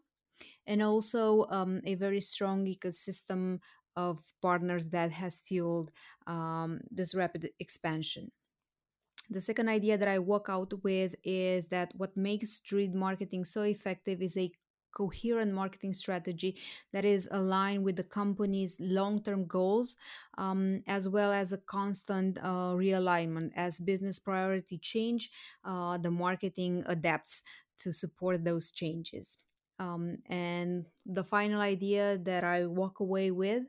And 0.68 0.82
also 0.84 1.46
um, 1.50 1.82
a 1.86 1.96
very 1.96 2.22
strong 2.22 2.66
ecosystem 2.66 3.60
of 3.96 4.20
partners 4.42 4.88
that 4.90 5.12
has 5.12 5.42
fueled 5.42 5.92
um, 6.28 6.82
this 6.92 7.16
rapid 7.16 7.50
expansion. 7.60 8.32
The 9.34 9.42
second 9.42 9.68
idea 9.68 9.98
that 9.98 10.08
I 10.08 10.20
walk 10.20 10.46
out 10.48 10.72
with 10.84 11.16
is 11.24 11.66
that 11.70 11.92
what 11.98 12.16
makes 12.16 12.52
street 12.52 12.94
marketing 12.94 13.46
so 13.46 13.64
effective 13.64 14.22
is 14.22 14.38
a 14.38 14.52
coherent 14.96 15.52
marketing 15.52 15.92
strategy 15.92 16.56
that 16.92 17.04
is 17.04 17.28
aligned 17.32 17.84
with 17.84 17.96
the 17.96 18.04
company's 18.04 18.78
long 18.80 19.24
term 19.24 19.48
goals, 19.48 19.98
um, 20.38 20.84
as 20.86 21.10
well 21.10 21.32
as 21.32 21.52
a 21.52 21.58
constant 21.58 22.38
uh, 22.44 22.74
realignment. 22.78 23.50
As 23.56 23.80
business 23.80 24.20
priority 24.20 24.78
change, 24.78 25.32
uh, 25.66 25.98
the 25.98 26.12
marketing 26.12 26.84
adapts 26.86 27.44
to 27.80 27.92
support 27.92 28.44
those 28.44 28.70
changes. 28.70 29.40
Um, 29.80 30.18
and 30.28 30.86
the 31.06 31.24
final 31.24 31.60
idea 31.60 32.18
that 32.20 32.44
I 32.44 32.66
walk 32.68 33.00
away 33.00 33.32
with 33.32 33.64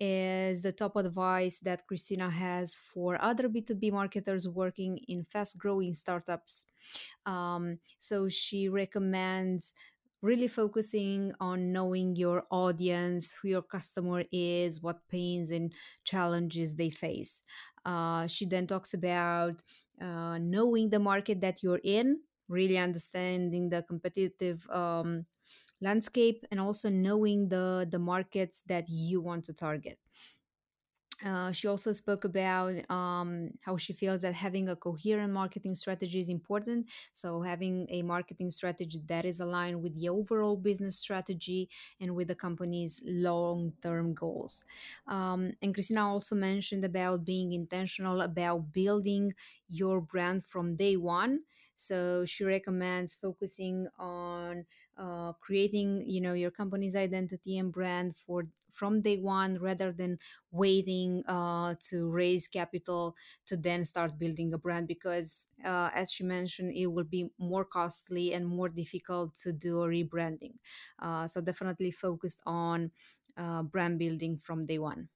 is 0.00 0.62
the 0.62 0.72
top 0.72 0.96
advice 0.96 1.60
that 1.60 1.86
Cristina 1.86 2.30
has 2.30 2.76
for 2.76 3.20
other 3.20 3.48
B2B 3.48 3.92
marketers 3.92 4.48
working 4.48 4.98
in 5.08 5.24
fast 5.24 5.58
growing 5.58 5.92
startups. 5.92 6.64
Um, 7.26 7.78
so 7.98 8.28
she 8.28 8.68
recommends 8.68 9.74
really 10.22 10.48
focusing 10.48 11.32
on 11.40 11.72
knowing 11.72 12.14
your 12.16 12.44
audience, 12.50 13.32
who 13.34 13.48
your 13.48 13.62
customer 13.62 14.24
is, 14.32 14.82
what 14.82 15.08
pains 15.08 15.50
and 15.50 15.72
challenges 16.04 16.74
they 16.74 16.90
face. 16.90 17.42
Uh, 17.84 18.26
she 18.26 18.44
then 18.44 18.66
talks 18.66 18.92
about 18.92 19.62
uh, 20.00 20.38
knowing 20.38 20.90
the 20.90 20.98
market 20.98 21.40
that 21.40 21.62
you're 21.62 21.80
in, 21.84 22.20
really 22.50 22.76
understanding 22.78 23.70
the 23.70 23.82
competitive 23.84 24.68
um, 24.70 25.24
landscape 25.80 26.44
and 26.50 26.60
also 26.60 26.90
knowing 26.90 27.48
the 27.48 27.88
the 27.90 27.98
markets 27.98 28.62
that 28.66 28.88
you 28.88 29.20
want 29.22 29.44
to 29.44 29.54
target 29.54 29.98
uh, 31.24 31.52
she 31.52 31.68
also 31.68 31.92
spoke 31.92 32.24
about 32.24 32.72
um, 32.90 33.50
how 33.60 33.76
she 33.76 33.92
feels 33.92 34.22
that 34.22 34.34
having 34.34 34.68
a 34.68 34.76
coherent 34.76 35.32
marketing 35.32 35.74
strategy 35.74 36.18
is 36.18 36.28
important. 36.28 36.86
So, 37.12 37.42
having 37.42 37.86
a 37.90 38.02
marketing 38.02 38.50
strategy 38.50 39.02
that 39.06 39.24
is 39.26 39.40
aligned 39.40 39.82
with 39.82 39.94
the 39.94 40.08
overall 40.08 40.56
business 40.56 40.98
strategy 40.98 41.68
and 42.00 42.14
with 42.14 42.28
the 42.28 42.34
company's 42.34 43.02
long 43.04 43.72
term 43.82 44.14
goals. 44.14 44.64
Um, 45.06 45.52
and 45.62 45.74
Cristina 45.74 46.08
also 46.08 46.36
mentioned 46.36 46.84
about 46.84 47.24
being 47.24 47.52
intentional 47.52 48.22
about 48.22 48.72
building 48.72 49.34
your 49.68 50.00
brand 50.00 50.46
from 50.46 50.74
day 50.76 50.96
one. 50.96 51.40
So, 51.80 52.24
she 52.26 52.44
recommends 52.44 53.14
focusing 53.14 53.88
on 53.98 54.66
uh, 54.96 55.32
creating 55.34 56.04
you 56.06 56.20
know 56.20 56.32
your 56.34 56.50
company's 56.50 56.94
identity 56.96 57.58
and 57.58 57.72
brand 57.72 58.16
for 58.16 58.46
from 58.70 59.00
day 59.00 59.18
one 59.18 59.58
rather 59.58 59.92
than 59.92 60.18
waiting 60.50 61.24
uh, 61.26 61.74
to 61.88 62.08
raise 62.10 62.46
capital 62.48 63.16
to 63.46 63.56
then 63.56 63.84
start 63.84 64.18
building 64.18 64.52
a 64.52 64.58
brand 64.58 64.86
because 64.88 65.48
uh, 65.64 65.90
as 65.94 66.12
she 66.12 66.22
mentioned 66.24 66.72
it 66.74 66.86
will 66.86 67.04
be 67.04 67.30
more 67.38 67.64
costly 67.64 68.32
and 68.32 68.46
more 68.46 68.68
difficult 68.68 69.34
to 69.34 69.52
do 69.52 69.82
a 69.82 69.86
rebranding. 69.88 70.54
Uh, 70.98 71.26
so 71.26 71.40
definitely 71.40 71.90
focused 71.90 72.42
on 72.46 72.90
uh, 73.36 73.62
brand 73.62 73.98
building 73.98 74.38
from 74.38 74.66
day 74.66 74.78
one 74.78 75.08